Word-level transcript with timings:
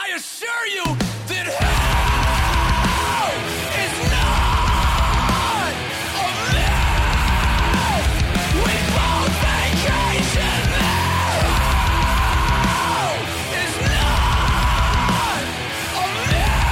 I 0.00 0.10
assure 0.14 0.66
you 0.68 0.84
that 1.26 1.46
hell 1.58 3.34
is 3.82 3.94
not 4.14 5.74
a 6.14 6.26
myth. 6.54 6.86
We 8.54 8.74
both 8.94 9.34
vacation 9.42 10.62
there. 10.70 11.02
Hell 12.78 13.18
is 13.58 13.74
not 13.90 15.42
a 15.98 16.06
myth. 16.30 16.62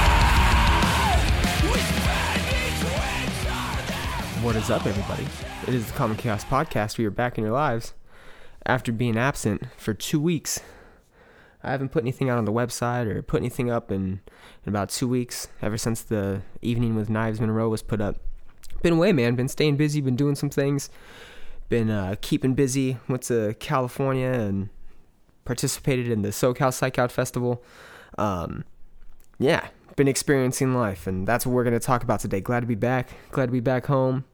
We 1.67 1.79
spend 1.83 2.47
each 2.63 2.81
winter 2.87 3.83
there. 3.91 4.39
What 4.45 4.55
is 4.55 4.69
up, 4.69 4.85
everybody? 4.85 5.27
It 5.67 5.73
is 5.73 5.87
the 5.87 5.93
Common 5.93 6.15
Chaos 6.15 6.45
Podcast. 6.45 6.97
We 6.97 7.03
are 7.05 7.11
back 7.11 7.37
in 7.37 7.43
your 7.43 7.51
lives 7.53 7.93
after 8.65 8.93
being 8.93 9.17
absent 9.17 9.63
for 9.77 9.93
two 9.93 10.21
weeks. 10.21 10.61
I 11.63 11.71
haven't 11.71 11.89
put 11.89 12.03
anything 12.03 12.29
out 12.29 12.37
on 12.37 12.45
the 12.45 12.51
website 12.51 13.07
or 13.07 13.21
put 13.21 13.41
anything 13.41 13.71
up 13.71 13.91
in, 13.91 14.21
in 14.63 14.69
about 14.69 14.89
two 14.89 15.07
weeks, 15.07 15.47
ever 15.61 15.77
since 15.77 16.01
the 16.01 16.41
Evening 16.61 16.95
with 16.95 17.09
Knives 17.09 17.41
Monroe 17.41 17.69
was 17.69 17.81
put 17.81 17.99
up. 17.99 18.17
Been 18.81 18.93
away, 18.93 19.11
man. 19.11 19.35
Been 19.35 19.47
staying 19.47 19.75
busy, 19.75 20.01
been 20.01 20.15
doing 20.15 20.35
some 20.35 20.49
things, 20.49 20.89
been 21.67 21.89
uh, 21.89 22.15
keeping 22.21 22.53
busy. 22.53 22.97
Went 23.07 23.23
to 23.23 23.55
California 23.59 24.29
and 24.29 24.69
participated 25.45 26.09
in 26.09 26.21
the 26.21 26.29
SoCal 26.29 26.73
Psych 26.73 26.99
Out 26.99 27.11
Festival. 27.11 27.63
Um, 28.17 28.63
yeah, 29.39 29.69
been 29.95 30.07
experiencing 30.07 30.75
life, 30.75 31.07
and 31.07 31.27
that's 31.27 31.45
what 31.45 31.53
we're 31.53 31.63
going 31.63 31.73
to 31.73 31.79
talk 31.79 32.03
about 32.03 32.19
today. 32.19 32.39
Glad 32.39 32.61
to 32.61 32.67
be 32.67 32.75
back. 32.75 33.09
Glad 33.31 33.47
to 33.47 33.51
be 33.51 33.59
back 33.59 33.87
home. 33.87 34.25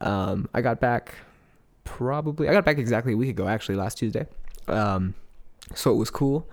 Um, 0.00 0.48
I 0.52 0.60
got 0.60 0.80
back 0.80 1.14
probably, 1.84 2.48
I 2.48 2.52
got 2.52 2.64
back 2.64 2.78
exactly 2.78 3.12
a 3.12 3.16
week 3.16 3.30
ago, 3.30 3.46
actually, 3.46 3.76
last 3.76 3.98
Tuesday. 3.98 4.26
Um, 4.66 5.14
so 5.74 5.92
it 5.92 5.96
was 5.96 6.10
cool. 6.10 6.48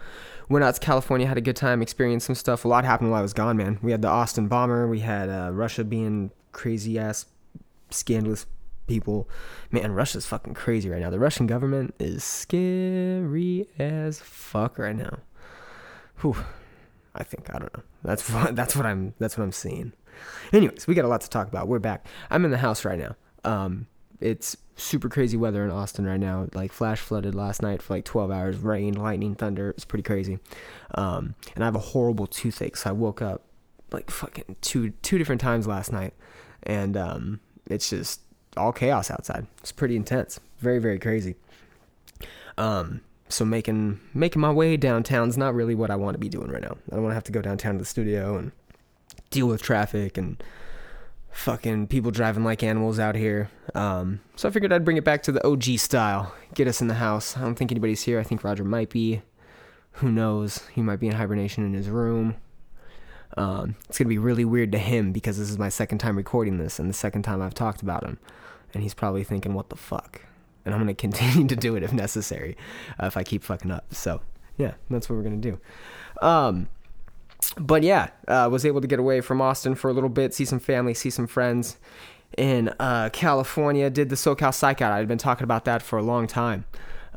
Went 0.49 0.65
out 0.65 0.75
to 0.75 0.79
California, 0.79 1.27
had 1.27 1.37
a 1.37 1.41
good 1.41 1.55
time, 1.55 1.81
experienced 1.81 2.25
some 2.25 2.35
stuff. 2.35 2.65
A 2.65 2.67
lot 2.67 2.83
happened 2.85 3.11
while 3.11 3.19
I 3.19 3.23
was 3.23 3.33
gone, 3.33 3.57
man. 3.57 3.79
We 3.81 3.91
had 3.91 4.01
the 4.01 4.09
Austin 4.09 4.47
bomber, 4.47 4.87
we 4.87 4.99
had 4.99 5.29
uh, 5.29 5.51
Russia 5.51 5.83
being 5.83 6.31
crazy 6.51 6.99
ass, 6.99 7.25
scandalous 7.89 8.45
people. 8.87 9.29
Man, 9.71 9.93
Russia's 9.93 10.25
fucking 10.25 10.53
crazy 10.53 10.89
right 10.89 11.01
now. 11.01 11.09
The 11.09 11.19
Russian 11.19 11.47
government 11.47 11.95
is 11.99 12.23
scary 12.23 13.67
as 13.79 14.19
fuck 14.19 14.77
right 14.77 14.95
now. 14.95 15.19
Whew. 16.21 16.35
I 17.15 17.23
think 17.23 17.53
I 17.53 17.59
don't 17.59 17.73
know. 17.75 17.83
That's 18.03 18.29
what 18.31 18.55
that's 18.55 18.75
what 18.75 18.85
I'm 18.85 19.13
that's 19.19 19.37
what 19.37 19.43
I'm 19.43 19.51
seeing. 19.51 19.93
Anyways, 20.51 20.87
we 20.87 20.93
got 20.93 21.05
a 21.05 21.07
lot 21.07 21.21
to 21.21 21.29
talk 21.29 21.47
about. 21.47 21.67
We're 21.67 21.79
back. 21.79 22.05
I'm 22.29 22.45
in 22.45 22.51
the 22.51 22.57
house 22.57 22.85
right 22.85 22.99
now. 22.99 23.15
Um, 23.43 23.87
it's 24.19 24.55
super 24.75 25.09
crazy 25.09 25.37
weather 25.37 25.63
in 25.63 25.71
Austin 25.71 26.05
right 26.05 26.19
now. 26.19 26.47
Like 26.53 26.71
flash 26.71 26.99
flooded 26.99 27.35
last 27.35 27.61
night 27.61 27.81
for 27.81 27.93
like 27.93 28.05
12 28.05 28.31
hours, 28.31 28.57
rain, 28.57 28.93
lightning, 28.93 29.35
thunder. 29.35 29.69
It's 29.71 29.85
pretty 29.85 30.03
crazy. 30.03 30.39
Um, 30.95 31.35
and 31.55 31.63
I 31.63 31.67
have 31.67 31.75
a 31.75 31.79
horrible 31.79 32.27
toothache, 32.27 32.77
so 32.77 32.89
I 32.89 32.93
woke 32.93 33.21
up 33.21 33.43
like 33.91 34.09
fucking 34.09 34.55
two 34.61 34.89
two 35.01 35.17
different 35.17 35.41
times 35.41 35.67
last 35.67 35.91
night, 35.91 36.13
and 36.63 36.97
um, 36.97 37.39
it's 37.69 37.89
just 37.89 38.21
all 38.57 38.71
chaos 38.71 39.11
outside. 39.11 39.47
It's 39.59 39.71
pretty 39.71 39.95
intense. 39.95 40.39
Very 40.59 40.79
very 40.79 40.99
crazy. 40.99 41.35
Um, 42.57 43.01
so 43.29 43.45
making 43.45 43.99
making 44.13 44.41
my 44.41 44.51
way 44.51 44.77
downtown's 44.77 45.37
not 45.37 45.53
really 45.53 45.75
what 45.75 45.91
I 45.91 45.95
want 45.95 46.15
to 46.15 46.19
be 46.19 46.29
doing 46.29 46.49
right 46.49 46.61
now. 46.61 46.77
I 46.91 46.95
don't 46.95 47.03
want 47.03 47.11
to 47.11 47.15
have 47.15 47.23
to 47.25 47.31
go 47.31 47.41
downtown 47.41 47.73
to 47.73 47.79
the 47.79 47.85
studio 47.85 48.37
and 48.37 48.51
deal 49.29 49.47
with 49.47 49.61
traffic 49.61 50.17
and 50.17 50.41
fucking 51.33 51.87
people 51.87 52.11
driving 52.11 52.43
like 52.43 52.63
animals 52.63 52.99
out 52.99 53.15
here. 53.15 53.49
Um, 53.75 54.21
so 54.35 54.47
I 54.47 54.51
figured 54.51 54.71
I'd 54.71 54.85
bring 54.85 54.97
it 54.97 55.03
back 55.03 55.23
to 55.23 55.31
the 55.31 55.45
OG 55.45 55.63
style. 55.79 56.33
Get 56.53 56.67
us 56.67 56.81
in 56.81 56.87
the 56.87 56.93
house. 56.95 57.35
I 57.35 57.41
don't 57.41 57.55
think 57.55 57.71
anybody's 57.71 58.03
here. 58.03 58.19
I 58.19 58.23
think 58.23 58.43
Roger 58.43 58.63
might 58.63 58.89
be. 58.89 59.21
Who 59.97 60.11
knows? 60.11 60.67
He 60.73 60.81
might 60.81 60.99
be 60.99 61.07
in 61.07 61.15
hibernation 61.15 61.65
in 61.65 61.73
his 61.73 61.89
room. 61.89 62.35
Um, 63.35 63.75
it's 63.89 63.97
gonna 63.97 64.09
be 64.09 64.17
really 64.17 64.45
weird 64.45 64.71
to 64.73 64.77
him 64.77 65.11
because 65.11 65.37
this 65.37 65.49
is 65.49 65.57
my 65.57 65.69
second 65.69 65.97
time 65.97 66.17
recording 66.17 66.57
this 66.57 66.77
and 66.77 66.87
the 66.87 66.93
second 66.93 67.23
time 67.23 67.41
I've 67.41 67.55
talked 67.55 67.81
about 67.81 68.03
him, 68.03 68.19
and 68.73 68.83
he's 68.83 68.93
probably 68.93 69.23
thinking, 69.23 69.53
"What 69.55 69.69
the 69.69 69.75
fuck?" 69.75 70.21
And 70.65 70.73
I'm 70.73 70.81
gonna 70.81 70.93
continue 70.95 71.47
to 71.47 71.55
do 71.55 71.75
it 71.75 71.83
if 71.83 71.93
necessary, 71.93 72.55
uh, 73.01 73.07
if 73.07 73.17
I 73.17 73.23
keep 73.23 73.43
fucking 73.43 73.71
up. 73.71 73.93
So 73.93 74.21
yeah, 74.57 74.73
that's 74.89 75.09
what 75.09 75.15
we're 75.15 75.23
gonna 75.23 75.37
do. 75.37 75.59
Um, 76.21 76.67
but 77.57 77.83
yeah, 77.83 78.09
uh, 78.27 78.47
was 78.51 78.65
able 78.65 78.81
to 78.81 78.87
get 78.87 78.99
away 78.99 79.21
from 79.21 79.41
Austin 79.41 79.75
for 79.75 79.89
a 79.89 79.93
little 79.93 80.09
bit, 80.09 80.33
see 80.33 80.45
some 80.45 80.59
family, 80.59 80.93
see 80.93 81.09
some 81.09 81.27
friends 81.27 81.77
in 82.37 82.73
uh, 82.79 83.09
California. 83.11 83.89
Did 83.89 84.09
the 84.09 84.15
SoCal 84.15 84.53
Psych 84.53 84.81
Out. 84.81 84.93
I'd 84.93 85.07
been 85.07 85.17
talking 85.17 85.43
about 85.43 85.65
that 85.65 85.81
for 85.81 85.97
a 85.97 86.03
long 86.03 86.27
time. 86.27 86.65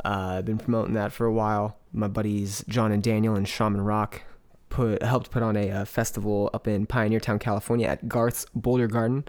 Uh, 0.04 0.36
I've 0.38 0.44
been 0.44 0.58
promoting 0.58 0.94
that 0.94 1.12
for 1.12 1.26
a 1.26 1.32
while. 1.32 1.78
My 1.92 2.08
buddies 2.08 2.64
John 2.68 2.92
and 2.92 3.02
Daniel 3.02 3.34
and 3.34 3.48
Shaman 3.48 3.80
Rock 3.80 4.22
put 4.68 5.02
helped 5.02 5.30
put 5.30 5.42
on 5.42 5.56
a, 5.56 5.70
uh 5.70 5.84
festival 5.84 6.50
up 6.52 6.66
in 6.66 6.86
Pioneer 6.86 7.20
Town, 7.20 7.38
California, 7.38 7.86
at 7.86 8.08
Garth's 8.08 8.46
Boulder 8.54 8.88
Garden. 8.88 9.24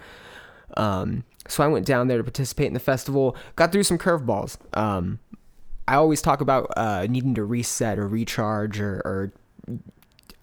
Um, 0.76 1.24
so 1.48 1.64
I 1.64 1.68
went 1.68 1.86
down 1.86 2.08
there 2.08 2.18
to 2.18 2.24
participate 2.24 2.68
in 2.68 2.74
the 2.74 2.80
festival. 2.80 3.38
Got 3.56 3.72
through 3.72 3.84
some 3.84 3.98
curveballs. 3.98 4.58
Um, 4.78 5.20
I 5.88 5.96
always 5.96 6.22
talk 6.22 6.42
about 6.42 6.72
uh, 6.76 7.08
needing 7.10 7.34
to 7.36 7.46
reset 7.46 7.98
or 7.98 8.08
recharge 8.08 8.82
or, 8.82 9.02
or 9.06 9.34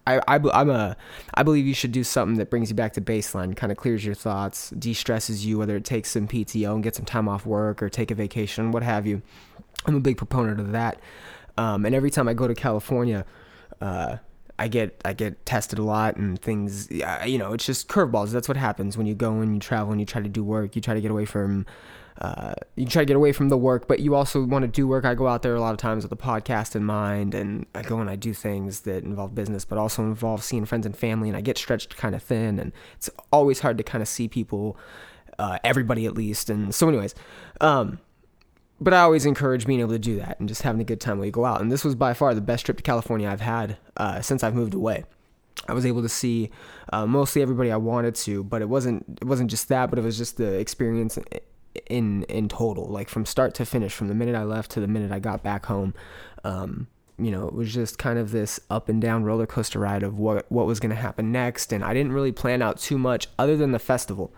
I, 0.07 0.17
I, 0.27 0.39
I'm 0.53 0.69
a, 0.69 0.95
I 1.33 1.43
believe 1.43 1.65
you 1.65 1.73
should 1.73 1.91
do 1.91 2.03
something 2.03 2.37
that 2.37 2.49
brings 2.49 2.69
you 2.69 2.75
back 2.75 2.93
to 2.93 3.01
baseline, 3.01 3.55
kind 3.55 3.71
of 3.71 3.77
clears 3.77 4.05
your 4.05 4.15
thoughts, 4.15 4.69
de-stresses 4.71 5.45
you, 5.45 5.57
whether 5.57 5.75
it 5.75 5.83
takes 5.83 6.11
some 6.11 6.27
PTO 6.27 6.75
and 6.75 6.83
get 6.83 6.95
some 6.95 7.05
time 7.05 7.27
off 7.27 7.45
work 7.45 7.81
or 7.81 7.89
take 7.89 8.11
a 8.11 8.15
vacation, 8.15 8.71
what 8.71 8.83
have 8.83 9.07
you. 9.07 9.21
I'm 9.85 9.95
a 9.95 9.99
big 9.99 10.17
proponent 10.17 10.59
of 10.59 10.71
that. 10.71 10.99
Um, 11.57 11.85
and 11.85 11.95
every 11.95 12.11
time 12.11 12.27
I 12.27 12.33
go 12.33 12.47
to 12.47 12.55
California, 12.55 13.25
uh, 13.81 14.17
I 14.57 14.67
get 14.67 15.01
I 15.03 15.13
get 15.13 15.45
tested 15.45 15.79
a 15.79 15.83
lot 15.83 16.15
and 16.15 16.41
things. 16.41 16.89
You 16.89 17.37
know, 17.37 17.53
it's 17.53 17.65
just 17.65 17.89
curveballs. 17.89 18.31
That's 18.31 18.47
what 18.47 18.57
happens 18.57 18.97
when 18.97 19.05
you 19.05 19.13
go 19.13 19.41
and 19.41 19.53
you 19.53 19.59
travel 19.59 19.91
and 19.91 19.99
you 19.99 20.05
try 20.05 20.21
to 20.21 20.29
do 20.29 20.43
work. 20.43 20.75
You 20.75 20.81
try 20.81 20.93
to 20.93 21.01
get 21.01 21.11
away 21.11 21.25
from. 21.25 21.65
Uh, 22.21 22.53
you 22.75 22.85
try 22.85 23.01
to 23.01 23.05
get 23.05 23.17
away 23.17 23.33
from 23.33 23.49
the 23.49 23.57
work, 23.57 23.87
but 23.87 23.99
you 23.99 24.15
also 24.15 24.43
want 24.45 24.63
to 24.63 24.67
do 24.67 24.87
work. 24.87 25.03
I 25.03 25.15
go 25.15 25.27
out 25.27 25.41
there 25.41 25.55
a 25.55 25.59
lot 25.59 25.71
of 25.71 25.77
times 25.77 26.03
with 26.03 26.11
a 26.13 26.17
podcast 26.17 26.75
in 26.75 26.83
mind, 26.85 27.35
and 27.35 27.65
I 27.75 27.81
go 27.81 27.99
and 27.99 28.09
I 28.09 28.15
do 28.15 28.33
things 28.33 28.81
that 28.81 29.03
involve 29.03 29.35
business, 29.35 29.65
but 29.65 29.77
also 29.77 30.01
involve 30.03 30.43
seeing 30.43 30.65
friends 30.65 30.85
and 30.85 30.95
family, 30.95 31.27
and 31.27 31.37
I 31.37 31.41
get 31.41 31.57
stretched 31.57 31.97
kind 31.97 32.15
of 32.15 32.23
thin, 32.23 32.57
and 32.57 32.71
it's 32.95 33.09
always 33.33 33.59
hard 33.59 33.77
to 33.79 33.83
kind 33.83 34.01
of 34.01 34.07
see 34.07 34.29
people, 34.29 34.77
uh, 35.39 35.59
everybody 35.65 36.05
at 36.05 36.13
least. 36.13 36.49
And 36.49 36.73
so, 36.73 36.87
anyways, 36.87 37.15
um, 37.59 37.99
but 38.79 38.93
I 38.93 39.01
always 39.01 39.25
encourage 39.25 39.65
being 39.65 39.81
able 39.81 39.91
to 39.91 39.99
do 39.99 40.17
that 40.17 40.39
and 40.39 40.47
just 40.47 40.61
having 40.61 40.79
a 40.79 40.85
good 40.85 41.01
time 41.01 41.17
while 41.17 41.25
you 41.25 41.31
go 41.31 41.45
out. 41.45 41.59
And 41.59 41.69
this 41.69 41.83
was 41.83 41.95
by 41.95 42.13
far 42.13 42.33
the 42.33 42.41
best 42.41 42.65
trip 42.65 42.77
to 42.77 42.83
California 42.83 43.29
I've 43.29 43.41
had 43.41 43.77
uh, 43.97 44.21
since 44.21 44.41
I've 44.41 44.55
moved 44.55 44.73
away. 44.73 45.03
I 45.67 45.73
was 45.73 45.85
able 45.85 46.01
to 46.01 46.09
see 46.09 46.51
uh, 46.93 47.05
mostly 47.05 47.41
everybody 47.41 47.71
I 47.71 47.77
wanted 47.77 48.15
to, 48.15 48.43
but 48.43 48.61
it 48.61 48.69
wasn't 48.69 49.19
it 49.21 49.25
wasn't 49.25 49.49
just 49.49 49.67
that, 49.69 49.89
but 49.89 49.99
it 49.99 50.03
was 50.03 50.17
just 50.17 50.37
the 50.37 50.53
experience 50.53 51.17
in 51.87 52.23
in 52.23 52.49
total, 52.49 52.87
like 52.87 53.09
from 53.09 53.25
start 53.25 53.53
to 53.55 53.65
finish, 53.65 53.93
from 53.93 54.07
the 54.07 54.15
minute 54.15 54.35
I 54.35 54.43
left 54.43 54.71
to 54.71 54.79
the 54.79 54.87
minute 54.87 55.11
I 55.11 55.19
got 55.19 55.43
back 55.43 55.65
home. 55.65 55.93
Um, 56.43 56.87
you 57.17 57.31
know, 57.31 57.47
it 57.47 57.53
was 57.53 57.73
just 57.73 57.97
kind 57.97 58.19
of 58.19 58.31
this 58.31 58.59
up 58.69 58.89
and 58.89 59.01
down 59.01 59.23
roller 59.23 59.45
coaster 59.45 59.79
ride 59.79 60.03
of 60.03 60.19
what 60.19 60.45
what 60.51 60.65
was 60.65 60.79
going 60.79 60.89
to 60.89 61.01
happen 61.01 61.31
next, 61.31 61.71
and 61.71 61.83
I 61.83 61.93
didn't 61.93 62.13
really 62.13 62.31
plan 62.31 62.61
out 62.61 62.77
too 62.77 62.97
much 62.97 63.27
other 63.37 63.55
than 63.57 63.71
the 63.71 63.79
festival. 63.79 64.33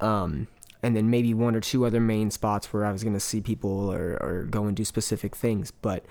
Um, 0.00 0.48
and 0.82 0.96
then 0.96 1.10
maybe 1.10 1.32
one 1.32 1.54
or 1.54 1.60
two 1.60 1.86
other 1.86 2.00
main 2.00 2.30
spots 2.30 2.72
where 2.72 2.84
I 2.84 2.92
was 2.92 3.04
going 3.04 3.14
to 3.14 3.20
see 3.20 3.40
people 3.40 3.90
or, 3.90 4.18
or 4.20 4.46
go 4.50 4.64
and 4.64 4.76
do 4.76 4.84
specific 4.84 5.36
things, 5.36 5.70
but 5.70 6.04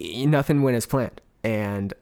eh, 0.00 0.26
nothing 0.26 0.62
went 0.62 0.76
as 0.76 0.86
planned. 0.86 1.20
And 1.44 1.94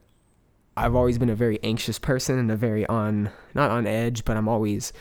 I've 0.75 0.95
always 0.95 1.19
been 1.19 1.29
a 1.29 1.35
very 1.35 1.59
anxious 1.63 1.99
person 1.99 2.39
and 2.39 2.51
a 2.51 2.55
very 2.55 2.87
on, 2.87 3.29
not 3.53 3.69
on 3.69 3.85
edge, 3.85 4.25
but 4.25 4.35
I'm 4.35 4.47
always, 4.49 4.93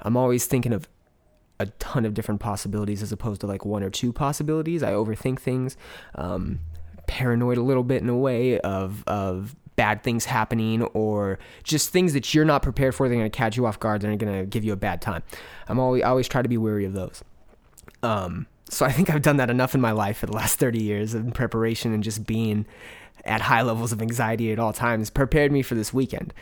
I'm 0.00 0.16
always 0.16 0.46
thinking 0.46 0.74
of 0.74 0.88
a 1.62 1.66
ton 1.78 2.04
of 2.04 2.14
different 2.14 2.40
possibilities 2.40 3.02
as 3.02 3.12
opposed 3.12 3.40
to 3.40 3.46
like 3.46 3.64
one 3.64 3.82
or 3.82 3.90
two 3.90 4.12
possibilities. 4.12 4.82
I 4.82 4.92
overthink 4.92 5.38
things, 5.38 5.76
um, 6.14 6.60
paranoid 7.06 7.58
a 7.58 7.62
little 7.62 7.84
bit 7.84 8.02
in 8.02 8.08
a 8.08 8.16
way 8.16 8.58
of, 8.60 9.04
of 9.06 9.56
bad 9.76 10.02
things 10.02 10.26
happening 10.26 10.82
or 10.82 11.38
just 11.64 11.90
things 11.90 12.12
that 12.12 12.34
you're 12.34 12.44
not 12.44 12.62
prepared 12.62 12.94
for. 12.94 13.08
They're 13.08 13.22
to 13.22 13.30
catch 13.30 13.56
you 13.56 13.66
off 13.66 13.80
guard. 13.80 14.00
They're 14.00 14.16
to 14.16 14.46
give 14.46 14.64
you 14.64 14.72
a 14.72 14.76
bad 14.76 15.00
time. 15.00 15.22
I'm 15.68 15.78
always, 15.78 16.02
I 16.02 16.08
always 16.08 16.28
try 16.28 16.42
to 16.42 16.48
be 16.48 16.58
wary 16.58 16.84
of 16.84 16.92
those. 16.92 17.22
Um, 18.02 18.46
so 18.68 18.86
I 18.86 18.92
think 18.92 19.10
I've 19.10 19.22
done 19.22 19.36
that 19.36 19.50
enough 19.50 19.74
in 19.74 19.80
my 19.80 19.92
life 19.92 20.18
for 20.18 20.26
the 20.26 20.32
last 20.32 20.58
30 20.58 20.82
years 20.82 21.14
in 21.14 21.30
preparation 21.32 21.92
and 21.92 22.02
just 22.02 22.26
being 22.26 22.66
at 23.24 23.42
high 23.42 23.62
levels 23.62 23.92
of 23.92 24.02
anxiety 24.02 24.52
at 24.52 24.58
all 24.58 24.72
times 24.72 25.10
prepared 25.10 25.52
me 25.52 25.62
for 25.62 25.74
this 25.74 25.92
weekend 25.92 26.32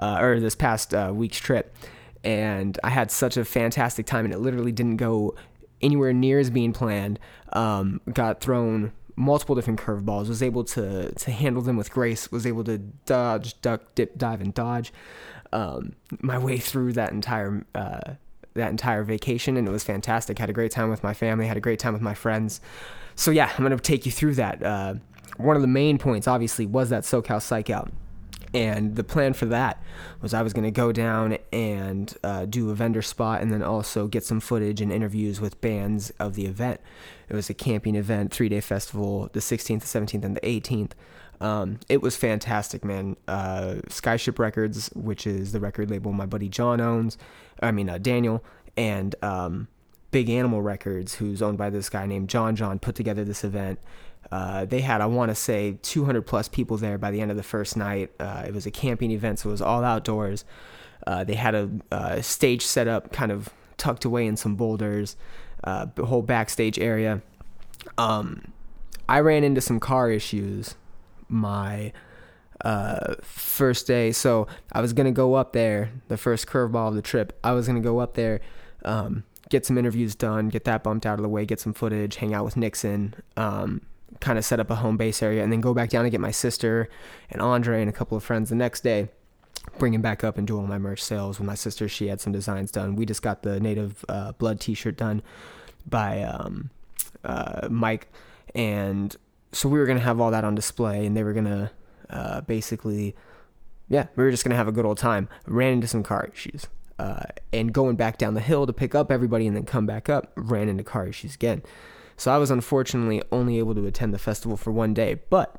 uh, 0.00 0.18
or 0.20 0.38
this 0.38 0.54
past 0.54 0.94
uh, 0.94 1.10
week's 1.14 1.38
trip. 1.38 1.74
And 2.24 2.78
I 2.82 2.90
had 2.90 3.10
such 3.10 3.36
a 3.36 3.44
fantastic 3.44 4.06
time 4.06 4.24
and 4.24 4.34
it 4.34 4.38
literally 4.38 4.72
didn't 4.72 4.96
go 4.96 5.34
anywhere 5.80 6.12
near 6.12 6.38
as 6.38 6.50
being 6.50 6.72
planned. 6.72 7.18
Um, 7.52 8.00
got 8.12 8.40
thrown 8.40 8.92
multiple 9.16 9.54
different 9.54 9.80
curveballs, 9.80 10.28
was 10.28 10.42
able 10.42 10.64
to 10.64 11.12
to 11.12 11.30
handle 11.30 11.62
them 11.62 11.76
with 11.76 11.90
grace, 11.90 12.30
was 12.30 12.46
able 12.46 12.64
to 12.64 12.78
dodge, 12.78 13.60
duck, 13.62 13.94
dip, 13.94 14.16
dive, 14.18 14.40
and 14.40 14.54
dodge 14.54 14.92
um, 15.52 15.94
my 16.20 16.38
way 16.38 16.58
through 16.58 16.92
that 16.94 17.12
entire 17.12 17.64
uh, 17.74 18.14
that 18.54 18.70
entire 18.70 19.02
vacation, 19.02 19.56
and 19.56 19.68
it 19.68 19.70
was 19.70 19.84
fantastic. 19.84 20.38
Had 20.38 20.50
a 20.50 20.52
great 20.52 20.70
time 20.70 20.90
with 20.90 21.02
my 21.02 21.14
family, 21.14 21.46
had 21.46 21.56
a 21.56 21.60
great 21.60 21.78
time 21.78 21.92
with 21.92 22.02
my 22.02 22.14
friends. 22.14 22.60
So 23.14 23.30
yeah, 23.30 23.50
I'm 23.56 23.62
gonna 23.62 23.78
take 23.78 24.06
you 24.06 24.12
through 24.12 24.34
that. 24.36 24.62
Uh, 24.62 24.94
one 25.36 25.56
of 25.56 25.62
the 25.62 25.68
main 25.68 25.98
points, 25.98 26.26
obviously, 26.26 26.66
was 26.66 26.90
that 26.90 27.04
SoCal 27.04 27.40
Psych 27.40 27.70
Out. 27.70 27.90
And 28.54 28.96
the 28.96 29.04
plan 29.04 29.34
for 29.34 29.46
that 29.46 29.82
was 30.20 30.32
I 30.32 30.42
was 30.42 30.52
going 30.52 30.64
to 30.64 30.70
go 30.70 30.90
down 30.90 31.38
and 31.52 32.14
uh, 32.24 32.46
do 32.46 32.70
a 32.70 32.74
vendor 32.74 33.02
spot 33.02 33.42
and 33.42 33.52
then 33.52 33.62
also 33.62 34.06
get 34.06 34.24
some 34.24 34.40
footage 34.40 34.80
and 34.80 34.90
interviews 34.90 35.40
with 35.40 35.60
bands 35.60 36.10
of 36.18 36.34
the 36.34 36.46
event. 36.46 36.80
It 37.28 37.34
was 37.34 37.50
a 37.50 37.54
camping 37.54 37.94
event, 37.94 38.32
three 38.32 38.48
day 38.48 38.60
festival, 38.60 39.28
the 39.32 39.40
16th, 39.40 39.80
the 39.80 40.00
17th, 40.00 40.24
and 40.24 40.36
the 40.36 40.40
18th. 40.40 40.92
Um, 41.40 41.78
it 41.88 42.02
was 42.02 42.16
fantastic, 42.16 42.84
man. 42.84 43.16
Uh, 43.28 43.76
Skyship 43.88 44.38
Records, 44.38 44.88
which 44.94 45.26
is 45.26 45.52
the 45.52 45.60
record 45.60 45.90
label 45.90 46.12
my 46.12 46.26
buddy 46.26 46.48
John 46.48 46.80
owns, 46.80 47.16
I 47.62 47.70
mean, 47.70 47.88
uh, 47.88 47.98
Daniel, 47.98 48.42
and 48.76 49.14
um, 49.22 49.68
Big 50.10 50.30
Animal 50.30 50.62
Records, 50.62 51.16
who's 51.16 51.42
owned 51.42 51.58
by 51.58 51.70
this 51.70 51.88
guy 51.88 52.06
named 52.06 52.28
John 52.28 52.56
John, 52.56 52.78
put 52.78 52.94
together 52.94 53.24
this 53.24 53.44
event. 53.44 53.78
Uh, 54.30 54.64
they 54.64 54.80
had, 54.80 55.00
I 55.00 55.06
want 55.06 55.30
to 55.30 55.34
say, 55.34 55.78
200 55.82 56.22
plus 56.22 56.48
people 56.48 56.76
there 56.76 56.98
by 56.98 57.10
the 57.10 57.20
end 57.20 57.30
of 57.30 57.36
the 57.36 57.42
first 57.42 57.76
night. 57.76 58.10
Uh, 58.20 58.44
it 58.46 58.52
was 58.52 58.66
a 58.66 58.70
camping 58.70 59.10
event, 59.10 59.38
so 59.38 59.48
it 59.48 59.52
was 59.52 59.62
all 59.62 59.82
outdoors. 59.82 60.44
Uh, 61.06 61.24
they 61.24 61.34
had 61.34 61.54
a, 61.54 61.70
a, 61.90 62.22
stage 62.22 62.64
set 62.64 62.88
up 62.88 63.12
kind 63.12 63.32
of 63.32 63.48
tucked 63.78 64.04
away 64.04 64.26
in 64.26 64.36
some 64.36 64.56
boulders, 64.56 65.16
uh, 65.64 65.86
the 65.94 66.04
whole 66.04 66.22
backstage 66.22 66.78
area. 66.78 67.22
Um, 67.96 68.52
I 69.08 69.20
ran 69.20 69.44
into 69.44 69.60
some 69.60 69.80
car 69.80 70.10
issues 70.10 70.74
my 71.28 71.92
uh, 72.64 73.14
first 73.22 73.86
day. 73.86 74.12
So 74.12 74.46
I 74.72 74.80
was 74.80 74.92
gonna 74.92 75.12
go 75.12 75.34
up 75.34 75.52
there, 75.52 75.92
the 76.08 76.16
first 76.16 76.46
curveball 76.46 76.88
of 76.88 76.94
the 76.94 77.02
trip. 77.02 77.38
I 77.44 77.52
was 77.52 77.66
gonna 77.66 77.80
go 77.80 77.98
up 77.98 78.14
there, 78.14 78.40
um, 78.84 79.24
get 79.48 79.64
some 79.64 79.78
interviews 79.78 80.14
done, 80.14 80.48
get 80.48 80.64
that 80.64 80.82
bumped 80.82 81.06
out 81.06 81.18
of 81.18 81.22
the 81.22 81.28
way, 81.28 81.46
get 81.46 81.60
some 81.60 81.72
footage, 81.72 82.16
hang 82.16 82.34
out 82.34 82.44
with 82.44 82.56
Nixon, 82.56 83.14
um, 83.36 83.82
kind 84.20 84.38
of 84.38 84.44
set 84.44 84.60
up 84.60 84.70
a 84.70 84.76
home 84.76 84.96
base 84.96 85.22
area, 85.22 85.42
and 85.42 85.52
then 85.52 85.60
go 85.60 85.74
back 85.74 85.90
down 85.90 86.04
and 86.04 86.10
get 86.10 86.20
my 86.20 86.30
sister 86.30 86.88
and 87.30 87.40
Andre 87.40 87.80
and 87.80 87.88
a 87.88 87.92
couple 87.92 88.16
of 88.16 88.24
friends 88.24 88.50
the 88.50 88.56
next 88.56 88.80
day. 88.80 89.08
Bring 89.78 89.92
him 89.92 90.00
back 90.00 90.24
up 90.24 90.38
and 90.38 90.46
do 90.46 90.56
all 90.56 90.66
my 90.66 90.78
merch 90.78 91.02
sales 91.02 91.38
with 91.38 91.46
my 91.46 91.54
sister. 91.54 91.88
She 91.88 92.08
had 92.08 92.20
some 92.20 92.32
designs 92.32 92.70
done. 92.70 92.96
We 92.96 93.04
just 93.04 93.22
got 93.22 93.42
the 93.42 93.60
Native 93.60 94.04
uh, 94.08 94.32
Blood 94.32 94.60
T-shirt 94.60 94.96
done 94.96 95.20
by 95.86 96.22
um, 96.22 96.70
uh, 97.22 97.68
Mike, 97.70 98.08
and 98.54 99.14
so 99.52 99.68
we 99.68 99.78
were 99.78 99.86
gonna 99.86 100.00
have 100.00 100.20
all 100.20 100.30
that 100.30 100.44
on 100.44 100.54
display, 100.54 101.04
and 101.04 101.16
they 101.16 101.22
were 101.22 101.34
gonna 101.34 101.70
uh, 102.10 102.40
basically, 102.42 103.14
yeah, 103.88 104.06
we 104.16 104.24
were 104.24 104.30
just 104.30 104.42
gonna 104.42 104.56
have 104.56 104.68
a 104.68 104.72
good 104.72 104.86
old 104.86 104.98
time. 104.98 105.28
Ran 105.46 105.74
into 105.74 105.86
some 105.86 106.02
car 106.02 106.30
issues, 106.32 106.66
uh, 106.98 107.24
and 107.52 107.72
going 107.72 107.96
back 107.96 108.16
down 108.16 108.34
the 108.34 108.40
hill 108.40 108.66
to 108.66 108.72
pick 108.72 108.94
up 108.94 109.12
everybody 109.12 109.46
and 109.46 109.54
then 109.54 109.64
come 109.64 109.86
back 109.86 110.08
up, 110.08 110.32
ran 110.34 110.68
into 110.68 110.82
car 110.82 111.06
issues 111.06 111.34
again. 111.34 111.62
So 112.18 112.32
I 112.32 112.36
was 112.36 112.50
unfortunately 112.50 113.22
only 113.32 113.58
able 113.58 113.74
to 113.76 113.86
attend 113.86 114.12
the 114.12 114.18
festival 114.18 114.56
for 114.56 114.72
one 114.72 114.92
day, 114.92 115.20
but 115.30 115.54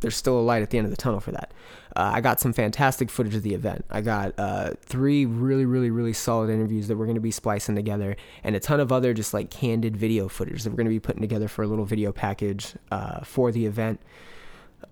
there's 0.00 0.16
still 0.16 0.38
a 0.38 0.40
light 0.40 0.62
at 0.62 0.70
the 0.70 0.78
end 0.78 0.86
of 0.86 0.90
the 0.90 0.96
tunnel 0.96 1.20
for 1.20 1.30
that. 1.30 1.52
Uh, 1.94 2.10
I 2.14 2.20
got 2.20 2.40
some 2.40 2.52
fantastic 2.52 3.10
footage 3.10 3.34
of 3.34 3.42
the 3.42 3.54
event. 3.54 3.84
I 3.90 4.00
got 4.00 4.34
uh, 4.38 4.72
three 4.82 5.26
really, 5.26 5.66
really, 5.66 5.90
really 5.90 6.12
solid 6.12 6.50
interviews 6.50 6.88
that 6.88 6.96
we're 6.96 7.04
going 7.04 7.14
to 7.14 7.20
be 7.20 7.30
splicing 7.30 7.76
together, 7.76 8.16
and 8.42 8.56
a 8.56 8.60
ton 8.60 8.80
of 8.80 8.90
other 8.90 9.14
just 9.14 9.32
like 9.32 9.50
candid 9.50 9.96
video 9.96 10.26
footage 10.26 10.64
that 10.64 10.70
we're 10.70 10.76
going 10.76 10.86
to 10.86 10.90
be 10.90 11.00
putting 11.00 11.20
together 11.20 11.48
for 11.48 11.62
a 11.62 11.66
little 11.66 11.84
video 11.84 12.12
package 12.12 12.74
uh, 12.90 13.20
for 13.20 13.52
the 13.52 13.66
event. 13.66 14.00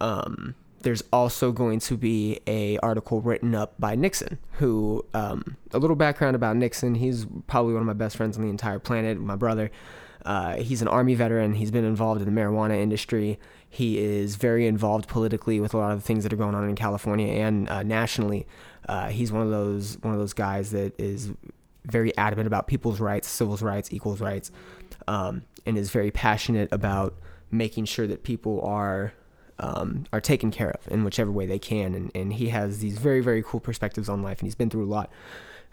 Um, 0.00 0.55
there's 0.82 1.02
also 1.12 1.50
going 1.50 1.81
to 1.81 1.96
be 1.96 2.38
a 2.46 2.79
article 2.79 3.20
written 3.20 3.55
up 3.55 3.75
by 3.81 3.96
Nixon, 3.96 4.38
who 4.52 5.05
um, 5.14 5.56
a 5.73 5.79
little 5.79 5.96
background 5.96 6.37
about 6.37 6.56
Nixon. 6.56 6.94
He's 6.94 7.26
probably 7.49 7.73
one 7.73 7.81
of 7.81 7.87
my 7.87 7.93
best 7.93 8.17
friends 8.17 8.37
on 8.37 8.44
the 8.44 8.50
entire 8.50 8.79
planet. 8.79 9.19
My 9.19 9.34
brother. 9.34 9.73
Uh, 10.29 10.57
he's 10.57 10.83
an 10.83 10.89
army 10.89 11.15
veteran. 11.15 11.55
He's 11.55 11.71
been 11.71 11.87
involved 11.87 12.21
in 12.21 12.33
the 12.33 12.39
marijuana 12.39 12.77
industry. 12.77 13.39
He 13.67 13.99
is 13.99 14.37
very 14.37 14.67
involved 14.67 15.09
politically 15.09 15.59
with 15.59 15.73
a 15.73 15.79
lot 15.79 15.91
of 15.91 16.01
the 16.01 16.07
things 16.07 16.23
that 16.23 16.35
are 16.35 16.37
going 16.37 16.55
on 16.55 16.69
in 16.69 16.75
California 16.75 17.29
and 17.29 17.67
uh, 17.71 17.83
nationally. 17.83 18.47
Uh, 18.87 19.09
he's 19.09 19.33
one 19.33 19.43
of 19.43 19.49
those 19.49 19.97
one 20.03 20.13
of 20.13 20.21
those 20.21 20.35
guys 20.35 20.71
that 20.73 20.93
is 21.01 21.31
very 21.87 22.15
adamant 22.19 22.47
about 22.47 22.67
people's 22.67 23.01
rights, 23.01 23.27
civil 23.27 23.57
rights, 23.57 23.91
equals 23.91 24.21
rights, 24.21 24.51
um, 25.07 25.45
and 25.65 25.79
is 25.79 25.89
very 25.89 26.11
passionate 26.11 26.69
about 26.73 27.15
making 27.51 27.87
sure 27.87 28.07
that 28.07 28.23
people 28.23 28.61
are 28.61 29.15
um, 29.59 30.05
are 30.13 30.21
taken 30.21 30.51
care 30.51 30.73
of 30.73 30.93
in 30.93 31.05
whichever 31.05 31.31
way 31.31 31.47
they 31.47 31.59
can. 31.59 31.95
And, 31.95 32.11
and 32.15 32.35
he 32.35 32.51
has 32.51 32.81
these 32.81 32.99
very 32.99 33.23
very 33.23 33.43
cool 33.43 33.61
perspectives 33.61 34.11
on 34.11 34.23
life, 34.23 34.41
and 34.41 34.47
he's 34.47 34.55
been 34.55 34.69
through 34.69 34.85
a 34.85 34.93
lot 34.93 35.11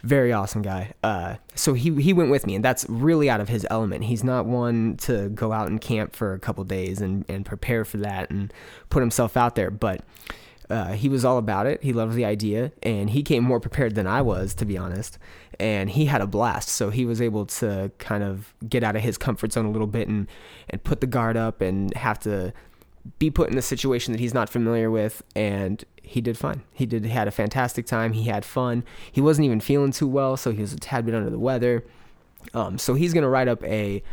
very 0.03 0.31
awesome 0.31 0.61
guy. 0.61 0.93
Uh, 1.03 1.35
so 1.55 1.73
he 1.73 2.01
he 2.01 2.13
went 2.13 2.29
with 2.29 2.45
me, 2.45 2.55
and 2.55 2.63
that's 2.63 2.85
really 2.89 3.29
out 3.29 3.41
of 3.41 3.49
his 3.49 3.65
element. 3.69 4.05
He's 4.05 4.23
not 4.23 4.45
one 4.45 4.97
to 4.97 5.29
go 5.29 5.51
out 5.51 5.67
and 5.67 5.81
camp 5.81 6.15
for 6.15 6.33
a 6.33 6.39
couple 6.39 6.63
days 6.63 7.01
and 7.01 7.25
and 7.27 7.45
prepare 7.45 7.85
for 7.85 7.97
that 7.97 8.29
and 8.29 8.53
put 8.89 9.01
himself 9.01 9.37
out 9.37 9.55
there, 9.55 9.71
but. 9.71 10.01
Uh, 10.67 10.93
he 10.93 11.09
was 11.09 11.23
all 11.23 11.37
about 11.37 11.67
it. 11.67 11.83
He 11.83 11.93
loved 11.93 12.15
the 12.15 12.25
idea, 12.25 12.71
and 12.81 13.11
he 13.11 13.21
came 13.21 13.43
more 13.43 13.59
prepared 13.59 13.93
than 13.93 14.07
I 14.07 14.23
was, 14.23 14.55
to 14.55 14.65
be 14.65 14.79
honest. 14.79 15.19
And 15.59 15.91
he 15.91 16.05
had 16.05 16.21
a 16.21 16.25
blast. 16.25 16.69
So 16.69 16.89
he 16.89 17.05
was 17.05 17.21
able 17.21 17.45
to 17.45 17.91
kind 17.99 18.23
of 18.23 18.51
get 18.67 18.83
out 18.83 18.95
of 18.95 19.03
his 19.03 19.15
comfort 19.15 19.53
zone 19.53 19.65
a 19.67 19.69
little 19.69 19.85
bit 19.85 20.07
and 20.07 20.27
and 20.71 20.83
put 20.83 21.01
the 21.01 21.07
guard 21.07 21.37
up 21.37 21.61
and 21.61 21.93
have 21.93 22.17
to 22.21 22.51
be 23.19 23.29
put 23.29 23.49
in 23.49 23.57
a 23.57 23.61
situation 23.61 24.11
that 24.11 24.19
he's 24.19 24.33
not 24.33 24.49
familiar 24.49 24.89
with 24.89 25.23
and 25.35 25.83
he 26.01 26.21
did 26.21 26.37
fine. 26.37 26.63
He 26.73 26.85
did 26.85 27.03
he 27.03 27.11
had 27.11 27.27
a 27.27 27.31
fantastic 27.31 27.85
time. 27.85 28.13
He 28.13 28.25
had 28.25 28.45
fun. 28.45 28.83
He 29.11 29.21
wasn't 29.21 29.45
even 29.45 29.59
feeling 29.59 29.91
too 29.91 30.07
well, 30.07 30.37
so 30.37 30.51
he 30.51 30.61
was 30.61 30.73
a 30.73 30.79
tad 30.79 31.05
bit 31.05 31.15
under 31.15 31.29
the 31.29 31.39
weather. 31.39 31.83
Um, 32.53 32.77
so 32.77 32.93
he's 32.93 33.13
gonna 33.13 33.29
write 33.29 33.47
up 33.47 33.63
a, 33.63 34.03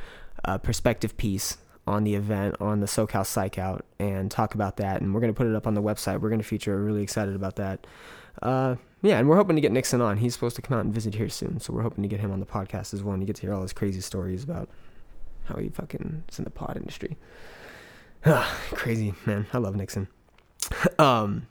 a, 0.44 0.58
perspective 0.58 1.16
piece 1.16 1.58
on 1.86 2.04
the 2.04 2.14
event 2.14 2.56
on 2.60 2.80
the 2.80 2.86
SoCal 2.86 3.26
Psych 3.26 3.58
Out 3.58 3.84
and 3.98 4.30
talk 4.30 4.54
about 4.54 4.78
that, 4.78 5.02
and 5.02 5.14
we're 5.14 5.20
gonna 5.20 5.34
put 5.34 5.46
it 5.46 5.54
up 5.54 5.66
on 5.66 5.74
the 5.74 5.82
website. 5.82 6.20
We're 6.20 6.30
gonna 6.30 6.42
feature. 6.42 6.74
We're 6.76 6.84
really 6.84 7.02
excited 7.02 7.34
about 7.34 7.56
that. 7.56 7.86
Uh, 8.40 8.76
yeah, 9.02 9.18
and 9.18 9.28
we're 9.28 9.36
hoping 9.36 9.56
to 9.56 9.62
get 9.62 9.72
Nixon 9.72 10.00
on. 10.00 10.16
He's 10.16 10.32
supposed 10.32 10.56
to 10.56 10.62
come 10.62 10.78
out 10.78 10.84
and 10.84 10.94
visit 10.94 11.14
here 11.14 11.28
soon, 11.28 11.60
so 11.60 11.72
we're 11.72 11.82
hoping 11.82 12.02
to 12.02 12.08
get 12.08 12.20
him 12.20 12.32
on 12.32 12.40
the 12.40 12.46
podcast 12.46 12.94
as 12.94 13.02
well, 13.02 13.12
and 13.12 13.22
you 13.22 13.26
get 13.26 13.36
to 13.36 13.42
hear 13.42 13.52
all 13.52 13.62
his 13.62 13.72
crazy 13.72 14.00
stories 14.00 14.42
about 14.44 14.70
how 15.44 15.56
he 15.56 15.68
fucking 15.68 16.24
is 16.28 16.38
in 16.38 16.44
the 16.44 16.50
pod 16.50 16.76
industry. 16.76 17.18
Crazy 18.72 19.14
man, 19.26 19.46
I 19.52 19.58
love 19.58 19.76
Nixon. 19.76 20.08
um, 20.98 21.46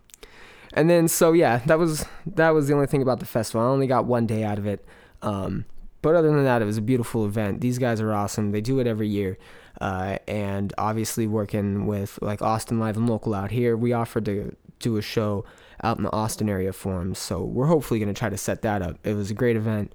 and 0.73 0.89
then 0.89 1.07
so 1.07 1.33
yeah, 1.33 1.57
that 1.65 1.77
was 1.77 2.05
that 2.25 2.51
was 2.51 2.67
the 2.67 2.73
only 2.73 2.87
thing 2.87 3.01
about 3.01 3.19
the 3.19 3.25
festival. 3.25 3.61
I 3.61 3.65
only 3.69 3.87
got 3.87 4.05
one 4.05 4.25
day 4.25 4.43
out 4.43 4.57
of 4.57 4.65
it. 4.65 4.85
Um, 5.21 5.65
but 6.01 6.15
other 6.15 6.29
than 6.29 6.43
that, 6.45 6.61
it 6.61 6.65
was 6.65 6.77
a 6.77 6.81
beautiful 6.81 7.25
event. 7.25 7.61
These 7.61 7.77
guys 7.77 8.01
are 8.01 8.13
awesome. 8.13 8.51
They 8.51 8.61
do 8.61 8.79
it 8.79 8.87
every 8.87 9.07
year. 9.07 9.37
Uh, 9.79 10.17
and 10.27 10.73
obviously 10.77 11.27
working 11.27 11.85
with 11.85 12.19
like 12.21 12.41
Austin 12.41 12.79
Live 12.79 12.97
and 12.97 13.09
Local 13.09 13.33
out 13.33 13.51
here, 13.51 13.77
we 13.77 13.93
offered 13.93 14.25
to 14.25 14.55
do 14.79 14.97
a 14.97 15.01
show 15.01 15.45
out 15.83 15.97
in 15.97 16.03
the 16.03 16.11
Austin 16.11 16.49
area 16.49 16.73
for 16.73 16.99
them. 16.99 17.13
So 17.15 17.43
we're 17.43 17.67
hopefully 17.67 17.99
going 17.99 18.13
to 18.13 18.17
try 18.17 18.29
to 18.29 18.37
set 18.37 18.61
that 18.63 18.81
up. 18.81 18.97
It 19.03 19.13
was 19.13 19.31
a 19.31 19.33
great 19.33 19.55
event. 19.55 19.93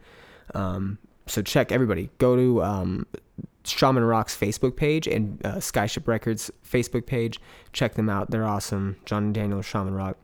Um, 0.54 0.98
so 1.26 1.42
check 1.42 1.72
everybody. 1.72 2.10
Go 2.18 2.36
to 2.36 2.62
um, 2.62 3.06
Shaman 3.66 4.04
Rock's 4.04 4.36
Facebook 4.36 4.76
page 4.76 5.06
and 5.06 5.44
uh, 5.44 5.54
Skyship 5.56 6.06
Records 6.06 6.50
Facebook 6.68 7.06
page. 7.06 7.40
Check 7.72 7.94
them 7.94 8.08
out. 8.08 8.30
They're 8.30 8.46
awesome. 8.46 8.96
John 9.04 9.24
and 9.24 9.34
Daniel 9.34 9.62
Shaman 9.62 9.94
Rock. 9.94 10.16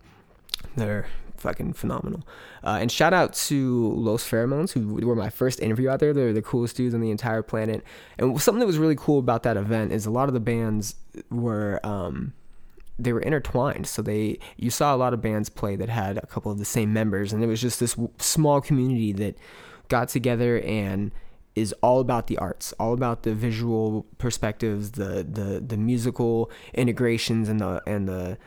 They're 0.77 1.07
fucking 1.37 1.73
phenomenal. 1.75 2.23
Uh, 2.65 2.79
and 2.81 2.91
shout 2.91 3.13
out 3.13 3.35
to 3.35 3.93
Los 3.95 4.29
Pheromones, 4.29 4.73
who 4.73 5.07
were 5.07 5.17
my 5.17 5.29
first 5.29 5.61
interview 5.61 5.89
out 5.89 6.01
there. 6.01 6.15
They're 6.15 6.33
the 6.33 6.43
coolest 6.43 6.77
dudes 6.77 6.95
on 6.95 7.01
the 7.01 7.11
entire 7.11 7.43
planet. 7.43 7.85
And 8.19 8.41
something 8.41 8.61
that 8.61 8.67
was 8.67 8.79
really 8.79 8.97
cool 8.97 9.19
about 9.19 9.43
that 9.43 9.57
event 9.57 9.93
is 9.93 10.07
a 10.07 10.11
lot 10.11 10.29
of 10.29 10.35
the 10.35 10.41
bands 10.41 10.95
were. 11.31 11.81
Um, 11.85 12.33
they 12.99 13.13
were 13.13 13.21
intertwined 13.21 13.87
so 13.87 14.03
they 14.03 14.39
you 14.59 14.71
saw 14.71 14.95
a 14.95 14.99
lot 14.99 15.15
of 15.15 15.21
bands 15.21 15.49
play 15.49 15.75
that 15.75 15.89
had 15.89 16.19
a 16.19 16.27
couple 16.27 16.53
of 16.53 16.59
the 16.59 16.65
same 16.65 16.93
members 16.93 17.33
and 17.33 17.43
it 17.43 17.47
was 17.47 17.61
just 17.61 17.81
this 17.81 17.97
small 18.19 18.61
community 18.61 19.13
that 19.13 19.35
got 19.89 20.09
together 20.09 20.61
and 20.61 21.11
is 21.55 21.75
all 21.83 22.01
about 22.01 22.27
the 22.27 22.39
arts, 22.39 22.73
all 22.79 22.95
about 22.95 23.23
the 23.23 23.35
visual 23.35 24.07
perspectives, 24.19 24.93
the 24.93 25.27
the 25.29 25.63
the 25.67 25.77
musical 25.77 26.51
integrations 26.75 27.49
and 27.49 27.61
the 27.61 27.83
and 27.87 28.09
the 28.09 28.39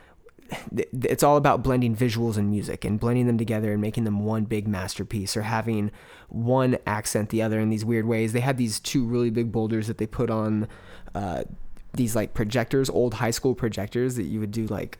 it's 1.01 1.23
all 1.23 1.37
about 1.37 1.63
blending 1.63 1.95
visuals 1.95 2.37
and 2.37 2.49
music 2.49 2.85
and 2.85 2.99
blending 2.99 3.25
them 3.25 3.37
together 3.37 3.71
and 3.71 3.81
making 3.81 4.03
them 4.03 4.23
one 4.23 4.43
big 4.43 4.67
masterpiece 4.67 5.35
or 5.35 5.41
having 5.41 5.91
one 6.29 6.77
accent 6.85 7.29
the 7.29 7.41
other 7.41 7.59
in 7.59 7.69
these 7.69 7.83
weird 7.83 8.05
ways. 8.05 8.31
They 8.33 8.41
had 8.41 8.57
these 8.57 8.79
two 8.79 9.05
really 9.05 9.31
big 9.31 9.51
boulders 9.51 9.87
that 9.87 9.97
they 9.97 10.05
put 10.05 10.29
on 10.29 10.67
uh, 11.15 11.45
these 11.93 12.15
like 12.15 12.33
projectors, 12.33 12.89
old 12.89 13.15
high 13.15 13.31
school 13.31 13.55
projectors 13.55 14.15
that 14.15 14.23
you 14.23 14.39
would 14.39 14.51
do 14.51 14.67
like 14.67 14.99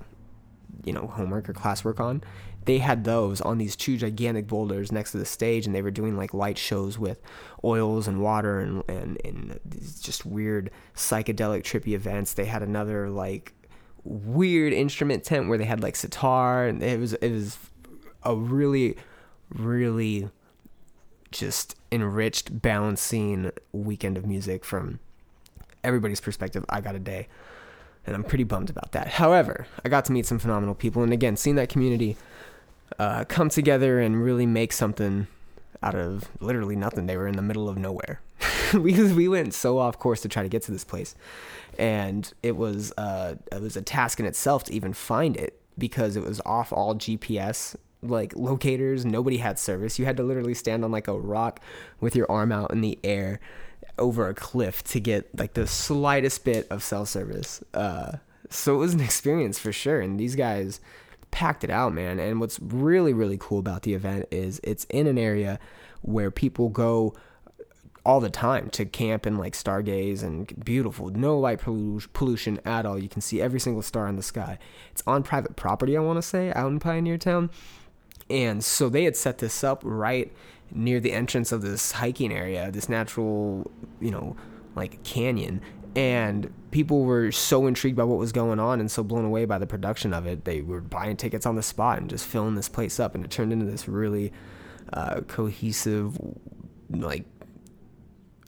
you 0.86 0.94
know 0.94 1.08
homework 1.08 1.50
or 1.50 1.54
classwork 1.54 2.00
on 2.00 2.24
they 2.65 2.80
had 2.80 3.04
those 3.04 3.42
on 3.42 3.58
these 3.58 3.75
two 3.75 3.98
gigantic 3.98 4.48
boulders 4.48 4.92
next 4.92 5.12
to 5.12 5.18
the 5.18 5.25
stage 5.25 5.65
and 5.65 5.75
they 5.75 5.82
were 5.82 5.92
doing 5.92 6.18
like 6.18 6.34
light 6.34 6.58
shows 6.58 6.98
with 6.98 7.22
oils 7.63 8.08
and 8.08 8.22
water 8.22 8.60
and 8.60 8.84
and, 8.89 9.18
and 9.24 9.60
these 9.63 10.00
just 10.00 10.25
weird 10.25 10.72
psychedelic 10.96 11.62
trippy 11.62 11.94
events. 11.94 12.34
They 12.34 12.46
had 12.46 12.63
another 12.63 13.10
like 13.10 13.54
weird 14.04 14.74
instrument 14.74 15.24
tent 15.24 15.48
where 15.48 15.58
they 15.58 15.65
had 15.65 15.82
like 15.82 15.96
sitar 15.96 16.68
and 16.68 16.82
it 16.84 17.00
was 17.00 17.13
it 17.13 17.32
was 17.32 17.58
a 18.24 18.36
really 18.36 18.98
really 19.50 20.30
just 21.32 21.75
enriched 21.92 22.62
balancing 22.62 23.51
weekend 23.72 24.18
of 24.18 24.25
music 24.25 24.65
from 24.65 25.00
everybody's 25.84 26.22
perspective. 26.22 26.65
I 26.70 26.82
got 26.82 26.96
a 26.96 27.00
day 27.00 27.27
and 28.05 28.15
I'm 28.15 28.24
pretty 28.24 28.43
bummed 28.43 28.69
about 28.69 28.91
that. 28.91 29.07
However, 29.07 29.67
I 29.83 29.89
got 29.89 30.05
to 30.05 30.12
meet 30.12 30.25
some 30.25 30.39
phenomenal 30.39 30.75
people, 30.75 31.03
and 31.03 31.13
again, 31.13 31.38
seeing 31.38 31.55
that 31.55 31.69
community 31.69 32.17
uh, 33.00 33.25
come 33.25 33.50
together 33.50 34.00
and 34.00 34.24
really 34.24 34.45
make 34.45 34.71
something 34.71 35.27
out 35.81 35.95
of 35.95 36.29
literally 36.39 36.75
nothing. 36.75 37.07
They 37.07 37.17
were 37.17 37.27
in 37.27 37.35
the 37.35 37.41
middle 37.41 37.69
of 37.69 37.77
nowhere. 37.77 38.21
we 38.74 38.93
we 39.13 39.27
went 39.27 39.53
so 39.53 39.77
off 39.77 39.97
course 40.00 40.21
to 40.21 40.29
try 40.29 40.43
to 40.43 40.50
get 40.50 40.62
to 40.63 40.71
this 40.71 40.83
place, 40.83 41.15
and 41.77 42.31
it 42.43 42.55
was 42.55 42.91
uh, 42.97 43.35
it 43.51 43.62
was 43.62 43.75
a 43.75 43.81
task 43.81 44.19
in 44.19 44.25
itself 44.25 44.65
to 44.65 44.74
even 44.74 44.93
find 44.93 45.38
it 45.38 45.59
because 45.77 46.15
it 46.15 46.24
was 46.24 46.41
off 46.45 46.71
all 46.71 46.95
GPS 46.95 47.75
like 48.01 48.35
locators. 48.35 49.05
Nobody 49.05 49.38
had 49.38 49.57
service. 49.57 49.97
You 49.97 50.05
had 50.05 50.17
to 50.17 50.24
literally 50.24 50.53
stand 50.53 50.83
on 50.83 50.91
like 50.91 51.07
a 51.07 51.17
rock 51.17 51.59
with 52.00 52.15
your 52.15 52.29
arm 52.31 52.51
out 52.51 52.71
in 52.71 52.81
the 52.81 53.00
air 53.03 53.39
over 53.97 54.27
a 54.27 54.33
cliff 54.33 54.83
to 54.83 54.99
get 54.99 55.37
like 55.37 55.53
the 55.53 55.67
slightest 55.67 56.43
bit 56.43 56.67
of 56.69 56.83
cell 56.83 57.05
service. 57.05 57.63
Uh, 57.73 58.13
so 58.49 58.75
it 58.75 58.77
was 58.77 58.93
an 58.93 58.99
experience 59.01 59.59
for 59.59 59.71
sure. 59.71 60.01
And 60.01 60.19
these 60.19 60.35
guys 60.35 60.79
packed 61.31 61.63
it 61.63 61.69
out, 61.69 61.93
man. 61.93 62.19
And 62.19 62.39
what's 62.39 62.59
really, 62.59 63.13
really 63.13 63.37
cool 63.39 63.59
about 63.59 63.83
the 63.83 63.93
event 63.93 64.27
is 64.31 64.59
it's 64.63 64.85
in 64.85 65.07
an 65.07 65.17
area 65.17 65.59
where 66.01 66.31
people 66.31 66.69
go 66.69 67.15
all 68.05 68.19
the 68.19 68.29
time 68.29 68.69
to 68.69 68.85
camp 68.85 69.25
and 69.25 69.39
like 69.39 69.53
stargaze 69.53 70.21
and 70.21 70.63
beautiful 70.63 71.09
no 71.09 71.39
light 71.39 71.59
pollution 71.59 72.59
at 72.63 72.85
all 72.85 72.99
you 72.99 73.09
can 73.09 73.19
see 73.19 73.41
every 73.41 73.59
single 73.59 73.81
star 73.81 74.07
in 74.07 74.15
the 74.15 74.21
sky 74.21 74.59
it's 74.91 75.01
on 75.07 75.23
private 75.23 75.55
property 75.55 75.97
i 75.97 75.99
want 75.99 76.15
to 76.15 76.21
say 76.21 76.53
out 76.53 76.67
in 76.67 76.79
pioneer 76.79 77.17
town 77.17 77.49
and 78.29 78.63
so 78.63 78.89
they 78.89 79.03
had 79.03 79.15
set 79.15 79.39
this 79.39 79.63
up 79.63 79.81
right 79.83 80.31
near 80.72 81.00
the 81.00 81.12
entrance 81.12 81.51
of 81.51 81.62
this 81.62 81.93
hiking 81.93 82.34
area, 82.34 82.72
this 82.72 82.89
natural, 82.89 83.72
you 84.00 84.12
know, 84.12 84.36
like 84.75 85.03
canyon. 85.03 85.62
And 85.95 86.53
people 86.72 87.03
were 87.03 87.31
so 87.31 87.67
intrigued 87.67 87.95
by 87.95 88.03
what 88.03 88.17
was 88.17 88.34
going 88.34 88.60
on 88.60 88.81
and 88.81 88.91
so 88.91 89.01
blown 89.01 89.24
away 89.24 89.45
by 89.45 89.57
the 89.57 89.67
production 89.67 90.13
of 90.13 90.25
it. 90.25 90.43
They 90.43 90.62
were 90.62 90.81
buying 90.81 91.15
tickets 91.15 91.45
on 91.45 91.55
the 91.55 91.63
spot 91.63 92.00
and 92.00 92.10
just 92.10 92.25
filling 92.25 92.55
this 92.55 92.67
place 92.67 93.00
up. 93.00 93.15
And 93.15 93.24
it 93.24 93.31
turned 93.31 93.53
into 93.53 93.65
this 93.65 93.88
really 93.88 94.34
uh, 94.91 95.22
cohesive, 95.22 96.17
like, 96.89 97.24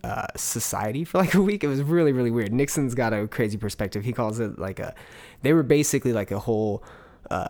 uh, 0.04 0.28
society 0.36 1.06
for 1.06 1.20
like 1.20 1.34
a 1.36 1.42
week. 1.42 1.64
It 1.64 1.68
was 1.68 1.82
really, 1.82 2.12
really 2.12 2.32
weird. 2.32 2.52
Nixon's 2.52 2.96
got 2.96 3.14
a 3.14 3.28
crazy 3.28 3.58
perspective. 3.58 4.04
He 4.04 4.12
calls 4.12 4.40
it 4.42 4.60
like 4.60 4.80
a, 4.80 4.94
they 5.42 5.54
were 5.54 5.64
basically 5.64 6.12
like 6.12 6.32
a 6.32 6.40
whole, 6.40 6.84
uh, 7.32 7.48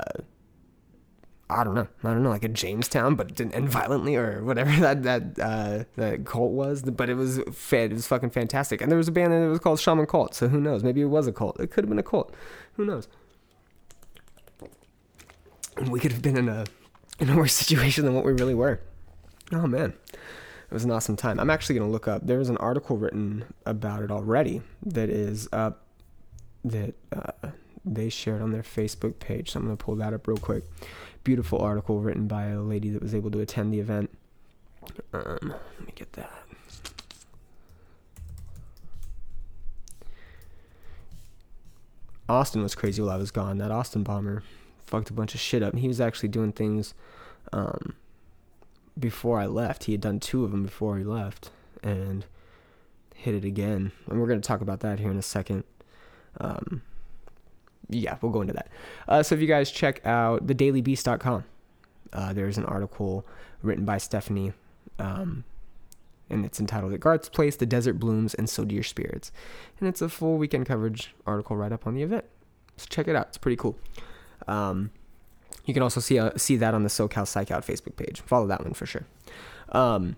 I 1.49 1.63
don't 1.63 1.75
know, 1.75 1.87
I 2.03 2.09
don't 2.09 2.23
know, 2.23 2.29
like 2.29 2.43
a 2.43 2.49
Jonestown, 2.49 3.15
but 3.15 3.39
and 3.39 3.69
violently 3.69 4.17
or 4.17 4.43
whatever 4.43 4.69
that 4.81 5.03
that 5.03 5.39
uh, 5.39 5.83
that 5.95 6.25
cult 6.25 6.51
was. 6.51 6.81
But 6.81 7.09
it 7.09 7.13
was 7.13 7.37
it 7.37 7.93
was 7.93 8.07
fucking 8.07 8.31
fantastic. 8.31 8.81
And 8.81 8.91
there 8.91 8.97
was 8.97 9.07
a 9.07 9.13
band 9.13 9.31
that 9.31 9.47
was 9.47 9.59
called 9.59 9.79
Shaman 9.79 10.07
Cult. 10.07 10.35
So 10.35 10.49
who 10.49 10.59
knows? 10.59 10.83
Maybe 10.83 11.01
it 11.01 11.05
was 11.05 11.25
a 11.25 11.31
cult. 11.31 11.59
It 11.59 11.71
could 11.71 11.85
have 11.85 11.89
been 11.89 11.99
a 11.99 12.03
cult. 12.03 12.33
Who 12.73 12.85
knows? 12.85 13.07
And 15.77 15.89
we 15.89 15.99
could 15.99 16.11
have 16.11 16.21
been 16.21 16.37
in 16.37 16.49
a 16.49 16.65
in 17.19 17.29
a 17.29 17.37
worse 17.37 17.53
situation 17.65 18.03
than 18.03 18.13
what 18.13 18.25
we 18.25 18.33
really 18.33 18.55
were. 18.55 18.81
Oh 19.53 19.67
man, 19.67 19.93
it 20.11 20.73
was 20.73 20.83
an 20.83 20.91
awesome 20.91 21.15
time. 21.15 21.39
I'm 21.39 21.49
actually 21.49 21.79
gonna 21.79 21.91
look 21.91 22.09
up. 22.09 22.27
There 22.27 22.39
was 22.39 22.49
an 22.49 22.57
article 22.57 22.97
written 22.97 23.45
about 23.65 24.03
it 24.03 24.11
already 24.11 24.63
that 24.85 25.09
is 25.09 25.47
up 25.53 25.85
that 26.65 26.93
uh, 27.15 27.51
they 27.85 28.09
shared 28.09 28.41
on 28.41 28.51
their 28.51 28.63
Facebook 28.63 29.19
page. 29.19 29.51
So 29.51 29.59
I'm 29.59 29.65
gonna 29.65 29.77
pull 29.77 29.95
that 29.95 30.13
up 30.13 30.27
real 30.27 30.35
quick 30.35 30.65
beautiful 31.27 31.59
article 31.59 31.99
written 31.99 32.25
by 32.25 32.45
a 32.45 32.61
lady 32.61 32.89
that 32.89 33.01
was 33.01 33.13
able 33.13 33.29
to 33.29 33.41
attend 33.41 33.73
the 33.73 33.81
event. 33.81 34.09
Um, 35.11 35.53
let 35.77 35.85
me 35.85 35.91
get 35.93 36.13
that. 36.13 36.31
Austin 42.29 42.63
was 42.63 42.75
crazy 42.75 43.01
while 43.01 43.11
I 43.11 43.17
was 43.17 43.31
gone. 43.31 43.57
That 43.57 43.71
Austin 43.71 44.03
bomber 44.03 44.41
fucked 44.85 45.09
a 45.09 45.13
bunch 45.13 45.35
of 45.35 45.41
shit 45.41 45.61
up. 45.61 45.75
He 45.75 45.89
was 45.89 45.99
actually 45.99 46.29
doing 46.29 46.53
things 46.53 46.93
um, 47.51 47.95
before 48.97 49.37
I 49.37 49.47
left. 49.47 49.83
He 49.83 49.91
had 49.91 49.99
done 49.99 50.21
two 50.21 50.45
of 50.45 50.51
them 50.51 50.63
before 50.63 50.97
he 50.97 51.03
left 51.03 51.51
and 51.83 52.25
hit 53.15 53.35
it 53.35 53.43
again. 53.43 53.91
And 54.09 54.21
we're 54.21 54.27
going 54.27 54.39
to 54.39 54.47
talk 54.47 54.61
about 54.61 54.79
that 54.79 54.99
here 54.99 55.11
in 55.11 55.17
a 55.17 55.21
second. 55.21 55.65
Um, 56.39 56.83
yeah, 57.89 58.17
we'll 58.21 58.31
go 58.31 58.41
into 58.41 58.53
that. 58.53 58.67
Uh, 59.07 59.23
so 59.23 59.35
if 59.35 59.41
you 59.41 59.47
guys 59.47 59.71
check 59.71 60.05
out 60.05 60.45
thedailybeast.com, 60.47 61.43
uh, 62.13 62.33
there's 62.33 62.57
an 62.57 62.65
article 62.65 63.25
written 63.61 63.85
by 63.85 63.97
Stephanie, 63.97 64.53
um, 64.99 65.43
and 66.29 66.45
it's 66.45 66.59
entitled 66.59 66.93
"At 66.93 66.99
Garth's 66.99 67.29
Place, 67.29 67.55
the 67.55 67.65
Desert 67.65 67.99
Blooms, 67.99 68.33
and 68.33 68.49
So 68.49 68.65
Do 68.65 68.75
Your 68.75 68.83
Spirits," 68.83 69.31
and 69.79 69.87
it's 69.87 70.01
a 70.01 70.09
full 70.09 70.37
weekend 70.37 70.65
coverage 70.65 71.13
article 71.25 71.55
right 71.55 71.71
up 71.71 71.87
on 71.87 71.95
the 71.95 72.03
event. 72.03 72.25
So 72.77 72.85
check 72.89 73.07
it 73.07 73.15
out; 73.15 73.27
it's 73.27 73.37
pretty 73.37 73.57
cool. 73.57 73.77
Um, 74.47 74.91
you 75.65 75.73
can 75.73 75.83
also 75.83 75.99
see 75.99 76.19
uh, 76.19 76.31
see 76.37 76.55
that 76.57 76.73
on 76.73 76.83
the 76.83 76.89
SoCal 76.89 77.27
Psych 77.27 77.51
Out 77.51 77.65
Facebook 77.65 77.95
page. 77.95 78.21
Follow 78.21 78.47
that 78.47 78.63
one 78.63 78.73
for 78.73 78.85
sure. 78.85 79.05
Um, 79.69 80.15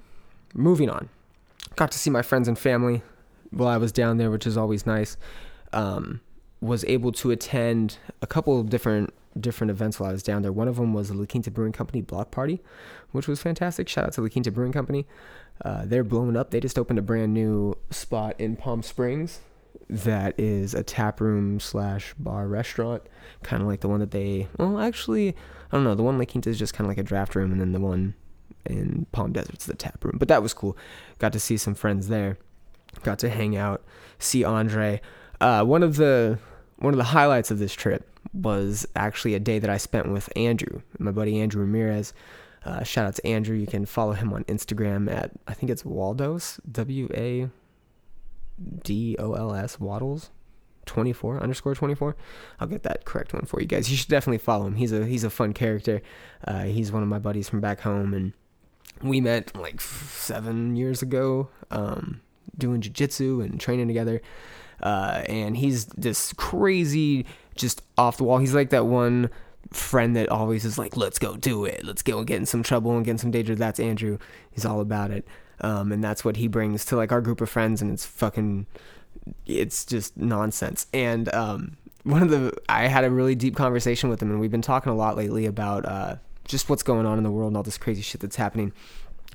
moving 0.53 0.89
on, 0.89 1.09
got 1.75 1.91
to 1.91 1.99
see 1.99 2.09
my 2.09 2.21
friends 2.21 2.47
and 2.47 2.57
family 2.57 3.01
while 3.51 3.67
I 3.67 3.77
was 3.77 3.91
down 3.91 4.17
there, 4.17 4.29
which 4.31 4.45
is 4.45 4.57
always 4.57 4.85
nice. 4.85 5.17
Um, 5.73 6.21
was 6.61 6.83
able 6.85 7.11
to 7.13 7.31
attend 7.31 7.97
a 8.21 8.27
couple 8.27 8.59
of 8.59 8.69
different 8.69 9.13
different 9.39 9.71
events 9.71 9.99
while 9.99 10.09
I 10.09 10.13
was 10.13 10.23
down 10.23 10.41
there. 10.41 10.51
One 10.51 10.67
of 10.67 10.75
them 10.75 10.93
was 10.93 11.09
the 11.09 11.13
La 11.13 11.25
Quinta 11.25 11.51
Brewing 11.51 11.71
Company 11.71 12.01
block 12.01 12.31
party, 12.31 12.61
which 13.11 13.27
was 13.27 13.41
fantastic. 13.41 13.87
Shout 13.87 14.05
out 14.05 14.13
to 14.13 14.21
La 14.21 14.27
Quinta 14.27 14.51
Brewing 14.51 14.71
Company. 14.71 15.05
Uh, 15.63 15.83
they're 15.85 16.03
blowing 16.03 16.35
up. 16.35 16.51
They 16.51 16.59
just 16.59 16.79
opened 16.79 16.99
a 16.99 17.03
brand 17.03 17.33
new 17.33 17.77
spot 17.89 18.35
in 18.39 18.55
Palm 18.55 18.81
Springs 18.81 19.41
that 19.89 20.39
is 20.39 20.73
a 20.73 20.83
tap 20.83 21.19
room 21.19 21.59
slash 21.59 22.13
bar 22.17 22.47
restaurant, 22.47 23.03
kind 23.43 23.61
of 23.61 23.67
like 23.67 23.81
the 23.81 23.87
one 23.87 23.99
that 23.99 24.11
they. 24.11 24.47
Well, 24.57 24.79
actually, 24.79 25.29
I 25.29 25.75
don't 25.75 25.83
know. 25.83 25.95
The 25.95 26.03
one 26.03 26.17
La 26.17 26.25
Quinta 26.25 26.49
is 26.49 26.59
just 26.59 26.73
kind 26.73 26.85
of 26.85 26.89
like 26.89 26.97
a 26.97 27.03
draft 27.03 27.35
room, 27.35 27.51
and 27.51 27.61
then 27.61 27.71
the 27.71 27.79
one 27.79 28.15
in 28.65 29.05
Palm 29.11 29.31
Desert's 29.31 29.65
the 29.65 29.75
tap 29.75 30.03
room. 30.03 30.17
But 30.17 30.27
that 30.27 30.43
was 30.43 30.53
cool. 30.53 30.77
Got 31.17 31.33
to 31.33 31.39
see 31.39 31.57
some 31.57 31.75
friends 31.75 32.07
there. 32.07 32.37
Got 33.03 33.19
to 33.19 33.29
hang 33.29 33.55
out, 33.55 33.83
see 34.17 34.43
Andre. 34.43 35.01
Uh, 35.39 35.63
one 35.63 35.83
of 35.83 35.95
the 35.95 36.39
one 36.79 36.93
of 36.93 36.97
the 36.97 37.03
highlights 37.03 37.51
of 37.51 37.59
this 37.59 37.73
trip 37.73 38.09
was 38.33 38.87
actually 38.95 39.35
a 39.35 39.39
day 39.39 39.59
that 39.59 39.69
I 39.69 39.77
spent 39.77 40.11
with 40.11 40.29
Andrew, 40.35 40.81
my 40.97 41.11
buddy 41.11 41.39
Andrew 41.39 41.61
Ramirez. 41.61 42.13
Uh, 42.65 42.83
shout 42.83 43.05
out 43.05 43.15
to 43.15 43.27
Andrew. 43.27 43.55
You 43.55 43.67
can 43.67 43.85
follow 43.85 44.13
him 44.13 44.33
on 44.33 44.43
Instagram 44.45 45.11
at 45.11 45.31
I 45.47 45.53
think 45.53 45.69
it's 45.69 45.85
Waldos 45.85 46.59
W 46.71 47.09
A 47.13 47.49
D 48.83 49.15
O 49.19 49.33
L 49.33 49.53
S 49.53 49.79
Waddles. 49.79 50.31
24 50.85 51.43
underscore 51.43 51.75
24 51.75 52.15
i'll 52.59 52.67
get 52.67 52.81
that 52.81 53.05
correct 53.05 53.31
one 53.31 53.45
for 53.45 53.61
you 53.61 53.67
guys 53.67 53.91
you 53.91 53.95
should 53.95 54.09
definitely 54.09 54.39
follow 54.39 54.65
him 54.65 54.73
he's 54.73 54.91
a 54.91 55.05
he's 55.05 55.23
a 55.23 55.29
fun 55.29 55.53
character 55.53 56.01
uh, 56.47 56.63
he's 56.63 56.91
one 56.91 57.03
of 57.03 57.07
my 57.07 57.19
buddies 57.19 57.47
from 57.47 57.61
back 57.61 57.81
home 57.81 58.11
and 58.11 58.33
we 59.03 59.21
met 59.21 59.55
like 59.55 59.79
seven 59.81 60.75
years 60.75 61.03
ago 61.03 61.47
um, 61.69 62.21
doing 62.57 62.81
jiu-jitsu 62.81 63.39
and 63.39 63.59
training 63.59 63.87
together 63.87 64.19
uh, 64.81 65.23
and 65.27 65.57
he's 65.57 65.85
this 65.87 66.33
crazy, 66.33 67.25
just 67.55 67.81
off 67.97 68.17
the 68.17 68.23
wall. 68.23 68.37
He's 68.37 68.53
like 68.53 68.69
that 68.69 68.85
one 68.85 69.29
friend 69.71 70.15
that 70.15 70.29
always 70.29 70.65
is 70.65 70.77
like, 70.77 70.97
let's 70.97 71.19
go 71.19 71.35
do 71.35 71.65
it. 71.65 71.85
Let's 71.85 72.01
go 72.01 72.19
and 72.19 72.27
get 72.27 72.37
in 72.37 72.45
some 72.45 72.63
trouble 72.63 72.95
and 72.95 73.05
get 73.05 73.11
in 73.11 73.17
some 73.17 73.31
danger. 73.31 73.55
That's 73.55 73.79
Andrew. 73.79 74.17
He's 74.51 74.65
all 74.65 74.81
about 74.81 75.11
it. 75.11 75.27
Um, 75.61 75.91
and 75.91 76.03
that's 76.03 76.23
what 76.23 76.37
he 76.37 76.47
brings 76.47 76.85
to 76.85 76.95
like 76.95 77.11
our 77.11 77.21
group 77.21 77.41
of 77.41 77.49
friends. 77.49 77.81
And 77.81 77.91
it's 77.91 78.05
fucking, 78.05 78.65
it's 79.45 79.85
just 79.85 80.17
nonsense. 80.17 80.87
And, 80.93 81.33
um, 81.33 81.77
one 82.03 82.23
of 82.23 82.29
the, 82.29 82.53
I 82.69 82.87
had 82.87 83.03
a 83.03 83.11
really 83.11 83.35
deep 83.35 83.55
conversation 83.55 84.09
with 84.09 84.21
him 84.21 84.31
and 84.31 84.39
we've 84.39 84.49
been 84.49 84.61
talking 84.61 84.91
a 84.91 84.95
lot 84.95 85.17
lately 85.17 85.45
about, 85.45 85.85
uh, 85.85 86.15
just 86.45 86.69
what's 86.69 86.81
going 86.81 87.05
on 87.05 87.17
in 87.17 87.23
the 87.23 87.29
world 87.29 87.49
and 87.49 87.57
all 87.57 87.63
this 87.63 87.77
crazy 87.77 88.01
shit 88.01 88.21
that's 88.21 88.37
happening 88.37 88.73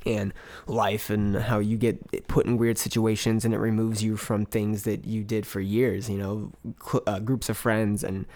and 0.07 0.33
life 0.67 1.11
and 1.11 1.37
how 1.37 1.59
you 1.59 1.77
get 1.77 2.27
put 2.29 2.47
in 2.47 2.57
weird 2.57 2.79
situations 2.79 3.45
and 3.45 3.55
it 3.55 3.59
removes 3.59 4.03
you 4.03 4.17
from 4.17 4.45
things 4.45 4.85
that 4.85 5.05
you 5.05 5.25
did 5.25 5.47
for 5.47 5.61
years, 5.61 6.09
you 6.09 6.19
know, 6.19 6.53
cl- 6.83 7.03
uh, 7.07 7.19
groups 7.19 7.49
of 7.49 7.57
friends 7.57 8.05
and 8.05 8.27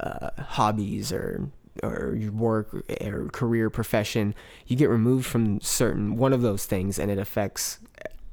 uh, 0.00 0.30
hobbies 0.38 1.12
or 1.12 1.50
or 1.82 2.14
your 2.16 2.32
work 2.32 2.74
or 3.00 3.28
career 3.28 3.70
profession, 3.70 4.34
you 4.66 4.76
get 4.76 4.88
removed 4.88 5.24
from 5.24 5.60
certain 5.60 6.16
one 6.16 6.32
of 6.32 6.42
those 6.42 6.66
things 6.66 6.98
and 6.98 7.10
it 7.10 7.18
affects 7.18 7.78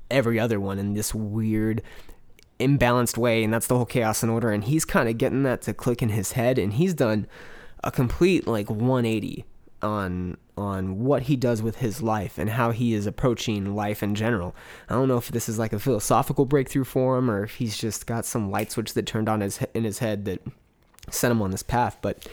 every 0.10 0.40
other 0.40 0.60
one 0.60 0.80
in 0.80 0.94
this 0.94 1.14
weird 1.14 1.82
imbalanced 2.60 3.18
way 3.18 3.44
and 3.44 3.54
that's 3.54 3.68
the 3.68 3.76
whole 3.76 3.86
chaos 3.86 4.24
and 4.24 4.32
order. 4.32 4.50
And 4.52 4.64
he's 4.64 4.86
kind 4.86 5.08
of 5.08 5.18
getting 5.18 5.44
that 5.44 5.62
to 5.64 5.74
click 5.74 6.02
in 6.02 6.10
his 6.10 6.34
head 6.34 6.58
and 6.58 6.74
he's 6.74 6.94
done 6.94 7.28
a 7.84 7.92
complete 7.92 8.48
like 8.48 8.70
180 8.70 9.46
on 9.82 10.38
on 10.58 11.04
what 11.04 11.24
he 11.24 11.36
does 11.36 11.62
with 11.62 11.78
his 11.78 12.02
life 12.02 12.38
and 12.40 12.50
how 12.50 12.72
he 12.72 12.94
is 12.94 13.06
approaching 13.06 13.76
life 13.76 14.02
in 14.02 14.16
general. 14.16 14.56
I 14.90 14.96
don't 14.96 15.08
know 15.08 15.18
if 15.18 15.30
this 15.30 15.48
is 15.48 15.60
like 15.60 15.72
a 15.72 15.80
philosophical 15.80 16.46
breakthrough 16.46 16.84
for 16.84 17.18
him 17.18 17.30
or 17.30 17.44
if 17.44 17.56
he's 17.56 17.78
just 17.78 18.08
got 18.08 18.26
some 18.26 18.50
light 18.50 18.72
switch 18.72 18.94
that 18.96 19.06
turned 19.06 19.30
on 19.30 19.42
his 19.42 19.60
in 19.74 19.84
his 19.84 20.00
head 20.00 20.26
that 20.26 20.42
sent 21.10 21.32
him 21.32 21.42
on 21.42 21.52
this 21.52 21.64
path, 21.64 21.98
but 22.02 22.28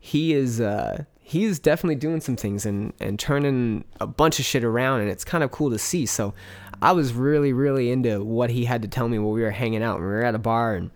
he 0.00 0.32
is 0.32 0.60
uh 0.60 1.04
he 1.20 1.44
is 1.44 1.58
definitely 1.58 1.96
doing 1.96 2.20
some 2.20 2.36
things 2.36 2.64
and 2.64 2.92
and 3.00 3.18
turning 3.18 3.84
a 4.00 4.06
bunch 4.06 4.38
of 4.38 4.44
shit 4.44 4.64
around 4.64 5.00
and 5.00 5.10
it's 5.10 5.24
kind 5.24 5.44
of 5.44 5.50
cool 5.50 5.70
to 5.70 5.78
see. 5.78 6.06
So 6.06 6.32
I 6.80 6.92
was 6.92 7.12
really 7.12 7.52
really 7.52 7.90
into 7.90 8.24
what 8.24 8.50
he 8.50 8.64
had 8.64 8.80
to 8.82 8.88
tell 8.88 9.08
me 9.08 9.18
while 9.18 9.32
we 9.32 9.42
were 9.42 9.50
hanging 9.50 9.82
out. 9.82 9.98
We 9.98 10.06
were 10.06 10.24
at 10.24 10.34
a 10.34 10.38
bar 10.38 10.74
and 10.74 10.90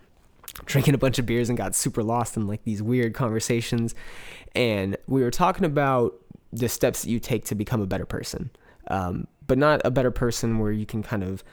drinking 0.65 0.93
a 0.93 0.97
bunch 0.97 1.19
of 1.19 1.25
beers 1.25 1.49
and 1.49 1.57
got 1.57 1.75
super 1.75 2.03
lost 2.03 2.37
in 2.37 2.47
like 2.47 2.63
these 2.63 2.81
weird 2.81 3.13
conversations. 3.13 3.95
And 4.55 4.97
we 5.07 5.21
were 5.21 5.31
talking 5.31 5.65
about 5.65 6.13
the 6.51 6.69
steps 6.69 7.01
that 7.01 7.09
you 7.09 7.19
take 7.19 7.45
to 7.45 7.55
become 7.55 7.81
a 7.81 7.87
better 7.87 8.05
person, 8.05 8.51
um, 8.87 9.27
but 9.47 9.57
not 9.57 9.81
a 9.83 9.91
better 9.91 10.11
person 10.11 10.59
where 10.59 10.71
you 10.71 10.85
can 10.85 11.01
kind 11.01 11.23
of 11.23 11.43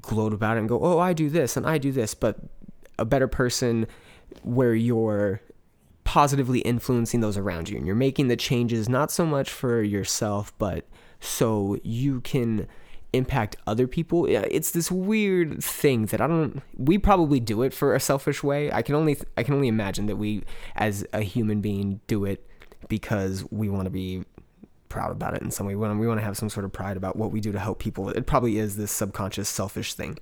gloat 0.00 0.32
about 0.32 0.56
it 0.56 0.60
and 0.60 0.68
go, 0.68 0.78
"Oh, 0.80 0.98
I 0.98 1.12
do 1.12 1.28
this 1.28 1.56
and 1.56 1.66
I 1.66 1.78
do 1.78 1.90
this," 1.90 2.14
but 2.14 2.38
a 2.98 3.04
better 3.04 3.28
person 3.28 3.86
where 4.42 4.74
you're 4.74 5.40
positively 6.04 6.60
influencing 6.60 7.20
those 7.20 7.36
around 7.36 7.68
you 7.68 7.76
and 7.76 7.86
you're 7.86 7.96
making 7.96 8.28
the 8.28 8.36
changes 8.36 8.88
not 8.88 9.10
so 9.10 9.24
much 9.24 9.50
for 9.50 9.82
yourself 9.82 10.52
but 10.58 10.86
so 11.18 11.78
you 11.82 12.20
can 12.20 12.68
impact 13.14 13.56
other 13.66 13.86
people. 13.86 14.26
It's 14.26 14.70
this 14.72 14.90
weird 14.90 15.62
thing 15.62 16.06
that 16.06 16.20
i 16.20 16.26
don't 16.26 16.62
we 16.76 16.98
probably 16.98 17.40
do 17.40 17.62
it 17.62 17.72
for 17.72 17.94
a 17.94 18.00
selfish 18.00 18.42
way. 18.42 18.72
I 18.72 18.82
can 18.82 18.94
only 18.94 19.16
i 19.36 19.42
can 19.42 19.54
only 19.54 19.68
imagine 19.68 20.06
that 20.06 20.16
we 20.16 20.42
as 20.76 21.06
a 21.12 21.20
human 21.20 21.60
being 21.60 22.00
do 22.06 22.24
it 22.24 22.46
because 22.88 23.44
we 23.50 23.68
want 23.68 23.84
to 23.84 23.90
be 23.90 24.24
proud 24.88 25.10
about 25.10 25.34
it 25.34 25.42
in 25.42 25.50
some 25.50 25.66
way. 25.66 25.74
We 25.74 25.80
want, 25.80 25.98
we 25.98 26.06
want 26.06 26.20
to 26.20 26.24
have 26.24 26.36
some 26.36 26.48
sort 26.48 26.64
of 26.64 26.72
pride 26.72 26.96
about 26.96 27.16
what 27.16 27.32
we 27.32 27.40
do 27.40 27.50
to 27.52 27.58
help 27.58 27.78
people. 27.78 28.10
It 28.10 28.26
probably 28.26 28.58
is 28.58 28.76
this 28.76 28.92
subconscious 28.92 29.48
selfish 29.48 29.94
thing 29.94 30.18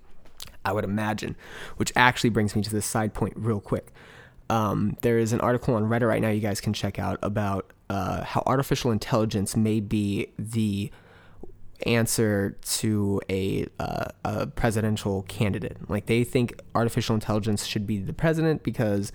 i 0.65 0.73
would 0.73 0.85
imagine 0.85 1.37
which 1.77 1.93
actually 1.95 2.31
brings 2.31 2.57
me 2.57 2.63
to 2.63 2.71
this 2.71 2.87
side 2.87 3.15
point 3.15 3.35
real 3.37 3.61
quick. 3.61 3.93
Um, 4.51 4.97
there 5.01 5.19
is 5.19 5.33
an 5.33 5.41
article 5.41 5.75
on 5.75 5.85
Reddit 5.85 6.07
right 6.07 6.21
now 6.21 6.29
you 6.29 6.41
guys 6.41 6.61
can 6.61 6.73
check 6.73 6.99
out 6.99 7.19
about 7.23 7.73
uh, 7.89 8.25
how 8.25 8.43
artificial 8.47 8.91
intelligence 8.91 9.57
may 9.57 9.81
be 9.81 10.29
the 10.39 10.91
answer 11.87 12.57
to 12.63 13.21
a, 13.29 13.67
uh, 13.79 14.07
a 14.25 14.47
presidential 14.47 15.23
candidate. 15.23 15.79
Like 15.89 16.07
they 16.07 16.25
think 16.25 16.61
artificial 16.75 17.15
intelligence 17.15 17.67
should 17.67 17.87
be 17.87 17.99
the 17.99 18.13
president 18.13 18.63
because 18.63 19.13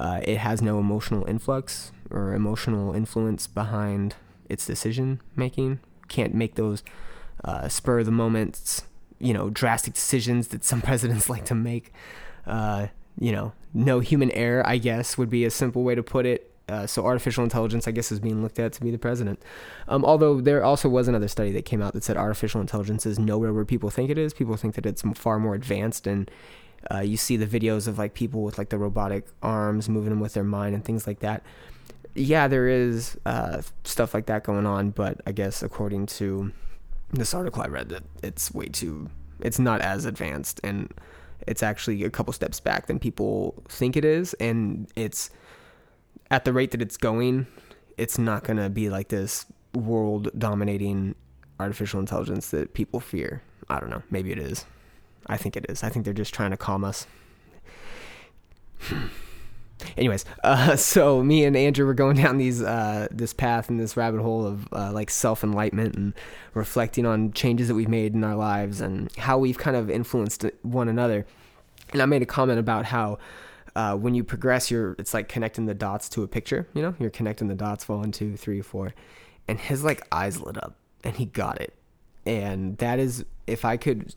uh, 0.00 0.20
it 0.22 0.38
has 0.38 0.62
no 0.62 0.78
emotional 0.78 1.24
influx 1.26 1.92
or 2.10 2.34
emotional 2.34 2.94
influence 2.94 3.46
behind 3.46 4.16
its 4.48 4.66
decision 4.66 5.20
making. 5.36 5.80
Can't 6.08 6.34
make 6.34 6.54
those 6.56 6.82
uh, 7.44 7.68
spur 7.68 8.00
of 8.00 8.06
the 8.06 8.12
moments, 8.12 8.84
you 9.18 9.32
know, 9.32 9.50
drastic 9.50 9.94
decisions 9.94 10.48
that 10.48 10.64
some 10.64 10.80
presidents 10.82 11.28
like 11.28 11.44
to 11.46 11.54
make. 11.54 11.92
Uh, 12.46 12.88
you 13.18 13.32
know, 13.32 13.52
no 13.74 14.00
human 14.00 14.30
error, 14.32 14.66
I 14.66 14.78
guess, 14.78 15.18
would 15.18 15.30
be 15.30 15.44
a 15.44 15.50
simple 15.50 15.82
way 15.82 15.94
to 15.94 16.02
put 16.02 16.26
it. 16.26 16.51
Uh, 16.68 16.86
so 16.86 17.04
artificial 17.04 17.44
intelligence, 17.44 17.88
I 17.88 17.90
guess, 17.90 18.12
is 18.12 18.20
being 18.20 18.42
looked 18.42 18.58
at 18.58 18.72
to 18.74 18.80
be 18.80 18.90
the 18.90 18.98
president. 18.98 19.42
Um, 19.88 20.04
although 20.04 20.40
there 20.40 20.64
also 20.64 20.88
was 20.88 21.08
another 21.08 21.28
study 21.28 21.52
that 21.52 21.64
came 21.64 21.82
out 21.82 21.92
that 21.94 22.04
said 22.04 22.16
artificial 22.16 22.60
intelligence 22.60 23.04
is 23.04 23.18
nowhere 23.18 23.52
where 23.52 23.64
people 23.64 23.90
think 23.90 24.10
it 24.10 24.18
is. 24.18 24.32
People 24.32 24.56
think 24.56 24.74
that 24.76 24.86
it's 24.86 25.02
far 25.14 25.38
more 25.38 25.54
advanced, 25.54 26.06
and 26.06 26.30
uh, 26.90 27.00
you 27.00 27.16
see 27.16 27.36
the 27.36 27.46
videos 27.46 27.88
of 27.88 27.98
like 27.98 28.14
people 28.14 28.42
with 28.42 28.58
like 28.58 28.68
the 28.68 28.78
robotic 28.78 29.26
arms 29.42 29.88
moving 29.88 30.10
them 30.10 30.20
with 30.20 30.34
their 30.34 30.44
mind 30.44 30.74
and 30.74 30.84
things 30.84 31.06
like 31.06 31.20
that. 31.20 31.42
Yeah, 32.14 32.46
there 32.46 32.68
is 32.68 33.18
uh, 33.26 33.62
stuff 33.84 34.14
like 34.14 34.26
that 34.26 34.44
going 34.44 34.66
on, 34.66 34.90
but 34.90 35.20
I 35.26 35.32
guess 35.32 35.62
according 35.62 36.06
to 36.06 36.52
this 37.10 37.34
article 37.34 37.62
I 37.62 37.68
read, 37.68 37.88
that 37.88 38.02
it's 38.22 38.52
way 38.52 38.66
too, 38.66 39.10
it's 39.40 39.58
not 39.58 39.80
as 39.80 40.04
advanced 40.04 40.60
and 40.62 40.92
it's 41.46 41.62
actually 41.62 42.04
a 42.04 42.10
couple 42.10 42.32
steps 42.32 42.60
back 42.60 42.86
than 42.86 42.98
people 42.98 43.62
think 43.68 43.96
it 43.96 44.04
is 44.04 44.34
and 44.34 44.88
it's 44.94 45.30
at 46.32 46.44
the 46.44 46.52
rate 46.52 46.72
that 46.72 46.82
it's 46.82 46.96
going 46.96 47.46
it's 47.96 48.18
not 48.18 48.42
going 48.42 48.56
to 48.56 48.68
be 48.68 48.88
like 48.90 49.08
this 49.08 49.46
world 49.74 50.30
dominating 50.36 51.14
artificial 51.60 52.00
intelligence 52.00 52.50
that 52.50 52.74
people 52.74 53.00
fear. 53.00 53.42
I 53.68 53.78
don't 53.78 53.90
know. 53.90 54.02
Maybe 54.10 54.32
it 54.32 54.38
is. 54.38 54.64
I 55.26 55.36
think 55.36 55.56
it 55.56 55.66
is. 55.68 55.84
I 55.84 55.88
think 55.88 56.04
they're 56.04 56.14
just 56.14 56.34
trying 56.34 56.50
to 56.50 56.56
calm 56.56 56.84
us. 56.84 57.06
Anyways 59.96 60.24
uh, 60.44 60.76
so 60.76 61.24
me 61.24 61.44
and 61.44 61.56
andrew 61.56 61.84
were 61.84 61.94
going 61.94 62.16
down 62.16 62.38
these 62.38 62.62
uh, 62.62 63.08
this 63.10 63.32
path 63.32 63.68
and 63.68 63.80
this 63.80 63.96
rabbit 63.96 64.20
hole 64.22 64.46
of 64.46 64.68
uh, 64.72 64.92
like 64.92 65.10
self-enlightenment 65.10 65.96
and 65.96 66.14
reflecting 66.54 67.04
on 67.04 67.32
changes 67.32 67.66
that 67.68 67.74
we've 67.74 67.88
made 67.88 68.14
in 68.14 68.22
our 68.22 68.36
lives 68.36 68.80
and 68.80 69.14
how 69.16 69.38
we've 69.38 69.58
kind 69.58 69.76
of 69.76 69.90
influenced 69.90 70.44
one 70.62 70.88
another. 70.88 71.26
And 71.92 72.00
i 72.00 72.06
made 72.06 72.22
a 72.22 72.26
comment 72.26 72.58
about 72.58 72.86
how 72.86 73.18
uh, 73.74 73.96
when 73.96 74.14
you 74.14 74.22
progress 74.24 74.70
you're 74.70 74.94
it's 74.98 75.14
like 75.14 75.28
connecting 75.28 75.66
the 75.66 75.74
dots 75.74 76.08
to 76.08 76.22
a 76.22 76.28
picture 76.28 76.68
you 76.74 76.82
know? 76.82 76.94
You're 76.98 77.10
connecting 77.10 77.48
the 77.48 77.54
dots 77.54 77.88
one 77.88 78.12
two 78.12 78.36
three 78.36 78.60
four. 78.60 78.94
And 79.48 79.58
his 79.58 79.82
like 79.82 80.06
eyes 80.12 80.40
lit 80.40 80.56
up 80.56 80.76
and 81.02 81.16
he 81.16 81.26
got 81.26 81.60
it. 81.60 81.74
And 82.24 82.78
that 82.78 82.98
is 82.98 83.24
if 83.46 83.64
i 83.64 83.76
could 83.76 84.14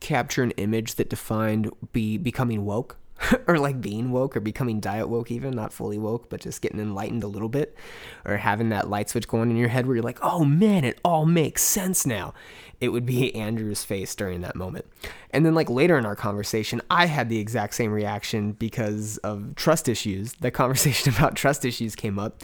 capture 0.00 0.42
an 0.42 0.50
image 0.52 0.96
that 0.96 1.08
defined 1.08 1.70
be 1.92 2.18
becoming 2.18 2.64
woke 2.64 2.96
or 3.46 3.58
like 3.58 3.80
being 3.80 4.10
woke 4.10 4.36
or 4.36 4.40
becoming 4.40 4.80
diet 4.80 5.08
woke 5.08 5.30
even 5.30 5.52
not 5.52 5.72
fully 5.72 5.98
woke 5.98 6.28
but 6.28 6.40
just 6.40 6.60
getting 6.62 6.80
enlightened 6.80 7.22
a 7.22 7.28
little 7.28 7.48
bit 7.48 7.76
or 8.24 8.36
having 8.36 8.68
that 8.70 8.88
light 8.88 9.08
switch 9.08 9.28
going 9.28 9.50
in 9.50 9.56
your 9.56 9.68
head 9.68 9.86
where 9.86 9.96
you're 9.96 10.02
like 10.02 10.18
oh 10.22 10.44
man 10.44 10.84
it 10.84 10.98
all 11.04 11.26
makes 11.26 11.62
sense 11.62 12.06
now. 12.06 12.34
It 12.80 12.88
would 12.88 13.06
be 13.06 13.34
andrew's 13.34 13.84
face 13.84 14.14
during 14.14 14.40
that 14.40 14.56
moment. 14.56 14.86
And 15.30 15.46
then 15.46 15.54
like 15.54 15.70
later 15.70 15.98
in 15.98 16.06
our 16.06 16.16
conversation 16.16 16.80
i 16.90 17.06
had 17.06 17.28
the 17.28 17.38
exact 17.38 17.74
same 17.74 17.92
reaction 17.92 18.52
because 18.52 19.18
of 19.18 19.54
trust 19.54 19.88
issues. 19.88 20.34
The 20.34 20.50
conversation 20.62 21.14
about 21.14 21.36
trust 21.36 21.64
issues 21.64 21.94
came 21.94 22.18
up 22.18 22.42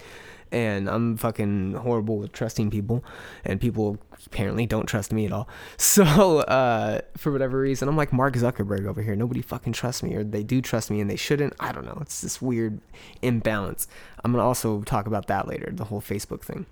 and 0.52 0.88
I'm 0.88 1.16
fucking 1.16 1.74
horrible 1.74 2.18
with 2.18 2.32
trusting 2.32 2.70
people, 2.70 3.04
and 3.44 3.60
people 3.60 3.98
apparently 4.26 4.66
don't 4.66 4.86
trust 4.86 5.12
me 5.12 5.26
at 5.26 5.32
all. 5.32 5.48
So, 5.78 6.04
uh, 6.40 7.00
for 7.16 7.32
whatever 7.32 7.58
reason, 7.58 7.88
I'm 7.88 7.96
like 7.96 8.12
Mark 8.12 8.34
Zuckerberg 8.34 8.86
over 8.86 9.02
here. 9.02 9.16
Nobody 9.16 9.42
fucking 9.42 9.72
trusts 9.72 10.02
me, 10.02 10.14
or 10.14 10.22
they 10.22 10.42
do 10.42 10.60
trust 10.60 10.90
me 10.90 11.00
and 11.00 11.10
they 11.10 11.16
shouldn't. 11.16 11.54
I 11.58 11.72
don't 11.72 11.84
know. 11.84 11.98
It's 12.00 12.20
this 12.20 12.40
weird 12.40 12.80
imbalance. 13.22 13.88
I'm 14.22 14.32
gonna 14.32 14.44
also 14.44 14.82
talk 14.82 15.06
about 15.06 15.26
that 15.26 15.48
later, 15.48 15.70
the 15.72 15.84
whole 15.84 16.00
Facebook 16.00 16.42
thing. 16.42 16.66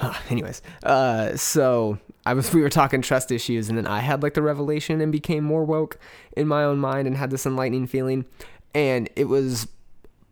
Anyways, 0.30 0.62
uh, 0.82 1.36
so 1.36 1.98
I 2.26 2.34
was 2.34 2.52
we 2.54 2.60
were 2.60 2.70
talking 2.70 3.02
trust 3.02 3.32
issues, 3.32 3.68
and 3.68 3.78
then 3.78 3.86
I 3.86 4.00
had 4.00 4.22
like 4.22 4.34
the 4.34 4.42
revelation 4.42 5.00
and 5.00 5.10
became 5.10 5.44
more 5.44 5.64
woke 5.64 5.98
in 6.36 6.46
my 6.46 6.64
own 6.64 6.78
mind 6.78 7.06
and 7.06 7.16
had 7.16 7.30
this 7.30 7.46
enlightening 7.46 7.86
feeling, 7.86 8.24
and 8.74 9.08
it 9.16 9.24
was 9.24 9.68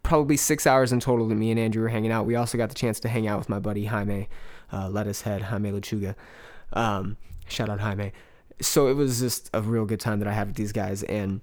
probably 0.06 0.36
six 0.36 0.68
hours 0.68 0.92
in 0.92 1.00
total 1.00 1.26
that 1.26 1.34
me 1.34 1.50
and 1.50 1.58
Andrew 1.58 1.82
were 1.82 1.88
hanging 1.88 2.12
out. 2.12 2.26
We 2.26 2.36
also 2.36 2.56
got 2.56 2.68
the 2.68 2.76
chance 2.76 3.00
to 3.00 3.08
hang 3.08 3.26
out 3.26 3.40
with 3.40 3.48
my 3.48 3.58
buddy 3.58 3.86
Jaime, 3.86 4.28
uh, 4.72 4.88
Lettuce 4.88 5.22
Head, 5.22 5.42
Jaime 5.42 5.72
Lechuga. 5.72 6.14
Um, 6.72 7.16
shout 7.48 7.68
out 7.68 7.80
Jaime. 7.80 8.12
So 8.60 8.86
it 8.86 8.94
was 8.94 9.18
just 9.18 9.50
a 9.52 9.60
real 9.60 9.84
good 9.84 9.98
time 9.98 10.20
that 10.20 10.28
I 10.28 10.32
had 10.32 10.46
with 10.46 10.56
these 10.56 10.70
guys, 10.70 11.02
and 11.02 11.40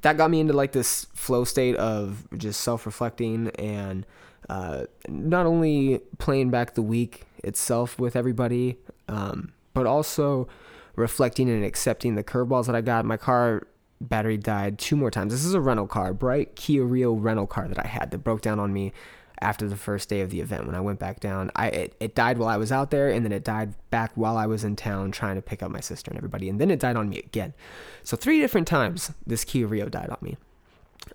that 0.00 0.16
got 0.16 0.30
me 0.30 0.40
into 0.40 0.54
like 0.54 0.72
this 0.72 1.04
flow 1.12 1.44
state 1.44 1.76
of 1.76 2.26
just 2.38 2.62
self-reflecting 2.62 3.50
and 3.58 4.06
uh, 4.48 4.84
not 5.06 5.44
only 5.44 6.00
playing 6.16 6.50
back 6.50 6.74
the 6.74 6.82
week 6.82 7.24
itself 7.44 7.98
with 7.98 8.16
everybody, 8.16 8.78
um, 9.08 9.52
but 9.74 9.86
also 9.86 10.48
reflecting 10.96 11.50
and 11.50 11.64
accepting 11.64 12.14
the 12.14 12.24
curveballs 12.24 12.64
that 12.64 12.74
I 12.74 12.80
got. 12.80 13.04
My 13.04 13.18
car 13.18 13.66
battery 14.00 14.36
died 14.36 14.78
two 14.78 14.96
more 14.96 15.10
times. 15.10 15.32
This 15.32 15.44
is 15.44 15.54
a 15.54 15.60
rental 15.60 15.86
car, 15.86 16.12
bright 16.12 16.56
Kia 16.56 16.84
Rio 16.84 17.12
rental 17.12 17.46
car 17.46 17.68
that 17.68 17.78
I 17.78 17.86
had 17.86 18.10
that 18.10 18.18
broke 18.18 18.40
down 18.40 18.58
on 18.58 18.72
me 18.72 18.92
after 19.40 19.68
the 19.68 19.76
first 19.76 20.08
day 20.08 20.20
of 20.20 20.30
the 20.30 20.40
event 20.40 20.66
when 20.66 20.74
I 20.74 20.80
went 20.80 20.98
back 20.98 21.20
down. 21.20 21.50
I 21.56 21.68
it, 21.68 21.96
it 22.00 22.14
died 22.14 22.38
while 22.38 22.48
I 22.48 22.56
was 22.56 22.70
out 22.70 22.90
there 22.90 23.08
and 23.08 23.24
then 23.24 23.32
it 23.32 23.44
died 23.44 23.74
back 23.90 24.12
while 24.14 24.36
I 24.36 24.46
was 24.46 24.64
in 24.64 24.76
town 24.76 25.12
trying 25.12 25.36
to 25.36 25.42
pick 25.42 25.62
up 25.62 25.70
my 25.70 25.80
sister 25.80 26.10
and 26.10 26.18
everybody 26.18 26.48
and 26.48 26.60
then 26.60 26.70
it 26.70 26.78
died 26.78 26.96
on 26.96 27.08
me 27.08 27.18
again. 27.18 27.54
So 28.02 28.16
three 28.16 28.40
different 28.40 28.68
times 28.68 29.12
this 29.26 29.44
Kia 29.44 29.66
Rio 29.66 29.88
died 29.88 30.10
on 30.10 30.18
me. 30.20 30.36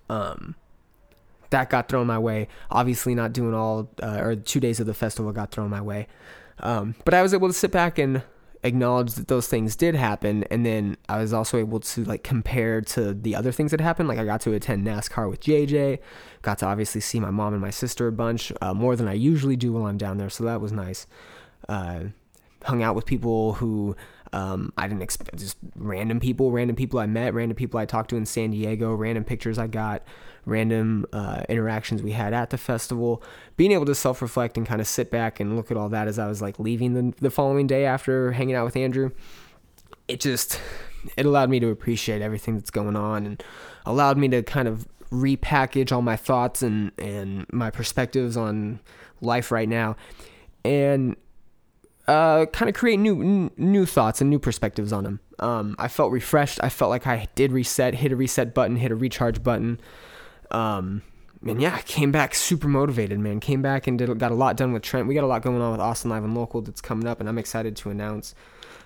Um 0.10 0.56
that 1.52 1.70
got 1.70 1.88
thrown 1.88 2.08
my 2.08 2.18
way. 2.18 2.48
Obviously 2.72 3.14
not 3.14 3.32
doing 3.32 3.54
all 3.54 3.90
uh, 4.02 4.20
or 4.20 4.36
2 4.36 4.60
days 4.60 4.80
of 4.80 4.88
the 4.88 4.96
festival 4.96 5.32
got 5.32 5.52
thrown 5.52 5.70
my 5.70 5.82
way. 5.82 6.08
Um, 6.60 6.96
but 7.06 7.14
I 7.14 7.22
was 7.22 7.34
able 7.34 7.48
to 7.48 7.54
sit 7.54 7.72
back 7.72 8.00
and 8.00 8.24
acknowledge 8.66 9.14
that 9.14 9.28
those 9.28 9.48
things 9.48 9.76
did 9.76 9.96
happen 9.96 10.44
and 10.46 10.66
then 10.66 10.98
I 11.08 11.20
was 11.20 11.34
also 11.34 11.58
able 11.58 11.80
to 11.80 12.04
like 12.04 12.24
compare 12.24 12.82
to 12.82 13.14
the 13.14 13.36
other 13.36 13.52
things 13.52 13.72
that 13.72 13.80
happened. 13.80 14.10
Like 14.10 14.18
I 14.18 14.26
got 14.26 14.42
to 14.42 14.54
attend 14.54 14.86
NASCAR 14.86 15.30
with 15.30 15.42
JJ 15.42 16.00
got 16.42 16.58
to 16.60 16.66
obviously 16.66 17.02
see 17.02 17.20
my 17.20 17.32
mom 17.32 17.54
and 17.54 17.62
my 17.62 17.70
sister 17.70 18.08
a 18.08 18.12
bunch 18.12 18.52
uh, 18.62 18.74
more 18.74 18.96
than 18.96 19.08
I 19.08 19.14
usually 19.14 19.56
do 19.56 19.74
while 19.74 19.86
I'm 19.86 19.98
down 19.98 20.18
there 20.18 20.30
so 20.30 20.44
that 20.44 20.60
was 20.60 20.72
nice. 20.72 21.08
Uh, 21.70 22.06
hung 22.64 22.82
out 22.82 22.96
with 22.96 23.06
people 23.06 23.54
who 23.54 23.96
um, 24.34 24.74
I 24.78 24.88
didn't 24.88 25.04
expect 25.04 25.38
just 25.38 25.58
random 25.76 26.20
people, 26.20 26.52
random 26.52 26.76
people 26.76 27.00
I 27.00 27.06
met, 27.06 27.34
random 27.34 27.56
people 27.56 27.80
I 27.80 27.86
talked 27.86 28.10
to 28.10 28.18
in 28.18 28.26
San 28.26 28.52
Diego, 28.52 28.94
random 28.94 29.24
pictures 29.24 29.58
I 29.58 29.68
got, 29.68 30.04
random 30.46 31.06
uh, 31.12 31.44
interactions 31.50 32.02
we 32.02 32.12
had 32.12 32.34
at 32.34 32.50
the 32.50 32.58
festival. 32.58 33.22
Being 33.58 33.72
able 33.72 33.86
to 33.86 33.96
self 33.96 34.22
reflect 34.22 34.58
and 34.58 34.66
kind 34.66 34.82
of 34.82 34.88
sit 34.88 35.12
back 35.12 35.40
and 35.40 35.56
look 35.56 35.72
at 35.72 35.78
all 35.78 35.90
that 35.90 36.08
as 36.08 36.20
I 36.20 36.28
was 36.28 36.42
like 36.42 36.60
leaving 36.60 36.94
the, 36.94 37.14
the 37.20 37.32
following 37.32 37.68
day 37.68 37.86
after 37.86 38.32
hanging 38.32 38.56
out 38.56 38.66
with 38.66 38.76
Andrew, 38.76 39.12
it 40.08 40.20
just 40.20 40.60
it 41.18 41.26
allowed 41.26 41.50
me 41.50 41.60
to 41.60 41.70
appreciate 41.70 42.22
everything 42.22 42.56
that's 42.56 42.72
going 42.72 42.96
on 42.96 43.26
and 43.26 43.44
allowed 43.86 44.18
me 44.18 44.28
to 44.30 44.44
kind 44.44 44.68
of 44.68 44.88
repackage 45.12 45.92
all 45.92 46.02
my 46.02 46.16
thoughts 46.16 46.62
and 46.62 46.92
and 46.98 47.46
my 47.52 47.70
perspectives 47.70 48.36
on 48.36 48.80
life 49.22 49.52
right 49.52 49.70
now 49.70 49.96
and 50.66 51.16
uh, 52.08 52.46
kind 52.48 52.70
of 52.70 52.76
create 52.76 52.98
new 52.98 53.22
n- 53.22 53.52
new 53.58 53.86
thoughts 53.86 54.22
and 54.22 54.30
new 54.30 54.40
perspectives 54.40 54.94
on 54.94 55.04
them. 55.04 55.20
Um, 55.40 55.76
I 55.80 55.88
felt 55.88 56.12
refreshed. 56.12 56.60
I 56.62 56.70
felt 56.70 56.90
like 56.90 57.08
I 57.08 57.28
did 57.36 57.52
reset, 57.52 57.96
hit 57.96 58.12
a 58.12 58.16
reset 58.16 58.54
button, 58.54 58.76
hit 58.76 58.92
a 58.92 58.96
recharge 58.96 59.44
button. 59.44 59.80
Um, 60.52 61.02
and 61.46 61.62
yeah, 61.62 61.80
came 61.82 62.12
back 62.12 62.34
super 62.34 62.68
motivated, 62.68 63.20
man. 63.20 63.40
Came 63.40 63.62
back 63.62 63.88
and 63.88 63.98
did 63.98 64.18
got 64.18 64.32
a 64.32 64.36
lot 64.36 64.58
done 64.58 64.74
with 64.74 64.82
Trent. 64.82 65.08
We 65.08 65.14
got 65.14 65.24
a 65.24 65.28
lot 65.28 65.42
going 65.42 65.62
on 65.62 65.72
with 65.72 65.82
Austin 65.82 66.10
Live 66.10 66.24
and 66.24 66.36
Local 66.36 66.62
that's 66.62 66.82
coming 66.82 67.08
up, 67.08 67.20
and 67.20 67.30
I'm 67.30 67.38
excited 67.38 67.76
to 67.78 67.90
announce 67.90 68.34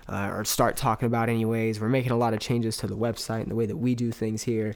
uh, 0.08 0.30
or 0.32 0.44
start 0.44 0.76
talking 0.76 1.06
about. 1.06 1.28
Anyways, 1.28 1.80
we're 1.80 1.88
making 1.88 2.12
a 2.12 2.16
lot 2.16 2.34
of 2.34 2.40
changes 2.40 2.76
to 2.78 2.86
the 2.86 2.96
website 2.96 3.42
and 3.42 3.50
the 3.50 3.54
way 3.54 3.66
that 3.66 3.76
we 3.76 3.94
do 3.94 4.10
things 4.10 4.42
here. 4.42 4.74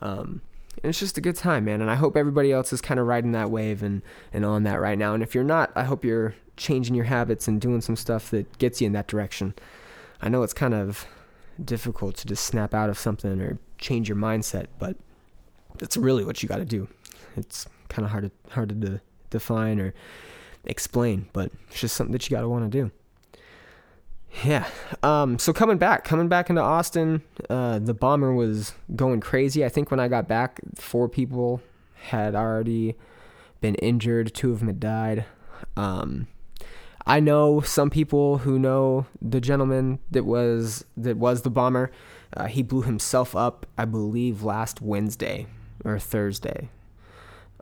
Um, 0.00 0.42
and 0.82 0.90
it's 0.90 0.98
just 0.98 1.18
a 1.18 1.20
good 1.20 1.36
time, 1.36 1.64
man. 1.66 1.80
And 1.80 1.90
I 1.90 1.94
hope 1.94 2.16
everybody 2.16 2.52
else 2.52 2.72
is 2.72 2.80
kind 2.80 2.98
of 2.98 3.06
riding 3.06 3.32
that 3.32 3.50
wave 3.50 3.82
and 3.82 4.02
and 4.32 4.44
on 4.44 4.64
that 4.64 4.80
right 4.80 4.98
now. 4.98 5.14
And 5.14 5.22
if 5.22 5.34
you're 5.34 5.44
not, 5.44 5.70
I 5.76 5.84
hope 5.84 6.04
you're 6.04 6.34
changing 6.56 6.94
your 6.94 7.06
habits 7.06 7.46
and 7.48 7.60
doing 7.60 7.80
some 7.80 7.96
stuff 7.96 8.30
that 8.30 8.58
gets 8.58 8.80
you 8.80 8.86
in 8.86 8.92
that 8.92 9.06
direction. 9.06 9.54
I 10.20 10.28
know 10.28 10.42
it's 10.42 10.52
kind 10.52 10.74
of 10.74 11.06
difficult 11.62 12.16
to 12.16 12.26
just 12.26 12.44
snap 12.44 12.74
out 12.74 12.90
of 12.90 12.98
something 12.98 13.40
or 13.40 13.58
change 13.78 14.08
your 14.08 14.16
mindset, 14.16 14.66
but 14.78 14.96
that's 15.80 15.96
really 15.96 16.24
what 16.24 16.42
you 16.42 16.48
got 16.48 16.58
to 16.58 16.64
do. 16.64 16.86
It's 17.36 17.66
kind 17.88 18.04
of 18.04 18.12
hard 18.12 18.24
to 18.24 18.52
hard 18.52 18.68
to 18.68 18.74
de- 18.74 19.00
define 19.30 19.80
or 19.80 19.94
explain, 20.64 21.26
but 21.32 21.50
it's 21.68 21.80
just 21.80 21.96
something 21.96 22.12
that 22.12 22.28
you 22.28 22.36
got 22.36 22.42
to 22.42 22.48
want 22.48 22.70
to 22.70 22.78
do. 22.78 22.90
Yeah. 24.44 24.68
Um, 25.02 25.40
so 25.40 25.52
coming 25.52 25.78
back, 25.78 26.04
coming 26.04 26.28
back 26.28 26.50
into 26.50 26.62
Austin, 26.62 27.22
uh, 27.48 27.80
the 27.80 27.94
bomber 27.94 28.32
was 28.32 28.74
going 28.94 29.20
crazy. 29.20 29.64
I 29.64 29.68
think 29.68 29.90
when 29.90 29.98
I 29.98 30.06
got 30.06 30.28
back, 30.28 30.60
four 30.76 31.08
people 31.08 31.60
had 31.94 32.36
already 32.36 32.94
been 33.60 33.74
injured. 33.76 34.32
Two 34.32 34.52
of 34.52 34.60
them 34.60 34.68
had 34.68 34.78
died. 34.78 35.24
Um, 35.76 36.28
I 37.06 37.18
know 37.18 37.60
some 37.60 37.90
people 37.90 38.38
who 38.38 38.58
know 38.58 39.06
the 39.20 39.40
gentleman 39.40 39.98
that 40.10 40.24
was 40.24 40.84
that 40.96 41.16
was 41.16 41.42
the 41.42 41.50
bomber. 41.50 41.90
Uh, 42.36 42.46
he 42.46 42.62
blew 42.62 42.82
himself 42.82 43.34
up, 43.34 43.66
I 43.76 43.84
believe, 43.86 44.44
last 44.44 44.80
Wednesday 44.80 45.48
or 45.84 45.98
Thursday. 45.98 46.68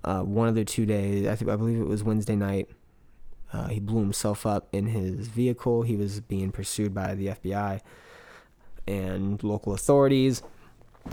Uh, 0.05 0.23
one 0.23 0.49
of 0.49 0.55
the 0.55 0.65
two 0.65 0.87
days. 0.87 1.27
I 1.27 1.35
think 1.35 1.51
I 1.51 1.57
believe 1.57 1.81
it 1.81 1.89
was 1.89 2.03
Wednesday 2.03 2.37
night. 2.37 2.69
Uh, 3.53 3.69
he 3.69 3.81
blew 3.81 4.01
himself 4.01 4.47
up 4.47 4.69
in 4.73 4.87
his 4.87 5.29
vehicle. 5.29 5.83
He 5.83 5.97
was 5.97 6.21
being 6.21 6.53
pursued 6.53 6.95
by 6.95 7.15
the 7.15 7.29
FBI 7.29 7.81
and 8.87 9.43
local 9.43 9.73
authorities. 9.73 10.43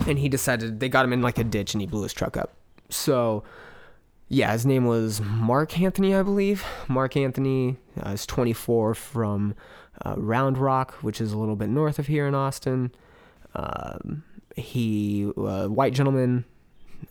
And 0.06 0.18
he 0.18 0.28
decided 0.28 0.80
they 0.80 0.88
got 0.88 1.04
him 1.04 1.12
in 1.12 1.22
like 1.22 1.38
a 1.38 1.44
ditch 1.44 1.74
and 1.74 1.80
he 1.80 1.86
blew 1.86 2.02
his 2.02 2.12
truck 2.12 2.36
up. 2.36 2.52
So, 2.90 3.42
yeah, 4.28 4.52
his 4.52 4.66
name 4.66 4.84
was 4.84 5.20
Mark 5.20 5.80
Anthony, 5.80 6.14
I 6.14 6.22
believe. 6.22 6.64
Mark 6.88 7.16
Anthony 7.16 7.78
uh, 8.04 8.10
is 8.10 8.26
24 8.26 8.94
from 8.94 9.54
uh, 10.04 10.14
Round 10.16 10.58
Rock, 10.58 10.94
which 10.94 11.20
is 11.20 11.32
a 11.32 11.38
little 11.38 11.56
bit 11.56 11.68
north 11.68 11.98
of 11.98 12.06
here 12.06 12.26
in 12.26 12.34
Austin. 12.34 12.92
Um, 13.54 14.24
he, 14.56 15.30
uh, 15.36 15.68
white 15.68 15.94
gentleman, 15.94 16.44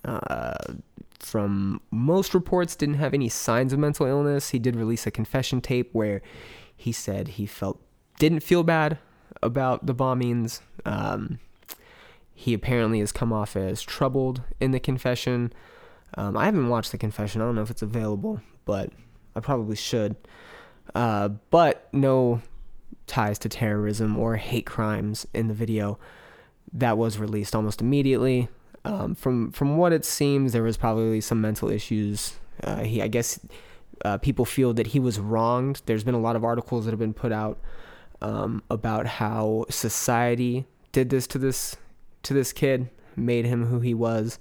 uh, 0.03 0.73
from 1.19 1.81
most 1.91 2.33
reports 2.33 2.75
didn't 2.75 2.95
have 2.95 3.13
any 3.13 3.29
signs 3.29 3.73
of 3.73 3.79
mental 3.79 4.05
illness. 4.05 4.49
He 4.49 4.59
did 4.59 4.75
release 4.75 5.07
a 5.07 5.11
confession 5.11 5.61
tape 5.61 5.89
where 5.93 6.21
he 6.75 6.91
said 6.91 7.29
he 7.29 7.45
felt 7.45 7.81
didn't 8.19 8.41
feel 8.41 8.63
bad 8.63 8.97
about 9.41 9.85
the 9.85 9.95
bombings. 9.95 10.61
Um, 10.85 11.39
he 12.33 12.53
apparently 12.53 12.99
has 12.99 13.11
come 13.11 13.33
off 13.33 13.55
as 13.55 13.81
troubled 13.81 14.41
in 14.59 14.71
the 14.71 14.79
confession. 14.79 15.53
Um, 16.15 16.37
I 16.37 16.45
haven't 16.45 16.69
watched 16.69 16.91
the 16.91 16.97
confession. 16.97 17.41
I 17.41 17.45
don't 17.45 17.55
know 17.55 17.61
if 17.61 17.71
it's 17.71 17.81
available, 17.81 18.41
but 18.65 18.91
I 19.35 19.39
probably 19.39 19.75
should. 19.75 20.15
Uh, 20.93 21.29
but 21.49 21.89
no 21.91 22.41
ties 23.07 23.39
to 23.39 23.49
terrorism 23.49 24.17
or 24.17 24.35
hate 24.35 24.65
crimes 24.65 25.25
in 25.33 25.47
the 25.47 25.53
video. 25.53 25.97
That 26.73 26.97
was 26.97 27.17
released 27.17 27.55
almost 27.55 27.81
immediately. 27.81 28.49
Um, 28.85 29.15
from 29.15 29.51
from 29.51 29.77
what 29.77 29.93
it 29.93 30.05
seems, 30.05 30.53
there 30.53 30.63
was 30.63 30.77
probably 30.77 31.21
some 31.21 31.41
mental 31.41 31.69
issues. 31.69 32.35
Uh, 32.63 32.83
he, 32.83 33.01
I 33.01 33.07
guess, 33.07 33.39
uh, 34.03 34.17
people 34.17 34.45
feel 34.45 34.73
that 34.73 34.87
he 34.87 34.99
was 34.99 35.19
wronged. 35.19 35.81
There's 35.85 36.03
been 36.03 36.15
a 36.15 36.19
lot 36.19 36.35
of 36.35 36.43
articles 36.43 36.85
that 36.85 36.91
have 36.91 36.99
been 36.99 37.13
put 37.13 37.31
out 37.31 37.59
um, 38.21 38.63
about 38.69 39.07
how 39.07 39.65
society 39.69 40.65
did 40.91 41.09
this 41.09 41.27
to 41.27 41.37
this 41.37 41.77
to 42.23 42.33
this 42.33 42.53
kid, 42.53 42.89
made 43.15 43.45
him 43.45 43.65
who 43.65 43.79
he 43.79 43.93
was. 43.93 44.39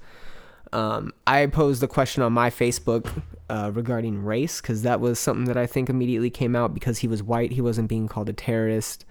Um, 0.73 1.13
I 1.27 1.47
posed 1.47 1.81
the 1.81 1.89
question 1.89 2.23
on 2.23 2.33
my 2.33 2.51
Facebook 2.51 3.23
uh, 3.49 3.71
regarding 3.73 4.25
race 4.25 4.61
because 4.61 4.83
that 4.83 5.01
was 5.01 5.19
something 5.19 5.45
that 5.45 5.57
I 5.57 5.67
think 5.67 5.89
immediately 5.89 6.31
came 6.31 6.57
out 6.57 6.75
because 6.75 6.99
he 6.99 7.09
was 7.09 7.23
white. 7.23 7.53
He 7.53 7.61
wasn't 7.61 7.89
being 7.89 8.09
called 8.09 8.29
a 8.29 8.33
terrorist. 8.33 9.05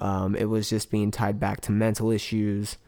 Um, 0.00 0.34
it 0.34 0.46
was 0.46 0.70
just 0.70 0.90
being 0.90 1.10
tied 1.10 1.38
back 1.38 1.60
to 1.62 1.72
mental 1.72 2.10
issues 2.10 2.78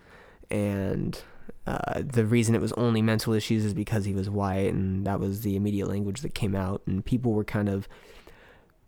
and 0.50 1.20
uh, 1.66 2.02
the 2.04 2.24
reason 2.24 2.54
it 2.54 2.60
was 2.60 2.72
only 2.72 3.02
mental 3.02 3.32
issues 3.32 3.64
is 3.64 3.74
because 3.74 4.04
he 4.04 4.14
was 4.14 4.30
white, 4.30 4.72
and 4.72 5.06
that 5.06 5.18
was 5.18 5.42
the 5.42 5.56
immediate 5.56 5.88
language 5.88 6.20
that 6.20 6.34
came 6.34 6.54
out, 6.54 6.82
and 6.86 7.04
people 7.04 7.32
were 7.32 7.44
kind 7.44 7.68
of 7.68 7.88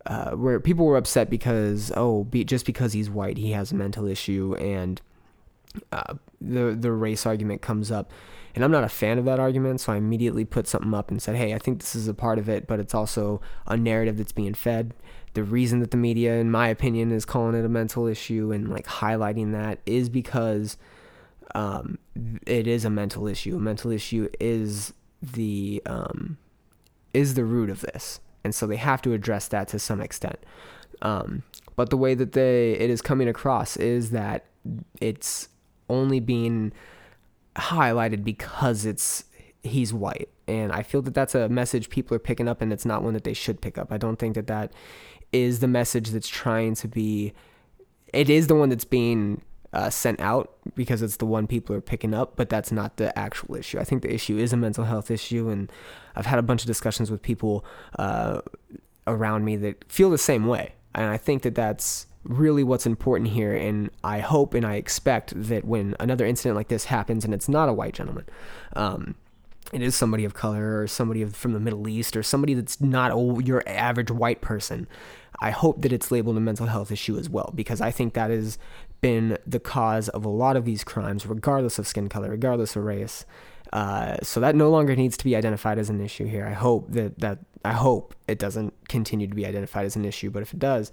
uh, 0.06 0.30
where 0.32 0.60
people 0.60 0.86
were 0.86 0.96
upset 0.96 1.28
because 1.28 1.92
oh, 1.96 2.24
be, 2.24 2.44
just 2.44 2.64
because 2.64 2.92
he's 2.92 3.10
white, 3.10 3.36
he 3.36 3.50
has 3.50 3.72
a 3.72 3.74
mental 3.74 4.06
issue, 4.06 4.54
and 4.58 5.02
uh, 5.92 6.14
the 6.40 6.76
the 6.78 6.92
race 6.92 7.26
argument 7.26 7.62
comes 7.62 7.90
up, 7.90 8.10
and 8.54 8.64
I'm 8.64 8.70
not 8.70 8.84
a 8.84 8.88
fan 8.88 9.18
of 9.18 9.24
that 9.24 9.40
argument, 9.40 9.80
so 9.80 9.92
I 9.92 9.96
immediately 9.96 10.44
put 10.44 10.66
something 10.66 10.94
up 10.94 11.10
and 11.10 11.20
said, 11.20 11.36
hey, 11.36 11.54
I 11.54 11.58
think 11.58 11.80
this 11.80 11.94
is 11.94 12.08
a 12.08 12.14
part 12.14 12.38
of 12.38 12.48
it, 12.48 12.66
but 12.66 12.80
it's 12.80 12.94
also 12.94 13.40
a 13.66 13.76
narrative 13.76 14.16
that's 14.16 14.32
being 14.32 14.54
fed. 14.54 14.94
The 15.34 15.42
reason 15.42 15.80
that 15.80 15.90
the 15.90 15.96
media, 15.96 16.34
in 16.34 16.50
my 16.50 16.68
opinion, 16.68 17.12
is 17.12 17.24
calling 17.24 17.54
it 17.54 17.64
a 17.64 17.68
mental 17.68 18.06
issue 18.06 18.50
and 18.50 18.68
like 18.68 18.86
highlighting 18.86 19.52
that 19.52 19.78
is 19.84 20.08
because 20.08 20.76
um, 21.54 21.98
it 22.46 22.66
is 22.66 22.84
a 22.84 22.90
mental 22.90 23.26
issue. 23.26 23.56
A 23.56 23.60
mental 23.60 23.90
issue 23.90 24.28
is 24.40 24.92
the 25.22 25.82
um, 25.86 26.38
is 27.14 27.34
the 27.34 27.44
root 27.44 27.70
of 27.70 27.80
this, 27.80 28.20
and 28.44 28.54
so 28.54 28.66
they 28.66 28.76
have 28.76 29.02
to 29.02 29.12
address 29.12 29.48
that 29.48 29.68
to 29.68 29.78
some 29.78 30.00
extent. 30.00 30.38
Um, 31.02 31.42
but 31.76 31.90
the 31.90 31.96
way 31.96 32.14
that 32.14 32.32
they 32.32 32.72
it 32.72 32.90
is 32.90 33.00
coming 33.00 33.28
across 33.28 33.76
is 33.76 34.10
that 34.10 34.46
it's 35.00 35.48
only 35.88 36.20
being 36.20 36.72
highlighted 37.56 38.24
because 38.24 38.84
it's 38.84 39.24
he's 39.62 39.92
white, 39.92 40.28
and 40.46 40.72
I 40.72 40.82
feel 40.82 41.02
that 41.02 41.14
that's 41.14 41.34
a 41.34 41.48
message 41.48 41.88
people 41.88 42.14
are 42.14 42.20
picking 42.20 42.48
up, 42.48 42.60
and 42.60 42.72
it's 42.72 42.84
not 42.84 43.02
one 43.02 43.14
that 43.14 43.24
they 43.24 43.34
should 43.34 43.60
pick 43.60 43.78
up. 43.78 43.92
I 43.92 43.96
don't 43.96 44.18
think 44.18 44.34
that 44.34 44.48
that 44.48 44.72
is 45.32 45.60
the 45.60 45.68
message 45.68 46.10
that's 46.10 46.28
trying 46.28 46.74
to 46.76 46.88
be. 46.88 47.32
It 48.12 48.30
is 48.30 48.46
the 48.46 48.54
one 48.54 48.70
that's 48.70 48.84
being 48.84 49.42
uh, 49.72 49.90
sent 49.90 50.20
out 50.20 50.56
because 50.74 51.02
it's 51.02 51.16
the 51.16 51.26
one 51.26 51.46
people 51.46 51.74
are 51.76 51.80
picking 51.80 52.14
up, 52.14 52.36
but 52.36 52.48
that's 52.48 52.72
not 52.72 52.96
the 52.96 53.16
actual 53.18 53.56
issue. 53.56 53.78
I 53.78 53.84
think 53.84 54.02
the 54.02 54.12
issue 54.12 54.38
is 54.38 54.52
a 54.52 54.56
mental 54.56 54.84
health 54.84 55.10
issue, 55.10 55.48
and 55.48 55.70
I've 56.16 56.26
had 56.26 56.38
a 56.38 56.42
bunch 56.42 56.62
of 56.62 56.66
discussions 56.66 57.10
with 57.10 57.22
people 57.22 57.64
uh, 57.98 58.40
around 59.06 59.44
me 59.44 59.56
that 59.56 59.90
feel 59.90 60.10
the 60.10 60.18
same 60.18 60.46
way. 60.46 60.74
And 60.94 61.06
I 61.06 61.16
think 61.16 61.42
that 61.42 61.54
that's 61.54 62.06
really 62.24 62.64
what's 62.64 62.86
important 62.86 63.30
here. 63.30 63.54
And 63.54 63.90
I 64.02 64.20
hope 64.20 64.54
and 64.54 64.66
I 64.66 64.74
expect 64.74 65.32
that 65.34 65.64
when 65.64 65.94
another 66.00 66.26
incident 66.26 66.56
like 66.56 66.68
this 66.68 66.84
happens 66.84 67.24
and 67.24 67.32
it's 67.32 67.48
not 67.48 67.68
a 67.68 67.72
white 67.72 67.94
gentleman, 67.94 68.24
um, 68.74 69.14
it 69.72 69.82
is 69.82 69.94
somebody 69.94 70.24
of 70.24 70.34
color 70.34 70.80
or 70.80 70.86
somebody 70.86 71.24
from 71.26 71.52
the 71.52 71.60
Middle 71.60 71.88
East 71.88 72.16
or 72.16 72.22
somebody 72.22 72.54
that's 72.54 72.80
not 72.80 73.12
a, 73.12 73.42
your 73.44 73.62
average 73.66 74.10
white 74.10 74.40
person. 74.40 74.86
I 75.40 75.50
hope 75.50 75.82
that 75.82 75.92
it's 75.92 76.10
labeled 76.10 76.36
a 76.36 76.40
mental 76.40 76.66
health 76.66 76.90
issue 76.90 77.16
as 77.16 77.28
well 77.28 77.52
because 77.54 77.80
I 77.80 77.90
think 77.90 78.14
that 78.14 78.30
has 78.30 78.58
been 79.00 79.38
the 79.46 79.60
cause 79.60 80.08
of 80.08 80.24
a 80.24 80.28
lot 80.28 80.56
of 80.56 80.64
these 80.64 80.84
crimes, 80.84 81.26
regardless 81.26 81.78
of 81.78 81.86
skin 81.86 82.08
color, 82.08 82.30
regardless 82.30 82.76
of 82.76 82.84
race. 82.84 83.24
Uh, 83.72 84.16
so 84.22 84.40
that 84.40 84.54
no 84.54 84.70
longer 84.70 84.96
needs 84.96 85.16
to 85.16 85.24
be 85.24 85.36
identified 85.36 85.78
as 85.78 85.90
an 85.90 86.00
issue 86.00 86.24
here. 86.24 86.46
I 86.46 86.54
hope 86.54 86.90
that 86.92 87.18
that 87.20 87.38
I 87.64 87.72
hope 87.72 88.14
it 88.26 88.38
doesn't 88.38 88.72
continue 88.88 89.26
to 89.26 89.34
be 89.34 89.46
identified 89.46 89.84
as 89.84 89.96
an 89.96 90.04
issue, 90.04 90.30
but 90.30 90.42
if 90.42 90.52
it 90.52 90.58
does, 90.58 90.90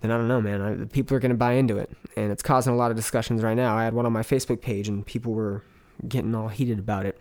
then 0.00 0.10
I 0.10 0.16
don't 0.16 0.28
know, 0.28 0.40
man. 0.40 0.60
I, 0.60 0.84
people 0.84 1.16
are 1.16 1.20
going 1.20 1.30
to 1.30 1.36
buy 1.36 1.54
into 1.54 1.76
it, 1.76 1.90
and 2.16 2.30
it's 2.30 2.42
causing 2.42 2.72
a 2.72 2.76
lot 2.76 2.90
of 2.90 2.96
discussions 2.96 3.42
right 3.42 3.56
now. 3.56 3.76
I 3.76 3.84
had 3.84 3.94
one 3.94 4.06
on 4.06 4.12
my 4.12 4.22
Facebook 4.22 4.60
page, 4.60 4.88
and 4.88 5.04
people 5.04 5.32
were 5.32 5.62
getting 6.06 6.34
all 6.34 6.48
heated 6.48 6.78
about 6.78 7.06
it. 7.06 7.20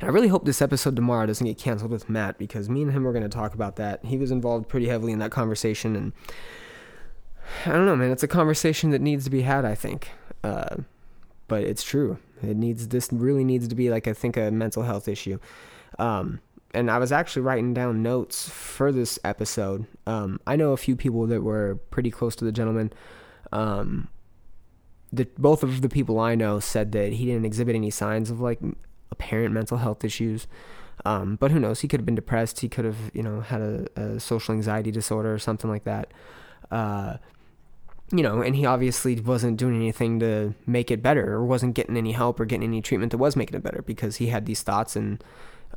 And 0.00 0.08
I 0.08 0.12
really 0.12 0.28
hope 0.28 0.44
this 0.44 0.62
episode 0.62 0.94
tomorrow 0.94 1.26
doesn't 1.26 1.46
get 1.46 1.58
canceled 1.58 1.90
with 1.90 2.08
Matt 2.08 2.38
because 2.38 2.68
me 2.68 2.82
and 2.82 2.92
him 2.92 3.06
are 3.06 3.12
going 3.12 3.24
to 3.24 3.28
talk 3.28 3.54
about 3.54 3.76
that. 3.76 4.04
He 4.04 4.16
was 4.16 4.30
involved 4.30 4.68
pretty 4.68 4.86
heavily 4.86 5.12
in 5.12 5.18
that 5.18 5.32
conversation, 5.32 5.96
and 5.96 6.12
I 7.66 7.72
don't 7.72 7.86
know, 7.86 7.96
man. 7.96 8.10
It's 8.10 8.22
a 8.22 8.28
conversation 8.28 8.90
that 8.90 9.00
needs 9.00 9.24
to 9.24 9.30
be 9.30 9.42
had. 9.42 9.64
I 9.64 9.74
think, 9.74 10.10
uh, 10.42 10.76
but 11.48 11.62
it's 11.64 11.82
true. 11.82 12.18
It 12.42 12.56
needs 12.56 12.88
this 12.88 13.12
really 13.12 13.44
needs 13.44 13.68
to 13.68 13.74
be 13.74 13.90
like 13.90 14.08
I 14.08 14.12
think 14.12 14.36
a 14.36 14.50
mental 14.50 14.82
health 14.82 15.08
issue. 15.08 15.38
Um, 15.98 16.40
and 16.72 16.90
I 16.90 16.98
was 16.98 17.12
actually 17.12 17.42
writing 17.42 17.74
down 17.74 18.02
notes 18.02 18.48
for 18.48 18.92
this 18.92 19.18
episode. 19.24 19.86
Um, 20.06 20.40
I 20.46 20.56
know 20.56 20.72
a 20.72 20.76
few 20.76 20.96
people 20.96 21.26
that 21.26 21.42
were 21.42 21.76
pretty 21.90 22.10
close 22.10 22.36
to 22.36 22.44
the 22.44 22.52
gentleman. 22.52 22.92
Um, 23.52 24.08
that 25.12 25.36
both 25.40 25.64
of 25.64 25.82
the 25.82 25.88
people 25.88 26.20
I 26.20 26.36
know 26.36 26.60
said 26.60 26.92
that 26.92 27.14
he 27.14 27.26
didn't 27.26 27.44
exhibit 27.44 27.74
any 27.74 27.90
signs 27.90 28.30
of 28.30 28.40
like 28.40 28.60
apparent 29.10 29.52
mental 29.52 29.78
health 29.78 30.04
issues. 30.04 30.46
Um, 31.04 31.36
but 31.36 31.50
who 31.50 31.58
knows? 31.58 31.80
He 31.80 31.88
could 31.88 32.00
have 32.00 32.06
been 32.06 32.14
depressed. 32.14 32.60
He 32.60 32.68
could 32.68 32.84
have, 32.84 33.10
you 33.12 33.22
know, 33.22 33.40
had 33.40 33.60
a, 33.60 33.86
a 33.96 34.20
social 34.20 34.54
anxiety 34.54 34.90
disorder 34.90 35.34
or 35.34 35.38
something 35.38 35.70
like 35.70 35.84
that. 35.84 36.12
Uh, 36.70 37.16
you 38.12 38.22
know, 38.22 38.42
and 38.42 38.56
he 38.56 38.66
obviously 38.66 39.18
wasn't 39.20 39.56
doing 39.56 39.76
anything 39.76 40.18
to 40.20 40.54
make 40.66 40.90
it 40.90 41.02
better 41.02 41.32
or 41.32 41.44
wasn't 41.44 41.74
getting 41.74 41.96
any 41.96 42.12
help 42.12 42.40
or 42.40 42.44
getting 42.44 42.64
any 42.64 42.82
treatment 42.82 43.12
that 43.12 43.18
was 43.18 43.36
making 43.36 43.56
it 43.56 43.62
better 43.62 43.82
because 43.82 44.16
he 44.16 44.26
had 44.26 44.46
these 44.46 44.62
thoughts 44.62 44.96
and 44.96 45.22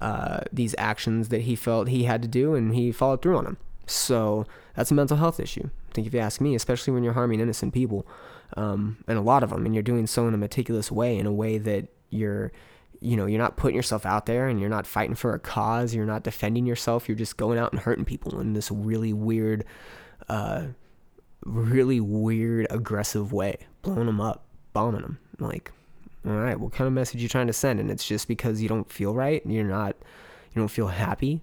uh, 0.01 0.41
these 0.51 0.73
actions 0.77 1.29
that 1.29 1.41
he 1.41 1.55
felt 1.55 1.87
he 1.87 2.05
had 2.05 2.21
to 2.21 2.27
do 2.27 2.55
and 2.55 2.73
he 2.73 2.91
followed 2.91 3.21
through 3.21 3.37
on 3.37 3.43
them. 3.43 3.57
So 3.85 4.45
that's 4.75 4.91
a 4.91 4.95
mental 4.95 5.17
health 5.17 5.39
issue. 5.39 5.69
I 5.89 5.93
think 5.93 6.07
if 6.07 6.13
you 6.13 6.19
ask 6.19 6.41
me, 6.41 6.55
especially 6.55 6.93
when 6.93 7.03
you're 7.03 7.13
harming 7.13 7.39
innocent 7.39 7.73
people, 7.73 8.07
um, 8.57 8.97
and 9.07 9.17
a 9.17 9.21
lot 9.21 9.43
of 9.43 9.49
them, 9.49 9.65
and 9.65 9.75
you're 9.75 9.83
doing 9.83 10.07
so 10.07 10.27
in 10.27 10.33
a 10.33 10.37
meticulous 10.37 10.91
way, 10.91 11.17
in 11.17 11.25
a 11.25 11.31
way 11.31 11.57
that 11.57 11.87
you're, 12.09 12.51
you 12.99 13.17
know, 13.17 13.25
you're 13.25 13.41
not 13.41 13.57
putting 13.57 13.75
yourself 13.75 14.05
out 14.05 14.25
there 14.25 14.47
and 14.47 14.59
you're 14.59 14.69
not 14.69 14.87
fighting 14.87 15.15
for 15.15 15.33
a 15.33 15.39
cause, 15.39 15.93
you're 15.93 16.05
not 16.05 16.23
defending 16.23 16.65
yourself, 16.65 17.07
you're 17.07 17.17
just 17.17 17.37
going 17.37 17.59
out 17.59 17.71
and 17.71 17.81
hurting 17.81 18.05
people 18.05 18.39
in 18.39 18.53
this 18.53 18.71
really 18.71 19.13
weird, 19.13 19.65
uh, 20.29 20.67
really 21.45 21.99
weird, 21.99 22.67
aggressive 22.69 23.33
way, 23.33 23.57
blowing 23.81 24.05
them 24.05 24.21
up, 24.21 24.45
bombing 24.73 25.01
them. 25.01 25.19
Like, 25.39 25.71
all 26.25 26.33
right, 26.33 26.59
what 26.59 26.71
kind 26.71 26.87
of 26.87 26.93
message 26.93 27.19
are 27.19 27.23
you 27.23 27.29
trying 27.29 27.47
to 27.47 27.53
send? 27.53 27.79
And 27.79 27.91
it's 27.91 28.05
just 28.05 28.27
because 28.27 28.61
you 28.61 28.69
don't 28.69 28.89
feel 28.91 29.13
right, 29.13 29.45
you're 29.45 29.63
not, 29.63 29.95
you 30.53 30.61
don't 30.61 30.69
feel 30.69 30.87
happy. 30.87 31.41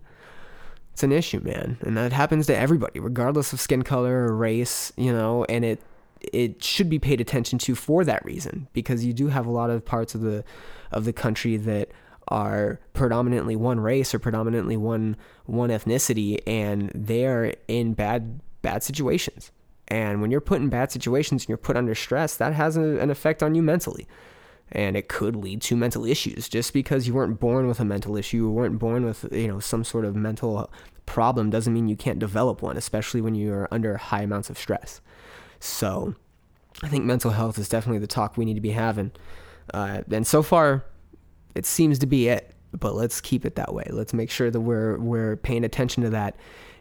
It's 0.93 1.03
an 1.03 1.13
issue, 1.13 1.41
man, 1.41 1.79
and 1.83 1.97
that 1.97 2.13
happens 2.13 2.47
to 2.49 2.57
everybody, 2.57 3.01
regardless 3.01 3.53
of 3.53 3.61
skin 3.61 3.83
color 3.83 4.27
or 4.27 4.37
race, 4.37 4.93
you 4.97 5.13
know. 5.13 5.45
And 5.45 5.65
it 5.65 5.81
it 6.21 6.63
should 6.63 6.91
be 6.91 6.99
paid 6.99 7.21
attention 7.21 7.59
to 7.61 7.75
for 7.75 8.05
that 8.05 8.23
reason, 8.25 8.69
because 8.73 9.05
you 9.05 9.13
do 9.13 9.29
have 9.29 9.47
a 9.47 9.51
lot 9.51 9.71
of 9.71 9.85
parts 9.85 10.15
of 10.15 10.21
the 10.21 10.45
of 10.91 11.05
the 11.05 11.13
country 11.13 11.57
that 11.57 11.91
are 12.29 12.81
predominantly 12.93 13.57
one 13.57 13.81
race 13.81 14.15
or 14.15 14.19
predominantly 14.19 14.77
one 14.77 15.17
one 15.47 15.71
ethnicity, 15.71 16.41
and 16.47 16.91
they're 16.95 17.55
in 17.69 17.95
bad 17.95 18.41
bad 18.61 18.83
situations 18.83 19.53
and 19.91 20.21
when 20.23 20.31
you're 20.31 20.41
put 20.41 20.61
in 20.61 20.69
bad 20.69 20.93
situations 20.93 21.43
and 21.43 21.49
you're 21.49 21.59
put 21.59 21.77
under 21.77 21.95
stress, 21.95 22.37
that 22.37 22.55
has 22.55 22.77
an 22.77 23.11
effect 23.11 23.43
on 23.43 23.55
you 23.55 23.63
mentally. 23.63 24.07
And 24.73 24.97
it 24.97 25.09
could 25.09 25.35
lead 25.35 25.61
to 25.63 25.77
mental 25.77 26.05
issues 26.05 26.49
just 26.49 26.73
because 26.73 27.09
you 27.09 27.15
weren't 27.15 27.41
born 27.41 27.67
with 27.67 27.81
a 27.81 27.85
mental 27.85 28.17
issue, 28.17 28.37
you 28.37 28.51
weren't 28.51 28.79
born 28.79 29.05
with, 29.05 29.27
you 29.33 29.49
know, 29.49 29.59
some 29.59 29.83
sort 29.83 30.05
of 30.05 30.15
mental 30.15 30.71
problem 31.07 31.51
doesn't 31.51 31.75
mean 31.75 31.89
you 31.89 31.97
can't 31.97 32.21
develop 32.21 32.63
one, 32.63 32.77
especially 32.77 33.21
when 33.21 33.35
you 33.35 33.53
are 33.53 33.67
under 33.73 33.97
high 33.97 34.23
amounts 34.23 34.49
of 34.49 34.57
stress. 34.57 35.01
So 35.59 36.15
I 36.85 36.89
think 36.89 37.05
mental 37.05 37.33
health 37.33 37.59
is 37.59 37.69
definitely 37.69 37.99
the 37.99 38.07
talk 38.07 38.37
we 38.37 38.45
need 38.45 38.55
to 38.55 38.61
be 38.61 38.71
having. 38.71 39.11
Uh, 39.75 40.03
and 40.13 40.25
so 40.25 40.41
far, 40.41 40.85
it 41.57 41.67
seems 41.67 41.99
to 41.99 42.07
be 42.07 42.29
it. 42.29 42.55
But 42.73 42.95
let's 42.95 43.21
keep 43.21 43.45
it 43.45 43.57
that 43.57 43.75
way. 43.75 43.85
Let's 43.91 44.15
make 44.15 44.31
sure 44.31 44.49
that 44.49 44.61
we're 44.61 44.97
we're 44.99 45.37
paying 45.39 45.65
attention 45.65 46.05
to 46.05 46.11
that, 46.11 46.37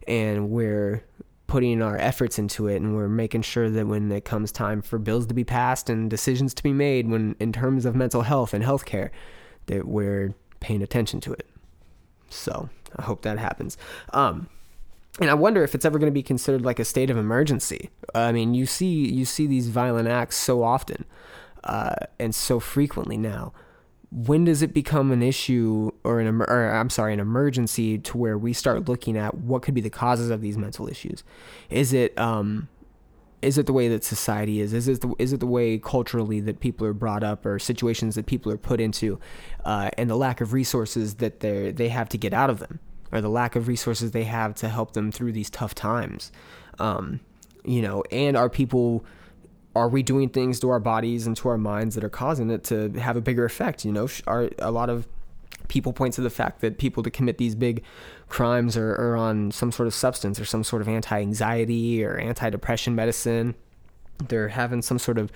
and 0.07 0.51
we're 0.51 1.03
putting 1.49 1.81
our 1.81 1.97
efforts 1.97 2.39
into 2.39 2.67
it 2.67 2.77
and 2.77 2.95
we're 2.95 3.09
making 3.09 3.41
sure 3.41 3.69
that 3.69 3.87
when 3.87 4.11
it 4.11 4.23
comes 4.23 4.51
time 4.51 4.81
for 4.81 4.99
bills 4.99 5.25
to 5.25 5.33
be 5.33 5.43
passed 5.43 5.89
and 5.89 6.09
decisions 6.09 6.53
to 6.53 6.63
be 6.63 6.71
made 6.71 7.09
when 7.09 7.35
in 7.39 7.51
terms 7.51 7.85
of 7.85 7.95
mental 7.95 8.21
health 8.21 8.53
and 8.53 8.63
healthcare 8.63 9.09
that 9.65 9.87
we're 9.87 10.33
paying 10.59 10.81
attention 10.81 11.19
to 11.19 11.33
it. 11.33 11.47
So 12.29 12.69
i 12.97 13.01
hope 13.01 13.23
that 13.23 13.39
happens. 13.39 13.77
Um 14.13 14.47
and 15.19 15.29
i 15.29 15.33
wonder 15.33 15.63
if 15.63 15.73
it's 15.75 15.85
ever 15.85 15.99
going 15.99 16.11
to 16.11 16.13
be 16.13 16.23
considered 16.23 16.61
like 16.61 16.79
a 16.79 16.85
state 16.85 17.09
of 17.09 17.17
emergency. 17.17 17.89
I 18.13 18.31
mean 18.31 18.53
you 18.53 18.65
see 18.65 19.09
you 19.09 19.25
see 19.25 19.47
these 19.47 19.69
violent 19.69 20.07
acts 20.07 20.37
so 20.37 20.63
often 20.63 21.05
uh, 21.63 21.95
and 22.19 22.33
so 22.33 22.59
frequently 22.59 23.17
now 23.17 23.53
when 24.11 24.45
does 24.45 24.61
it 24.61 24.73
become 24.73 25.11
an 25.11 25.21
issue 25.21 25.91
or 26.03 26.19
an 26.19 26.41
or 26.41 26.71
I'm 26.71 26.89
sorry 26.89 27.13
an 27.13 27.19
emergency 27.19 27.99
to 27.99 28.17
where 28.17 28.37
we 28.37 28.53
start 28.53 28.87
looking 28.87 29.17
at 29.17 29.37
what 29.37 29.61
could 29.61 29.73
be 29.73 29.81
the 29.81 29.89
causes 29.89 30.29
of 30.29 30.41
these 30.41 30.57
mental 30.57 30.87
issues? 30.87 31.23
Is 31.69 31.93
it 31.93 32.17
um 32.17 32.67
is 33.41 33.57
it 33.57 33.65
the 33.65 33.73
way 33.73 33.87
that 33.87 34.03
society 34.03 34.59
is? 34.59 34.73
Is 34.73 34.87
it 34.87 35.01
the, 35.01 35.13
is 35.17 35.31
it 35.31 35.39
the 35.39 35.47
way 35.47 35.77
culturally 35.77 36.39
that 36.41 36.59
people 36.59 36.85
are 36.85 36.93
brought 36.93 37.23
up 37.23 37.45
or 37.45 37.57
situations 37.57 38.15
that 38.15 38.25
people 38.25 38.51
are 38.51 38.57
put 38.57 38.81
into, 38.81 39.19
uh, 39.63 39.89
and 39.97 40.09
the 40.09 40.17
lack 40.17 40.41
of 40.41 40.53
resources 40.53 41.15
that 41.15 41.39
they 41.39 41.71
they 41.71 41.89
have 41.89 42.09
to 42.09 42.17
get 42.17 42.33
out 42.33 42.49
of 42.49 42.59
them, 42.59 42.79
or 43.11 43.21
the 43.21 43.29
lack 43.29 43.55
of 43.55 43.67
resources 43.67 44.11
they 44.11 44.25
have 44.25 44.55
to 44.55 44.69
help 44.69 44.93
them 44.93 45.11
through 45.11 45.31
these 45.31 45.49
tough 45.49 45.73
times, 45.73 46.31
um, 46.79 47.19
you 47.63 47.81
know? 47.81 48.03
And 48.11 48.35
are 48.35 48.49
people 48.49 49.05
are 49.79 49.89
we 49.89 50.03
doing 50.03 50.29
things 50.29 50.59
to 50.59 50.69
our 50.69 50.79
bodies 50.79 51.25
and 51.25 51.35
to 51.37 51.49
our 51.49 51.57
minds 51.57 51.95
that 51.95 52.03
are 52.03 52.09
causing 52.09 52.49
it 52.49 52.63
to 52.65 52.91
have 52.99 53.15
a 53.15 53.21
bigger 53.21 53.45
effect? 53.45 53.85
You 53.85 53.91
know, 53.91 54.07
are 54.27 54.49
a 54.59 54.71
lot 54.71 54.89
of 54.89 55.07
people 55.69 55.93
point 55.93 56.13
to 56.15 56.21
the 56.21 56.29
fact 56.29 56.61
that 56.61 56.77
people 56.77 57.03
to 57.03 57.09
commit 57.09 57.37
these 57.37 57.55
big 57.55 57.83
crimes 58.27 58.75
are, 58.75 58.91
are 58.95 59.15
on 59.15 59.51
some 59.51 59.71
sort 59.71 59.87
of 59.87 59.93
substance 59.93 60.39
or 60.39 60.45
some 60.45 60.63
sort 60.63 60.81
of 60.81 60.87
anti-anxiety 60.87 62.03
or 62.03 62.17
anti-depression 62.17 62.95
medicine. 62.95 63.55
They're 64.27 64.49
having 64.49 64.81
some 64.81 64.99
sort 64.99 65.17
of, 65.17 65.31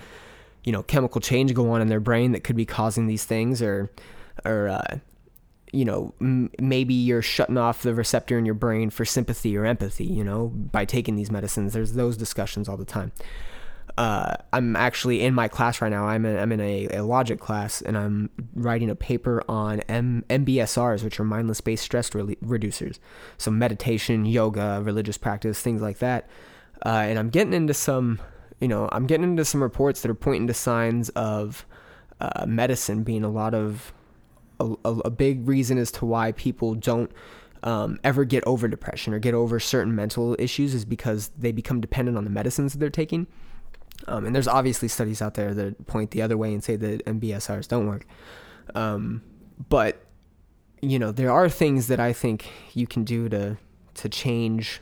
you 0.64 0.72
know, 0.72 0.82
chemical 0.82 1.20
change 1.20 1.54
go 1.54 1.70
on 1.70 1.80
in 1.80 1.88
their 1.88 2.00
brain 2.00 2.32
that 2.32 2.44
could 2.44 2.56
be 2.56 2.66
causing 2.66 3.06
these 3.06 3.24
things, 3.24 3.62
or, 3.62 3.90
or, 4.44 4.68
uh, 4.68 4.98
you 5.72 5.84
know, 5.84 6.14
m- 6.20 6.50
maybe 6.60 6.94
you're 6.94 7.22
shutting 7.22 7.56
off 7.56 7.82
the 7.82 7.94
receptor 7.94 8.38
in 8.38 8.44
your 8.44 8.54
brain 8.54 8.90
for 8.90 9.04
sympathy 9.04 9.56
or 9.56 9.64
empathy. 9.64 10.04
You 10.04 10.24
know, 10.24 10.48
by 10.48 10.84
taking 10.84 11.16
these 11.16 11.30
medicines. 11.30 11.72
There's 11.72 11.94
those 11.94 12.16
discussions 12.16 12.68
all 12.68 12.76
the 12.76 12.84
time 12.84 13.12
uh, 13.96 14.34
I'm 14.52 14.74
actually 14.74 15.22
in 15.22 15.34
my 15.34 15.46
class 15.46 15.80
right 15.80 15.90
now. 15.90 16.06
I'm 16.06 16.24
in, 16.24 16.36
I'm 16.36 16.50
in 16.50 16.60
a, 16.60 16.88
a 16.88 17.04
logic 17.04 17.38
class 17.38 17.80
and 17.80 17.96
I'm 17.96 18.28
writing 18.54 18.90
a 18.90 18.96
paper 18.96 19.42
on 19.48 19.80
M- 19.82 20.24
MBSRs, 20.28 21.04
which 21.04 21.20
are 21.20 21.24
mindless 21.24 21.60
based 21.60 21.84
stress 21.84 22.12
re- 22.14 22.36
reducers. 22.44 22.98
So 23.38 23.52
meditation, 23.52 24.24
yoga, 24.24 24.80
religious 24.82 25.16
practice, 25.16 25.60
things 25.60 25.80
like 25.80 25.98
that. 25.98 26.28
Uh, 26.84 27.04
and 27.06 27.18
I'm 27.18 27.30
getting 27.30 27.52
into 27.52 27.72
some, 27.72 28.20
you 28.60 28.66
know, 28.66 28.88
I'm 28.90 29.06
getting 29.06 29.24
into 29.24 29.44
some 29.44 29.62
reports 29.62 30.02
that 30.02 30.10
are 30.10 30.14
pointing 30.14 30.48
to 30.48 30.54
signs 30.54 31.08
of 31.10 31.64
uh, 32.20 32.46
medicine 32.46 33.04
being 33.04 33.22
a 33.22 33.30
lot 33.30 33.54
of 33.54 33.92
a, 34.58 34.74
a, 34.84 35.10
big 35.10 35.48
reason 35.48 35.78
as 35.78 35.90
to 35.92 36.06
why 36.06 36.32
people 36.32 36.74
don't 36.74 37.10
um, 37.64 37.98
ever 38.04 38.24
get 38.24 38.44
over 38.46 38.68
depression 38.68 39.12
or 39.12 39.18
get 39.18 39.34
over 39.34 39.58
certain 39.58 39.94
mental 39.94 40.36
issues 40.38 40.74
is 40.74 40.84
because 40.84 41.30
they 41.36 41.50
become 41.50 41.80
dependent 41.80 42.16
on 42.16 42.24
the 42.24 42.30
medicines 42.30 42.72
that 42.72 42.78
they're 42.78 42.88
taking. 42.90 43.26
Um, 44.06 44.26
and 44.26 44.34
there's 44.34 44.48
obviously 44.48 44.88
studies 44.88 45.22
out 45.22 45.34
there 45.34 45.54
that 45.54 45.86
point 45.86 46.10
the 46.10 46.22
other 46.22 46.36
way 46.36 46.52
and 46.52 46.62
say 46.62 46.76
that 46.76 47.04
MBSRs 47.06 47.68
don't 47.68 47.86
work. 47.86 48.06
Um, 48.74 49.22
but 49.68 50.04
you 50.80 50.98
know, 50.98 51.12
there 51.12 51.30
are 51.30 51.48
things 51.48 51.86
that 51.86 52.00
I 52.00 52.12
think 52.12 52.50
you 52.74 52.86
can 52.86 53.04
do 53.04 53.28
to 53.30 53.56
to 53.94 54.08
change 54.08 54.80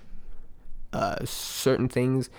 uh, 0.92 1.24
certain 1.24 1.88
things 1.88 2.30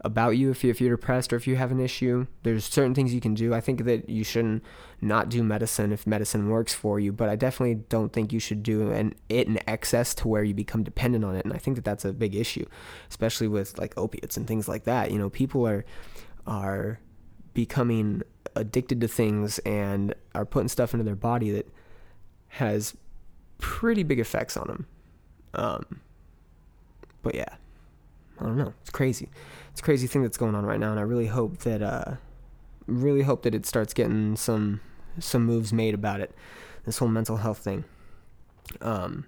about 0.00 0.30
you 0.30 0.50
if, 0.50 0.62
you 0.62 0.70
if 0.70 0.80
you're 0.80 0.96
depressed 0.96 1.32
or 1.32 1.36
if 1.36 1.46
you 1.46 1.56
have 1.56 1.70
an 1.70 1.80
issue. 1.80 2.26
There's 2.42 2.64
certain 2.64 2.94
things 2.94 3.14
you 3.14 3.20
can 3.20 3.34
do. 3.34 3.54
I 3.54 3.60
think 3.60 3.84
that 3.84 4.08
you 4.08 4.24
shouldn't 4.24 4.62
not 5.04 5.28
do 5.28 5.42
medicine 5.42 5.92
if 5.92 6.06
medicine 6.06 6.48
works 6.48 6.74
for 6.74 6.98
you, 6.98 7.12
but 7.12 7.28
I 7.28 7.36
definitely 7.36 7.76
don't 7.88 8.12
think 8.12 8.32
you 8.32 8.40
should 8.40 8.62
do 8.62 8.90
an, 8.90 9.14
it 9.28 9.46
in 9.46 9.58
excess 9.68 10.14
to 10.16 10.28
where 10.28 10.42
you 10.42 10.54
become 10.54 10.82
dependent 10.82 11.24
on 11.24 11.36
it. 11.36 11.44
And 11.44 11.52
I 11.52 11.58
think 11.58 11.76
that 11.76 11.84
that's 11.84 12.04
a 12.04 12.12
big 12.12 12.34
issue, 12.34 12.66
especially 13.08 13.48
with 13.48 13.78
like 13.78 13.96
opiates 13.96 14.36
and 14.36 14.46
things 14.46 14.68
like 14.68 14.84
that. 14.84 15.10
You 15.10 15.18
know, 15.18 15.30
people 15.30 15.66
are 15.66 15.84
are 16.46 17.00
becoming 17.52 18.22
addicted 18.56 19.00
to 19.00 19.08
things 19.08 19.58
and 19.60 20.14
are 20.34 20.44
putting 20.44 20.68
stuff 20.68 20.92
into 20.92 21.04
their 21.04 21.16
body 21.16 21.50
that 21.50 21.68
has 22.48 22.96
pretty 23.58 24.02
big 24.02 24.18
effects 24.18 24.56
on 24.56 24.66
them. 24.66 24.86
Um, 25.54 26.00
but 27.22 27.34
yeah, 27.34 27.54
I 28.40 28.44
don't 28.44 28.56
know. 28.56 28.74
It's 28.82 28.90
crazy. 28.90 29.28
It's 29.70 29.80
a 29.80 29.84
crazy 29.84 30.06
thing 30.06 30.22
that's 30.22 30.36
going 30.36 30.54
on 30.54 30.64
right 30.64 30.78
now, 30.78 30.90
and 30.90 31.00
I 31.00 31.02
really 31.02 31.26
hope 31.26 31.58
that 31.58 31.82
uh, 31.82 32.14
really 32.86 33.22
hope 33.22 33.42
that 33.42 33.54
it 33.54 33.66
starts 33.66 33.94
getting 33.94 34.36
some 34.36 34.80
some 35.18 35.44
moves 35.44 35.72
made 35.72 35.94
about 35.94 36.20
it. 36.20 36.34
This 36.84 36.98
whole 36.98 37.08
mental 37.08 37.38
health 37.38 37.58
thing. 37.58 37.84
Um, 38.80 39.26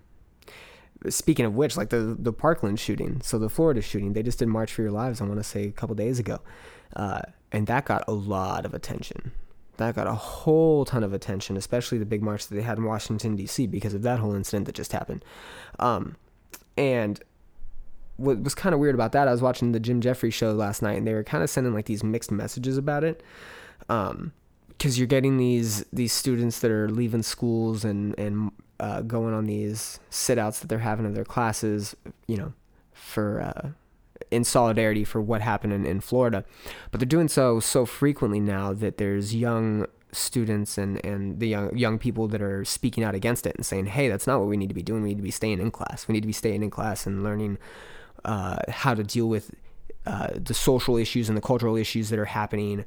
speaking 1.08 1.44
of 1.44 1.54
which, 1.54 1.76
like 1.76 1.90
the 1.90 2.16
the 2.18 2.32
Parkland 2.32 2.80
shooting, 2.80 3.20
so 3.22 3.38
the 3.38 3.48
Florida 3.48 3.80
shooting, 3.80 4.12
they 4.12 4.22
just 4.22 4.38
did 4.38 4.48
March 4.48 4.72
for 4.72 4.82
Your 4.82 4.90
Lives. 4.90 5.20
I 5.20 5.24
want 5.24 5.38
to 5.38 5.44
say 5.44 5.64
a 5.64 5.72
couple 5.72 5.94
days 5.94 6.18
ago, 6.18 6.40
uh, 6.94 7.22
and 7.52 7.66
that 7.66 7.84
got 7.84 8.04
a 8.08 8.12
lot 8.12 8.64
of 8.64 8.74
attention. 8.74 9.32
That 9.78 9.94
got 9.94 10.06
a 10.06 10.14
whole 10.14 10.84
ton 10.86 11.04
of 11.04 11.12
attention, 11.12 11.56
especially 11.56 11.98
the 11.98 12.06
big 12.06 12.22
march 12.22 12.46
that 12.46 12.54
they 12.54 12.62
had 12.62 12.78
in 12.78 12.84
Washington 12.84 13.36
D.C. 13.36 13.66
because 13.66 13.94
of 13.94 14.02
that 14.02 14.18
whole 14.20 14.34
incident 14.34 14.66
that 14.66 14.74
just 14.74 14.92
happened. 14.92 15.24
Um, 15.78 16.16
and 16.78 17.20
what 18.16 18.40
was 18.42 18.54
kind 18.54 18.74
of 18.74 18.80
weird 18.80 18.94
about 18.94 19.12
that, 19.12 19.28
I 19.28 19.32
was 19.32 19.42
watching 19.42 19.72
the 19.72 19.80
Jim 19.80 20.00
Jefferies 20.00 20.34
show 20.34 20.52
last 20.52 20.80
night, 20.80 20.96
and 20.96 21.06
they 21.06 21.12
were 21.12 21.24
kind 21.24 21.44
of 21.44 21.50
sending 21.50 21.74
like 21.74 21.86
these 21.86 22.02
mixed 22.02 22.30
messages 22.30 22.78
about 22.78 23.04
it. 23.04 23.22
Um, 23.88 24.32
because 24.76 24.98
you're 24.98 25.06
getting 25.06 25.36
these 25.36 25.84
these 25.92 26.12
students 26.12 26.60
that 26.60 26.70
are 26.70 26.88
leaving 26.88 27.22
schools 27.22 27.84
and 27.84 28.18
and 28.18 28.52
uh, 28.78 29.00
going 29.02 29.34
on 29.34 29.46
these 29.46 30.00
sit 30.10 30.38
outs 30.38 30.60
that 30.60 30.68
they're 30.68 30.80
having 30.80 31.06
in 31.06 31.14
their 31.14 31.24
classes, 31.24 31.96
you 32.26 32.36
know, 32.36 32.52
for 32.92 33.40
uh, 33.40 33.70
in 34.30 34.44
solidarity 34.44 35.04
for 35.04 35.20
what 35.20 35.40
happened 35.40 35.72
in, 35.72 35.86
in 35.86 36.00
Florida. 36.00 36.44
But 36.90 37.00
they're 37.00 37.06
doing 37.06 37.28
so 37.28 37.60
so 37.60 37.86
frequently 37.86 38.40
now 38.40 38.72
that 38.72 38.98
there's 38.98 39.34
young 39.34 39.86
students 40.12 40.78
and, 40.78 41.04
and 41.04 41.40
the 41.40 41.48
young 41.48 41.76
young 41.76 41.98
people 41.98 42.28
that 42.28 42.42
are 42.42 42.64
speaking 42.64 43.04
out 43.04 43.14
against 43.14 43.46
it 43.46 43.56
and 43.56 43.64
saying, 43.64 43.86
hey, 43.86 44.08
that's 44.08 44.26
not 44.26 44.40
what 44.40 44.48
we 44.48 44.56
need 44.56 44.68
to 44.68 44.74
be 44.74 44.82
doing. 44.82 45.02
We 45.02 45.10
need 45.10 45.18
to 45.18 45.22
be 45.22 45.30
staying 45.30 45.60
in 45.60 45.70
class. 45.70 46.06
We 46.08 46.12
need 46.12 46.22
to 46.22 46.26
be 46.26 46.32
staying 46.32 46.62
in 46.62 46.70
class 46.70 47.06
and 47.06 47.24
learning 47.24 47.58
uh, 48.24 48.58
how 48.68 48.94
to 48.94 49.02
deal 49.02 49.28
with 49.28 49.52
uh, 50.06 50.28
the 50.34 50.54
social 50.54 50.96
issues 50.96 51.28
and 51.28 51.36
the 51.36 51.42
cultural 51.42 51.76
issues 51.76 52.10
that 52.10 52.18
are 52.18 52.26
happening 52.26 52.84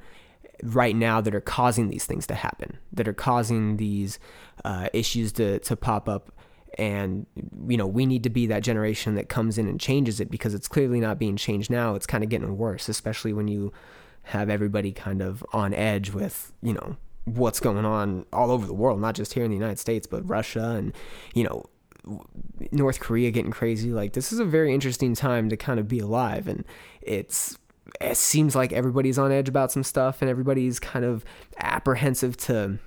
right 0.63 0.95
now 0.95 1.21
that 1.21 1.33
are 1.33 1.41
causing 1.41 1.89
these 1.89 2.05
things 2.05 2.27
to 2.27 2.35
happen, 2.35 2.77
that 2.91 3.07
are 3.07 3.13
causing 3.13 3.77
these 3.77 4.19
uh, 4.65 4.89
issues 4.93 5.31
to, 5.33 5.59
to 5.59 5.75
pop 5.75 6.09
up. 6.09 6.31
And, 6.77 7.25
you 7.67 7.77
know, 7.77 7.87
we 7.87 8.05
need 8.05 8.23
to 8.23 8.29
be 8.29 8.45
that 8.47 8.63
generation 8.63 9.15
that 9.15 9.27
comes 9.27 9.57
in 9.57 9.67
and 9.67 9.79
changes 9.79 10.19
it 10.19 10.29
because 10.29 10.53
it's 10.53 10.67
clearly 10.67 10.99
not 10.99 11.19
being 11.19 11.35
changed 11.35 11.69
now. 11.69 11.95
It's 11.95 12.05
kind 12.05 12.23
of 12.23 12.29
getting 12.29 12.57
worse, 12.57 12.87
especially 12.87 13.33
when 13.33 13.47
you 13.47 13.73
have 14.23 14.49
everybody 14.49 14.91
kind 14.91 15.21
of 15.21 15.43
on 15.51 15.73
edge 15.73 16.11
with, 16.11 16.53
you 16.61 16.73
know, 16.73 16.95
what's 17.25 17.59
going 17.59 17.85
on 17.85 18.25
all 18.31 18.51
over 18.51 18.65
the 18.65 18.73
world, 18.73 19.01
not 19.01 19.15
just 19.15 19.33
here 19.33 19.43
in 19.43 19.49
the 19.49 19.57
United 19.57 19.79
States, 19.79 20.07
but 20.07 20.27
Russia 20.29 20.75
and, 20.77 20.93
you 21.33 21.43
know, 21.43 21.65
North 22.71 22.99
Korea 22.99 23.31
getting 23.31 23.51
crazy. 23.51 23.91
Like, 23.91 24.13
this 24.13 24.31
is 24.31 24.39
a 24.39 24.45
very 24.45 24.73
interesting 24.73 25.15
time 25.15 25.49
to 25.49 25.57
kind 25.57 25.79
of 25.79 25.87
be 25.87 25.99
alive. 25.99 26.47
And 26.47 26.63
it's, 27.01 27.57
it 28.01 28.17
seems 28.17 28.55
like 28.55 28.73
everybody's 28.73 29.17
on 29.17 29.31
edge 29.31 29.49
about 29.49 29.71
some 29.71 29.83
stuff 29.83 30.21
and 30.21 30.29
everybody's 30.29 30.79
kind 30.79 31.05
of 31.05 31.23
apprehensive 31.57 32.37
to 32.37 32.79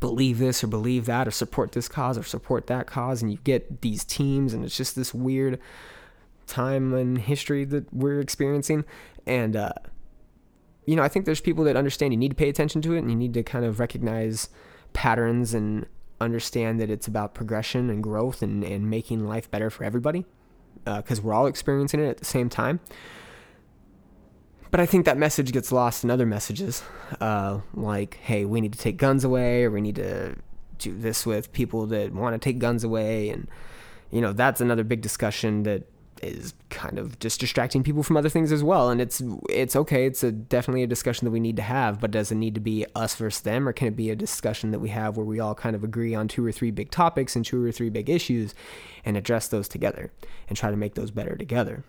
believe 0.00 0.38
this 0.38 0.62
or 0.62 0.66
believe 0.66 1.06
that 1.06 1.28
or 1.28 1.30
support 1.30 1.72
this 1.72 1.88
cause 1.88 2.18
or 2.18 2.22
support 2.22 2.66
that 2.66 2.86
cause. 2.86 3.22
And 3.22 3.30
you 3.30 3.38
get 3.44 3.82
these 3.82 4.04
teams, 4.04 4.52
and 4.52 4.64
it's 4.64 4.76
just 4.76 4.96
this 4.96 5.14
weird 5.14 5.58
time 6.46 6.94
in 6.94 7.16
history 7.16 7.64
that 7.64 7.92
we're 7.92 8.20
experiencing. 8.20 8.84
And, 9.26 9.56
uh, 9.56 9.72
you 10.84 10.96
know, 10.96 11.02
I 11.02 11.08
think 11.08 11.24
there's 11.24 11.40
people 11.40 11.64
that 11.64 11.76
understand 11.76 12.12
you 12.12 12.18
need 12.18 12.30
to 12.30 12.36
pay 12.36 12.48
attention 12.48 12.82
to 12.82 12.94
it 12.94 12.98
and 12.98 13.10
you 13.10 13.16
need 13.16 13.34
to 13.34 13.42
kind 13.42 13.64
of 13.64 13.80
recognize 13.80 14.48
patterns 14.92 15.52
and 15.52 15.86
understand 16.20 16.80
that 16.80 16.90
it's 16.90 17.06
about 17.06 17.34
progression 17.34 17.90
and 17.90 18.02
growth 18.02 18.42
and, 18.42 18.64
and 18.64 18.88
making 18.88 19.26
life 19.26 19.50
better 19.50 19.68
for 19.68 19.84
everybody 19.84 20.24
because 20.84 21.18
uh, 21.18 21.22
we're 21.22 21.34
all 21.34 21.46
experiencing 21.46 22.00
it 22.00 22.08
at 22.08 22.18
the 22.18 22.24
same 22.24 22.48
time. 22.48 22.80
But 24.70 24.80
I 24.80 24.86
think 24.86 25.04
that 25.04 25.16
message 25.16 25.52
gets 25.52 25.70
lost 25.72 26.04
in 26.04 26.10
other 26.10 26.26
messages, 26.26 26.82
uh, 27.20 27.60
like, 27.74 28.16
hey, 28.22 28.44
we 28.44 28.60
need 28.60 28.72
to 28.72 28.78
take 28.78 28.96
guns 28.96 29.24
away, 29.24 29.64
or 29.64 29.70
we 29.70 29.80
need 29.80 29.96
to 29.96 30.36
do 30.78 30.96
this 30.98 31.24
with 31.24 31.52
people 31.52 31.86
that 31.86 32.12
want 32.12 32.34
to 32.34 32.38
take 32.38 32.58
guns 32.58 32.84
away. 32.84 33.30
And, 33.30 33.48
you 34.10 34.20
know, 34.20 34.32
that's 34.32 34.60
another 34.60 34.84
big 34.84 35.00
discussion 35.00 35.62
that 35.62 35.84
is 36.22 36.54
kind 36.70 36.98
of 36.98 37.18
just 37.18 37.40
distracting 37.40 37.82
people 37.82 38.02
from 38.02 38.16
other 38.16 38.30
things 38.30 38.50
as 38.50 38.64
well. 38.64 38.88
And 38.88 39.00
it's 39.00 39.22
it's 39.50 39.76
okay. 39.76 40.06
It's 40.06 40.24
a, 40.24 40.32
definitely 40.32 40.82
a 40.82 40.86
discussion 40.86 41.26
that 41.26 41.30
we 41.30 41.40
need 41.40 41.56
to 41.56 41.62
have, 41.62 42.00
but 42.00 42.10
does 42.10 42.32
it 42.32 42.36
need 42.36 42.54
to 42.54 42.60
be 42.60 42.86
us 42.94 43.14
versus 43.14 43.42
them, 43.42 43.68
or 43.68 43.72
can 43.72 43.88
it 43.88 43.96
be 43.96 44.10
a 44.10 44.16
discussion 44.16 44.70
that 44.70 44.78
we 44.78 44.88
have 44.88 45.16
where 45.16 45.26
we 45.26 45.40
all 45.40 45.54
kind 45.54 45.76
of 45.76 45.84
agree 45.84 46.14
on 46.14 46.26
two 46.26 46.44
or 46.44 46.52
three 46.52 46.70
big 46.70 46.90
topics 46.90 47.36
and 47.36 47.44
two 47.44 47.62
or 47.62 47.70
three 47.70 47.90
big 47.90 48.08
issues, 48.08 48.54
and 49.04 49.16
address 49.16 49.48
those 49.48 49.68
together 49.68 50.10
and 50.48 50.56
try 50.56 50.70
to 50.70 50.76
make 50.76 50.94
those 50.94 51.10
better 51.10 51.36
together? 51.36 51.84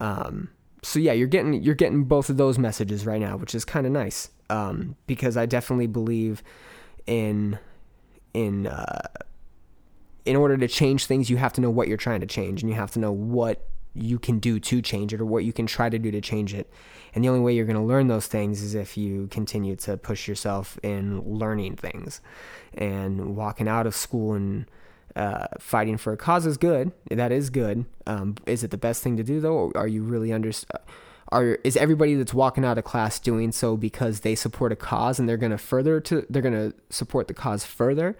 Um, 0.00 0.50
so 0.82 0.98
yeah, 0.98 1.12
you're 1.12 1.26
getting 1.26 1.54
you're 1.62 1.74
getting 1.74 2.04
both 2.04 2.30
of 2.30 2.36
those 2.36 2.58
messages 2.58 3.06
right 3.06 3.20
now, 3.20 3.36
which 3.36 3.54
is 3.54 3.64
kind 3.64 3.86
of 3.86 3.92
nice 3.92 4.30
um, 4.50 4.96
because 5.06 5.36
I 5.36 5.46
definitely 5.46 5.86
believe 5.86 6.42
in 7.06 7.58
in 8.34 8.66
uh, 8.66 9.08
in 10.24 10.36
order 10.36 10.56
to 10.56 10.68
change 10.68 11.06
things, 11.06 11.30
you 11.30 11.38
have 11.38 11.52
to 11.54 11.60
know 11.60 11.70
what 11.70 11.88
you're 11.88 11.96
trying 11.96 12.20
to 12.20 12.26
change 12.26 12.62
and 12.62 12.70
you 12.70 12.76
have 12.76 12.90
to 12.92 12.98
know 12.98 13.12
what 13.12 13.66
you 13.94 14.18
can 14.18 14.38
do 14.38 14.60
to 14.60 14.80
change 14.82 15.12
it 15.12 15.20
or 15.20 15.24
what 15.24 15.44
you 15.44 15.52
can 15.52 15.66
try 15.66 15.88
to 15.88 15.98
do 15.98 16.10
to 16.10 16.20
change 16.20 16.54
it. 16.54 16.70
And 17.14 17.24
the 17.24 17.28
only 17.28 17.40
way 17.40 17.54
you're 17.54 17.64
going 17.64 17.76
to 17.76 17.82
learn 17.82 18.08
those 18.08 18.26
things 18.26 18.62
is 18.62 18.74
if 18.74 18.96
you 18.96 19.26
continue 19.28 19.74
to 19.76 19.96
push 19.96 20.28
yourself 20.28 20.78
in 20.82 21.20
learning 21.22 21.76
things. 21.76 22.20
And 22.74 23.34
walking 23.34 23.66
out 23.66 23.86
of 23.86 23.96
school 23.96 24.34
and 24.34 24.66
uh, 25.16 25.46
fighting 25.58 25.96
for 25.96 26.12
a 26.12 26.16
cause 26.16 26.46
is 26.46 26.56
good. 26.56 26.92
That 27.10 27.32
is 27.32 27.50
good. 27.50 27.84
Um, 28.06 28.36
is 28.46 28.62
it 28.64 28.70
the 28.70 28.78
best 28.78 29.02
thing 29.02 29.16
to 29.16 29.22
do 29.22 29.40
though? 29.40 29.72
Are 29.74 29.88
you 29.88 30.02
really 30.02 30.32
under? 30.32 30.52
Are 31.30 31.58
is 31.64 31.76
everybody 31.76 32.14
that's 32.14 32.34
walking 32.34 32.64
out 32.64 32.78
of 32.78 32.84
class 32.84 33.18
doing 33.18 33.52
so 33.52 33.76
because 33.76 34.20
they 34.20 34.34
support 34.34 34.72
a 34.72 34.76
cause 34.76 35.18
and 35.18 35.28
they're 35.28 35.36
going 35.36 35.52
to 35.52 35.58
further 35.58 36.00
to 36.00 36.26
they're 36.30 36.42
going 36.42 36.54
to 36.54 36.74
support 36.90 37.28
the 37.28 37.34
cause 37.34 37.64
further? 37.64 38.16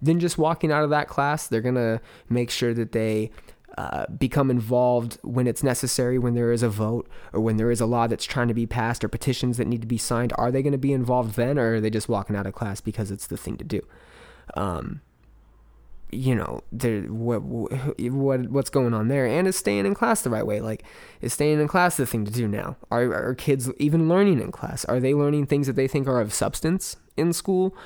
than 0.00 0.20
just 0.20 0.38
walking 0.38 0.72
out 0.72 0.84
of 0.84 0.90
that 0.90 1.08
class. 1.08 1.46
They're 1.46 1.60
going 1.60 1.76
to 1.76 2.00
make 2.28 2.50
sure 2.50 2.74
that 2.74 2.92
they 2.92 3.30
uh, 3.78 4.06
become 4.06 4.50
involved 4.50 5.18
when 5.22 5.46
it's 5.46 5.62
necessary, 5.62 6.18
when 6.18 6.34
there 6.34 6.52
is 6.52 6.62
a 6.62 6.68
vote 6.68 7.08
or 7.32 7.40
when 7.40 7.56
there 7.56 7.70
is 7.70 7.80
a 7.80 7.86
law 7.86 8.06
that's 8.06 8.24
trying 8.24 8.48
to 8.48 8.54
be 8.54 8.66
passed 8.66 9.04
or 9.04 9.08
petitions 9.08 9.56
that 9.58 9.66
need 9.66 9.82
to 9.82 9.86
be 9.86 9.98
signed. 9.98 10.32
Are 10.36 10.50
they 10.50 10.62
going 10.62 10.72
to 10.72 10.78
be 10.78 10.92
involved 10.92 11.36
then 11.36 11.58
or 11.58 11.74
are 11.74 11.80
they 11.80 11.90
just 11.90 12.08
walking 12.08 12.36
out 12.36 12.46
of 12.46 12.54
class 12.54 12.80
because 12.80 13.10
it's 13.10 13.26
the 13.26 13.36
thing 13.36 13.56
to 13.58 13.64
do? 13.64 13.80
Um, 14.54 15.00
you 16.10 16.34
know, 16.34 16.60
there 16.72 17.02
what 17.02 17.40
what 17.40 18.48
what's 18.48 18.70
going 18.70 18.94
on 18.94 19.08
there, 19.08 19.26
and 19.26 19.48
is 19.48 19.56
staying 19.56 19.86
in 19.86 19.94
class 19.94 20.22
the 20.22 20.30
right 20.30 20.46
way? 20.46 20.60
Like, 20.60 20.84
is 21.20 21.32
staying 21.32 21.60
in 21.60 21.68
class 21.68 21.96
the 21.96 22.06
thing 22.06 22.24
to 22.24 22.30
do 22.30 22.46
now? 22.46 22.76
Are 22.90 23.12
are 23.12 23.34
kids 23.34 23.70
even 23.78 24.08
learning 24.08 24.40
in 24.40 24.52
class? 24.52 24.84
Are 24.84 25.00
they 25.00 25.14
learning 25.14 25.46
things 25.46 25.66
that 25.66 25.74
they 25.74 25.88
think 25.88 26.06
are 26.06 26.20
of 26.20 26.32
substance 26.32 26.96
in 27.16 27.32
school? 27.32 27.76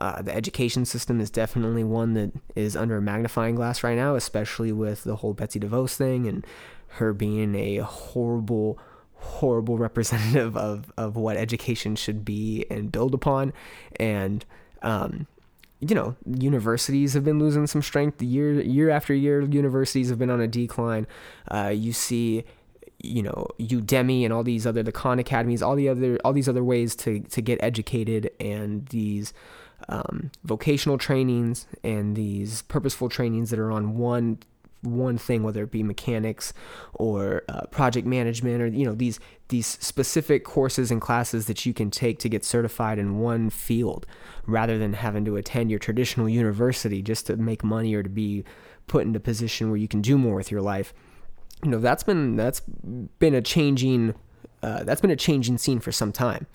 Uh, 0.00 0.20
the 0.22 0.34
education 0.34 0.84
system 0.84 1.20
is 1.20 1.30
definitely 1.30 1.84
one 1.84 2.14
that 2.14 2.32
is 2.56 2.76
under 2.76 2.96
a 2.96 3.02
magnifying 3.02 3.54
glass 3.54 3.84
right 3.84 3.96
now, 3.96 4.16
especially 4.16 4.72
with 4.72 5.04
the 5.04 5.16
whole 5.16 5.34
Betsy 5.34 5.60
DeVos 5.60 5.94
thing 5.94 6.26
and 6.26 6.44
her 6.88 7.12
being 7.12 7.54
a 7.54 7.78
horrible, 7.78 8.78
horrible 9.14 9.78
representative 9.78 10.56
of, 10.56 10.92
of 10.96 11.16
what 11.16 11.36
education 11.36 11.94
should 11.94 12.24
be 12.24 12.66
and 12.70 12.90
build 12.90 13.14
upon. 13.14 13.52
And, 13.96 14.44
um, 14.82 15.28
you 15.88 15.94
know, 15.94 16.16
universities 16.26 17.14
have 17.14 17.24
been 17.24 17.38
losing 17.38 17.66
some 17.66 17.82
strength 17.82 18.22
year 18.22 18.60
year 18.60 18.90
after 18.90 19.14
year. 19.14 19.40
Universities 19.42 20.08
have 20.08 20.18
been 20.18 20.30
on 20.30 20.40
a 20.40 20.46
decline. 20.46 21.06
Uh, 21.50 21.72
you 21.74 21.92
see, 21.92 22.44
you 23.02 23.22
know, 23.22 23.46
Udemy 23.60 24.24
and 24.24 24.32
all 24.32 24.42
these 24.42 24.66
other 24.66 24.82
the 24.82 24.92
Khan 24.92 25.18
academies, 25.18 25.62
all 25.62 25.76
the 25.76 25.88
other 25.88 26.18
all 26.24 26.32
these 26.32 26.48
other 26.48 26.64
ways 26.64 26.96
to 26.96 27.20
to 27.20 27.42
get 27.42 27.62
educated, 27.62 28.30
and 28.40 28.86
these 28.86 29.32
um, 29.88 30.30
vocational 30.44 30.98
trainings 30.98 31.66
and 31.82 32.16
these 32.16 32.62
purposeful 32.62 33.08
trainings 33.08 33.50
that 33.50 33.58
are 33.58 33.70
on 33.70 33.96
one 33.96 34.38
one 34.84 35.18
thing, 35.18 35.42
whether 35.42 35.64
it 35.64 35.70
be 35.70 35.82
mechanics 35.82 36.52
or 36.94 37.42
uh, 37.48 37.66
project 37.66 38.06
management, 38.06 38.62
or 38.62 38.66
you 38.66 38.84
know 38.84 38.94
these 38.94 39.20
these 39.48 39.66
specific 39.66 40.44
courses 40.44 40.90
and 40.90 41.00
classes 41.00 41.46
that 41.46 41.66
you 41.66 41.74
can 41.74 41.90
take 41.90 42.18
to 42.20 42.28
get 42.28 42.44
certified 42.44 42.98
in 42.98 43.18
one 43.18 43.50
field, 43.50 44.06
rather 44.46 44.78
than 44.78 44.94
having 44.94 45.24
to 45.24 45.36
attend 45.36 45.70
your 45.70 45.78
traditional 45.78 46.28
university 46.28 47.02
just 47.02 47.26
to 47.26 47.36
make 47.36 47.64
money 47.64 47.94
or 47.94 48.02
to 48.02 48.08
be 48.08 48.44
put 48.86 49.06
into 49.06 49.16
a 49.16 49.20
position 49.20 49.70
where 49.70 49.78
you 49.78 49.88
can 49.88 50.00
do 50.00 50.18
more 50.18 50.36
with 50.36 50.50
your 50.50 50.62
life. 50.62 50.92
You 51.62 51.70
know 51.70 51.78
that's 51.78 52.02
been 52.02 52.36
that's 52.36 52.60
been 53.18 53.34
a 53.34 53.42
changing 53.42 54.14
uh, 54.62 54.84
that's 54.84 55.00
been 55.00 55.10
a 55.10 55.16
changing 55.16 55.58
scene 55.58 55.80
for 55.80 55.92
some 55.92 56.12
time, 56.12 56.46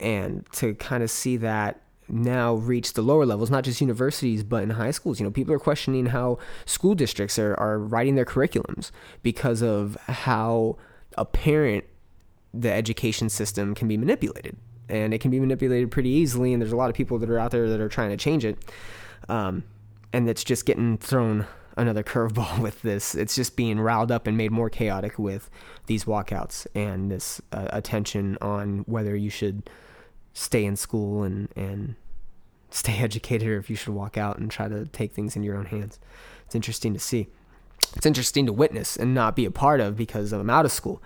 and 0.00 0.46
to 0.52 0.74
kind 0.74 1.02
of 1.02 1.10
see 1.10 1.36
that 1.38 1.80
now 2.08 2.54
reach 2.54 2.92
the 2.92 3.02
lower 3.02 3.24
levels, 3.24 3.50
not 3.50 3.64
just 3.64 3.80
universities, 3.80 4.42
but 4.42 4.62
in 4.62 4.70
high 4.70 4.90
schools. 4.90 5.20
You 5.20 5.24
know, 5.24 5.30
people 5.30 5.54
are 5.54 5.58
questioning 5.58 6.06
how 6.06 6.38
school 6.64 6.94
districts 6.94 7.38
are, 7.38 7.54
are 7.54 7.78
writing 7.78 8.14
their 8.14 8.24
curriculums 8.24 8.90
because 9.22 9.62
of 9.62 9.96
how 10.06 10.76
apparent 11.16 11.84
the 12.52 12.70
education 12.70 13.28
system 13.28 13.74
can 13.74 13.88
be 13.88 13.96
manipulated. 13.96 14.56
And 14.88 15.14
it 15.14 15.20
can 15.20 15.30
be 15.30 15.40
manipulated 15.40 15.90
pretty 15.90 16.10
easily, 16.10 16.52
and 16.52 16.60
there's 16.60 16.72
a 16.72 16.76
lot 16.76 16.90
of 16.90 16.96
people 16.96 17.18
that 17.18 17.30
are 17.30 17.38
out 17.38 17.50
there 17.50 17.68
that 17.68 17.80
are 17.80 17.88
trying 17.88 18.10
to 18.10 18.16
change 18.16 18.44
it. 18.44 18.58
Um, 19.28 19.64
and 20.12 20.28
it's 20.28 20.44
just 20.44 20.66
getting 20.66 20.98
thrown 20.98 21.46
another 21.76 22.02
curveball 22.02 22.58
with 22.60 22.82
this. 22.82 23.14
It's 23.14 23.34
just 23.34 23.56
being 23.56 23.80
riled 23.80 24.12
up 24.12 24.26
and 24.26 24.36
made 24.36 24.50
more 24.50 24.68
chaotic 24.68 25.18
with 25.18 25.50
these 25.86 26.04
walkouts 26.04 26.66
and 26.74 27.10
this 27.10 27.40
uh, 27.52 27.68
attention 27.70 28.36
on 28.40 28.80
whether 28.80 29.16
you 29.16 29.30
should 29.30 29.70
stay 30.34 30.64
in 30.64 30.76
school 30.76 31.22
and 31.22 31.48
and 31.56 31.94
stay 32.70 32.98
educated 32.98 33.48
or 33.48 33.58
if 33.58 33.70
you 33.70 33.76
should 33.76 33.94
walk 33.94 34.16
out 34.16 34.38
and 34.38 34.50
try 34.50 34.68
to 34.68 34.86
take 34.86 35.12
things 35.12 35.36
in 35.36 35.42
your 35.42 35.56
own 35.56 35.66
hands. 35.66 35.98
It's 36.46 36.54
interesting 36.54 36.92
to 36.94 37.00
see. 37.00 37.28
It's 37.96 38.06
interesting 38.06 38.46
to 38.46 38.52
witness 38.52 38.96
and 38.96 39.14
not 39.14 39.36
be 39.36 39.44
a 39.44 39.50
part 39.50 39.80
of 39.80 39.96
because 39.96 40.32
I'm 40.32 40.50
out 40.50 40.64
of 40.64 40.72
school. 40.72 41.02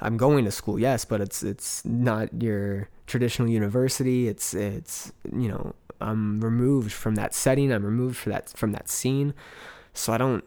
I'm 0.00 0.16
going 0.16 0.44
to 0.46 0.50
school, 0.50 0.78
yes, 0.78 1.04
but 1.04 1.20
it's 1.20 1.42
it's 1.42 1.84
not 1.84 2.42
your 2.42 2.88
traditional 3.06 3.48
university. 3.48 4.28
It's 4.28 4.54
it's 4.54 5.12
you 5.32 5.48
know 5.48 5.74
I'm 6.00 6.40
removed 6.40 6.92
from 6.92 7.16
that 7.16 7.34
setting. 7.34 7.72
I'm 7.72 7.84
removed 7.84 8.16
from 8.16 8.32
that 8.32 8.48
from 8.50 8.72
that 8.72 8.88
scene, 8.88 9.34
so 9.92 10.12
I 10.12 10.18
don't 10.18 10.44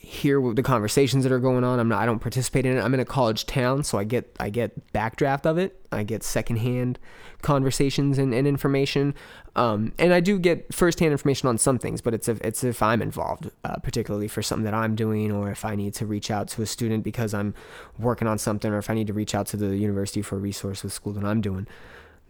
hear 0.00 0.40
the 0.54 0.62
conversations 0.62 1.24
that 1.24 1.32
are 1.32 1.38
going 1.38 1.64
on. 1.64 1.78
I'm 1.78 1.88
not 1.88 2.00
I 2.00 2.06
don't 2.06 2.20
participate 2.20 2.64
in 2.64 2.78
it. 2.78 2.80
I'm 2.80 2.94
in 2.94 3.00
a 3.00 3.04
college 3.04 3.44
town, 3.46 3.82
so 3.84 3.98
I 3.98 4.04
get 4.04 4.34
I 4.40 4.48
get 4.50 4.92
backdraft 4.92 5.44
of 5.44 5.58
it. 5.58 5.80
I 5.92 6.02
get 6.02 6.22
secondhand 6.22 6.98
conversations 7.42 8.18
and, 8.18 8.32
and 8.32 8.46
information. 8.46 9.14
Um, 9.54 9.92
and 9.98 10.12
I 10.14 10.20
do 10.20 10.38
get 10.38 10.72
firsthand 10.72 11.12
information 11.12 11.48
on 11.48 11.58
some 11.58 11.78
things, 11.78 12.00
but 12.00 12.14
it's 12.14 12.28
if 12.28 12.40
it's 12.40 12.64
if 12.64 12.82
I'm 12.82 13.02
involved, 13.02 13.50
uh, 13.64 13.76
particularly 13.76 14.28
for 14.28 14.42
something 14.42 14.64
that 14.64 14.74
I'm 14.74 14.94
doing, 14.94 15.30
or 15.30 15.50
if 15.50 15.64
I 15.64 15.74
need 15.74 15.94
to 15.94 16.06
reach 16.06 16.30
out 16.30 16.48
to 16.48 16.62
a 16.62 16.66
student 16.66 17.04
because 17.04 17.34
I'm 17.34 17.54
working 17.98 18.28
on 18.28 18.38
something, 18.38 18.72
or 18.72 18.78
if 18.78 18.88
I 18.88 18.94
need 18.94 19.08
to 19.08 19.12
reach 19.12 19.34
out 19.34 19.46
to 19.48 19.56
the 19.56 19.76
university 19.76 20.22
for 20.22 20.36
a 20.36 20.38
resource 20.38 20.82
with 20.82 20.92
school 20.92 21.12
that 21.14 21.24
I'm 21.24 21.40
doing. 21.40 21.66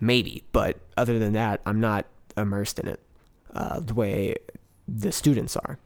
maybe. 0.01 0.45
But 0.53 0.79
other 0.97 1.19
than 1.19 1.33
that, 1.35 1.61
I'm 1.67 1.81
not 1.81 2.07
immersed 2.37 2.79
in 2.79 2.89
it 2.89 3.01
uh, 3.55 3.81
the 3.81 3.95
way 3.95 4.37
the 4.87 5.13
students 5.13 5.57
are. 5.57 5.79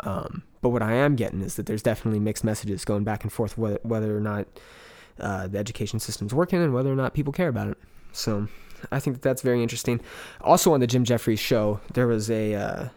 Um, 0.00 0.42
but 0.60 0.70
what 0.70 0.82
I 0.82 0.92
am 0.92 1.16
getting 1.16 1.40
is 1.40 1.56
that 1.56 1.66
there's 1.66 1.82
definitely 1.82 2.20
mixed 2.20 2.44
messages 2.44 2.84
going 2.84 3.04
back 3.04 3.22
and 3.22 3.32
forth 3.32 3.56
whether, 3.56 3.78
whether 3.82 4.16
or 4.16 4.20
not 4.20 4.46
uh, 5.18 5.46
the 5.46 5.58
education 5.58 5.98
system's 5.98 6.34
working 6.34 6.62
and 6.62 6.72
whether 6.72 6.92
or 6.92 6.96
not 6.96 7.14
people 7.14 7.32
care 7.32 7.48
about 7.48 7.68
it. 7.68 7.78
So 8.12 8.48
I 8.90 9.00
think 9.00 9.16
that 9.16 9.22
that's 9.22 9.42
very 9.42 9.62
interesting. 9.62 10.00
Also 10.40 10.72
on 10.72 10.80
the 10.80 10.86
Jim 10.86 11.04
Jefferies 11.04 11.40
show, 11.40 11.80
there 11.94 12.06
was 12.06 12.30
a 12.30 12.54
uh, 12.54 12.88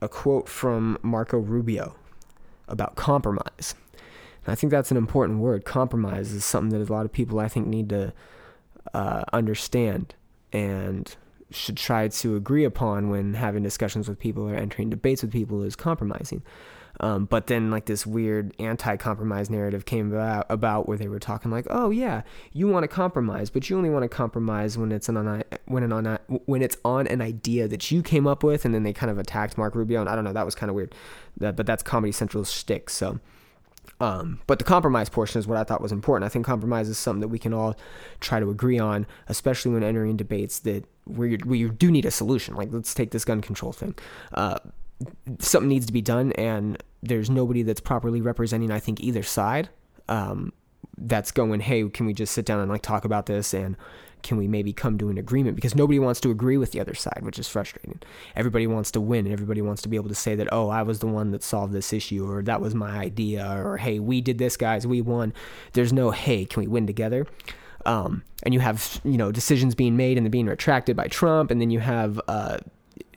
a 0.00 0.08
quote 0.08 0.48
from 0.48 0.98
Marco 1.02 1.38
Rubio 1.38 1.94
about 2.68 2.96
compromise. 2.96 3.74
And 4.44 4.52
I 4.52 4.54
think 4.54 4.70
that's 4.70 4.90
an 4.90 4.96
important 4.96 5.38
word. 5.38 5.64
Compromise 5.64 6.32
is 6.32 6.44
something 6.44 6.76
that 6.78 6.88
a 6.88 6.92
lot 6.92 7.04
of 7.04 7.12
people 7.12 7.38
I 7.38 7.48
think 7.48 7.68
need 7.68 7.88
to 7.90 8.12
uh, 8.92 9.22
understand 9.32 10.14
and 10.52 11.14
should 11.50 11.76
try 11.76 12.08
to 12.08 12.36
agree 12.36 12.64
upon 12.64 13.10
when 13.10 13.34
having 13.34 13.62
discussions 13.62 14.08
with 14.08 14.18
people 14.18 14.48
or 14.48 14.54
entering 14.54 14.90
debates 14.90 15.22
with 15.22 15.30
people 15.30 15.62
is 15.62 15.76
compromising. 15.76 16.42
Um, 17.00 17.24
but 17.24 17.46
then 17.46 17.70
like 17.70 17.86
this 17.86 18.06
weird 18.06 18.54
anti-compromise 18.58 19.48
narrative 19.50 19.84
came 19.84 20.12
about, 20.12 20.46
about 20.48 20.86
where 20.86 20.98
they 20.98 21.08
were 21.08 21.18
talking 21.18 21.50
like, 21.50 21.66
oh 21.70 21.90
yeah, 21.90 22.22
you 22.52 22.68
want 22.68 22.84
to 22.84 22.88
compromise, 22.88 23.50
but 23.50 23.68
you 23.68 23.76
only 23.76 23.90
want 23.90 24.02
to 24.02 24.08
compromise 24.08 24.76
when 24.76 24.92
it's 24.92 25.08
on 25.08 25.42
when 25.66 25.82
it 25.82 25.92
on 25.92 26.18
when 26.44 26.62
it's 26.62 26.76
on 26.84 27.06
an 27.06 27.20
idea 27.20 27.66
that 27.66 27.90
you 27.90 28.02
came 28.02 28.26
up 28.26 28.42
with, 28.42 28.64
and 28.64 28.74
then 28.74 28.82
they 28.82 28.92
kind 28.92 29.10
of 29.10 29.18
attacked 29.18 29.56
Mark 29.56 29.74
Rubio, 29.74 30.00
and 30.00 30.08
I 30.08 30.14
don't 30.14 30.24
know, 30.24 30.32
that 30.32 30.44
was 30.44 30.54
kind 30.54 30.70
of 30.70 30.76
weird, 30.76 30.94
that, 31.38 31.56
but 31.56 31.66
that's 31.66 31.82
Comedy 31.82 32.12
Central's 32.12 32.52
shtick, 32.52 32.90
so. 32.90 33.18
Um, 34.00 34.40
but 34.48 34.58
the 34.58 34.64
compromise 34.64 35.08
portion 35.08 35.38
is 35.38 35.46
what 35.46 35.58
I 35.58 35.64
thought 35.64 35.80
was 35.80 35.92
important. 35.92 36.24
I 36.24 36.28
think 36.28 36.44
compromise 36.44 36.88
is 36.88 36.98
something 36.98 37.20
that 37.20 37.28
we 37.28 37.38
can 37.38 37.54
all 37.54 37.76
try 38.18 38.40
to 38.40 38.50
agree 38.50 38.78
on, 38.78 39.06
especially 39.28 39.72
when 39.72 39.84
entering 39.84 40.16
debates 40.16 40.58
that 40.60 40.84
where 41.04 41.28
you, 41.28 41.38
where 41.44 41.56
you 41.56 41.70
do 41.70 41.88
need 41.90 42.04
a 42.04 42.10
solution. 42.10 42.54
Like 42.54 42.68
let's 42.72 42.94
take 42.94 43.12
this 43.12 43.24
gun 43.24 43.40
control 43.40 43.72
thing. 43.72 43.94
Uh, 44.34 44.58
something 45.38 45.68
needs 45.68 45.86
to 45.86 45.92
be 45.92 46.02
done, 46.02 46.32
and 46.32 46.82
there's 47.02 47.30
nobody 47.30 47.62
that's 47.62 47.80
properly 47.80 48.20
representing, 48.20 48.70
I 48.70 48.80
think, 48.80 49.00
either 49.00 49.22
side. 49.22 49.68
Um, 50.08 50.52
that's 50.98 51.30
going, 51.32 51.60
hey, 51.60 51.88
can 51.88 52.06
we 52.06 52.12
just 52.12 52.32
sit 52.32 52.44
down 52.44 52.60
and 52.60 52.70
like 52.70 52.82
talk 52.82 53.04
about 53.04 53.26
this 53.26 53.54
and 53.54 53.76
can 54.22 54.36
we 54.36 54.46
maybe 54.46 54.72
come 54.72 54.98
to 54.98 55.08
an 55.08 55.18
agreement? 55.18 55.56
Because 55.56 55.74
nobody 55.74 55.98
wants 55.98 56.20
to 56.20 56.30
agree 56.30 56.56
with 56.56 56.72
the 56.72 56.80
other 56.80 56.94
side, 56.94 57.20
which 57.22 57.38
is 57.38 57.48
frustrating. 57.48 58.00
Everybody 58.36 58.66
wants 58.66 58.90
to 58.92 59.00
win 59.00 59.26
and 59.26 59.32
everybody 59.32 59.62
wants 59.62 59.82
to 59.82 59.88
be 59.88 59.96
able 59.96 60.10
to 60.10 60.14
say 60.14 60.34
that, 60.36 60.48
oh, 60.52 60.68
I 60.68 60.82
was 60.82 61.00
the 61.00 61.06
one 61.06 61.32
that 61.32 61.42
solved 61.42 61.72
this 61.72 61.92
issue 61.92 62.28
or 62.28 62.42
that 62.42 62.60
was 62.60 62.74
my 62.74 62.98
idea 62.98 63.62
or 63.64 63.78
hey, 63.78 63.98
we 63.98 64.20
did 64.20 64.38
this, 64.38 64.56
guys, 64.56 64.86
we 64.86 65.00
won. 65.00 65.32
There's 65.72 65.92
no, 65.92 66.10
hey, 66.12 66.44
can 66.44 66.60
we 66.60 66.68
win 66.68 66.86
together? 66.86 67.26
Um, 67.84 68.22
and 68.44 68.54
you 68.54 68.60
have, 68.60 69.00
you 69.04 69.16
know, 69.16 69.32
decisions 69.32 69.74
being 69.74 69.96
made 69.96 70.16
and 70.16 70.24
they're 70.24 70.30
being 70.30 70.46
retracted 70.46 70.96
by 70.96 71.08
Trump, 71.08 71.50
and 71.50 71.60
then 71.60 71.70
you 71.70 71.80
have, 71.80 72.20
uh, 72.28 72.58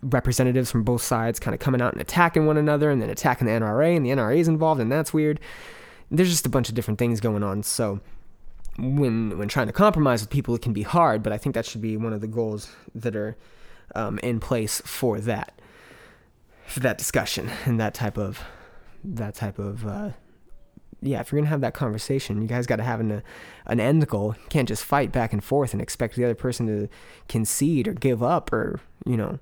representatives 0.10 0.72
from 0.72 0.84
both 0.84 1.02
sides 1.02 1.40
kind 1.40 1.54
of 1.54 1.60
coming 1.60 1.82
out 1.82 1.94
and 1.94 2.02
attacking 2.02 2.46
one 2.46 2.58
another 2.58 2.90
and 2.92 3.02
then 3.02 3.10
attacking 3.10 3.48
the 3.48 3.54
NRA 3.54 3.96
and 3.96 4.06
the 4.06 4.10
NRA 4.10 4.38
is 4.38 4.48
involved 4.48 4.82
and 4.82 4.92
that's 4.92 5.14
weird. 5.14 5.40
There's 6.12 6.30
just 6.30 6.46
a 6.46 6.50
bunch 6.50 6.70
of 6.70 6.76
different 6.76 7.00
things 7.00 7.20
going 7.20 7.44
on. 7.44 7.64
So 7.64 8.00
when 8.78 9.38
when 9.38 9.48
trying 9.48 9.68
to 9.68 9.74
compromise 9.74 10.22
with 10.22 10.30
people, 10.30 10.56
it 10.56 10.62
can 10.62 10.74
be 10.74 10.84
hard. 10.84 11.24
But 11.24 11.34
I 11.34 11.38
think 11.38 11.56
that 11.56 11.66
should 11.66 11.82
be 11.82 11.98
one 11.98 12.14
of 12.14 12.22
the 12.22 12.28
goals 12.28 12.72
that 12.94 13.16
are 13.16 13.38
um, 13.94 14.20
in 14.20 14.40
place 14.40 14.82
for 14.86 15.20
that 15.22 15.60
for 16.66 16.80
that 16.82 16.98
discussion 16.98 17.50
and 17.66 17.80
that 17.80 17.94
type 17.94 18.18
of 18.18 18.44
that 19.04 19.36
type 19.36 19.60
of 19.60 19.86
uh, 19.86 20.10
yeah. 21.02 21.22
If 21.22 21.32
you're 21.32 21.40
gonna 21.40 21.50
have 21.50 21.62
that 21.62 21.74
conversation, 21.74 22.42
you 22.42 22.48
guys 22.48 22.66
got 22.66 22.78
to 22.78 22.84
have 22.84 23.00
an 23.00 23.24
an 23.66 23.80
end 23.80 24.08
goal. 24.08 24.36
You 24.38 24.50
can't 24.50 24.68
just 24.68 24.84
fight 24.84 25.12
back 25.12 25.34
and 25.34 25.44
forth 25.44 25.74
and 25.74 25.82
expect 25.82 26.16
the 26.16 26.26
other 26.26 26.36
person 26.36 26.68
to 26.68 26.90
concede 27.28 27.88
or 27.88 27.94
give 27.94 28.22
up 28.22 28.52
or 28.52 28.80
you 29.06 29.18
know 29.18 29.40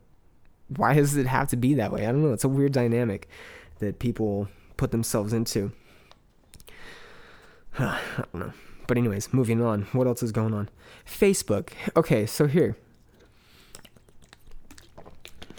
why 0.68 0.94
does 0.94 1.16
it 1.16 1.28
have 1.28 1.50
to 1.50 1.58
be 1.58 1.74
that 1.76 1.92
way? 1.92 2.06
I 2.06 2.12
don't 2.12 2.24
know. 2.24 2.34
It's 2.34 2.44
a 2.44 2.50
weird 2.50 2.72
dynamic 2.72 3.28
that 3.80 4.00
people 4.00 4.48
put 4.78 4.92
themselves 4.92 5.34
into. 5.34 5.72
I 7.80 8.00
don't 8.18 8.36
know. 8.36 8.54
But 8.88 8.98
anyways, 8.98 9.34
moving 9.34 9.62
on. 9.62 9.84
What 9.94 10.08
else 10.08 10.24
is 10.24 10.32
going 10.32 10.54
on? 10.54 10.70
Facebook. 11.06 11.70
Okay, 11.96 12.26
so 12.26 12.48
here. 12.48 12.76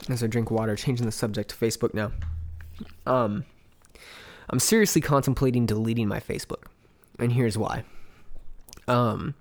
As 0.09 0.23
I 0.23 0.27
drink 0.27 0.51
water, 0.51 0.77
changing 0.77 1.07
the 1.07 1.13
subject 1.13 1.51
to 1.51 1.57
Facebook 1.57 1.95
now. 1.95 2.13
Um, 3.07 3.45
I'm 4.51 4.59
seriously 4.59 5.01
contemplating 5.01 5.65
deleting 5.65 6.09
my 6.09 6.21
Facebook, 6.21 6.65
and 7.19 7.33
here's 7.33 7.57
why. 7.57 7.85
Um, 8.87 9.35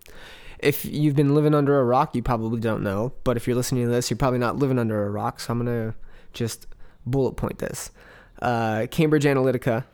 if 0.63 0.85
you've 0.85 1.15
been 1.15 1.35
living 1.35 1.53
under 1.53 1.79
a 1.79 1.83
rock, 1.83 2.15
you 2.15 2.23
probably 2.23 2.59
don't 2.59 2.83
know. 2.83 3.13
But 3.23 3.37
if 3.37 3.47
you're 3.47 3.55
listening 3.55 3.85
to 3.85 3.91
this, 3.91 4.09
you're 4.09 4.17
probably 4.17 4.39
not 4.39 4.57
living 4.57 4.79
under 4.79 5.05
a 5.05 5.09
rock. 5.09 5.39
So 5.39 5.51
I'm 5.51 5.59
gonna 5.59 5.95
just 6.33 6.67
bullet 7.05 7.33
point 7.33 7.59
this. 7.59 7.91
Uh, 8.41 8.87
Cambridge 8.89 9.23
Analytica 9.23 9.85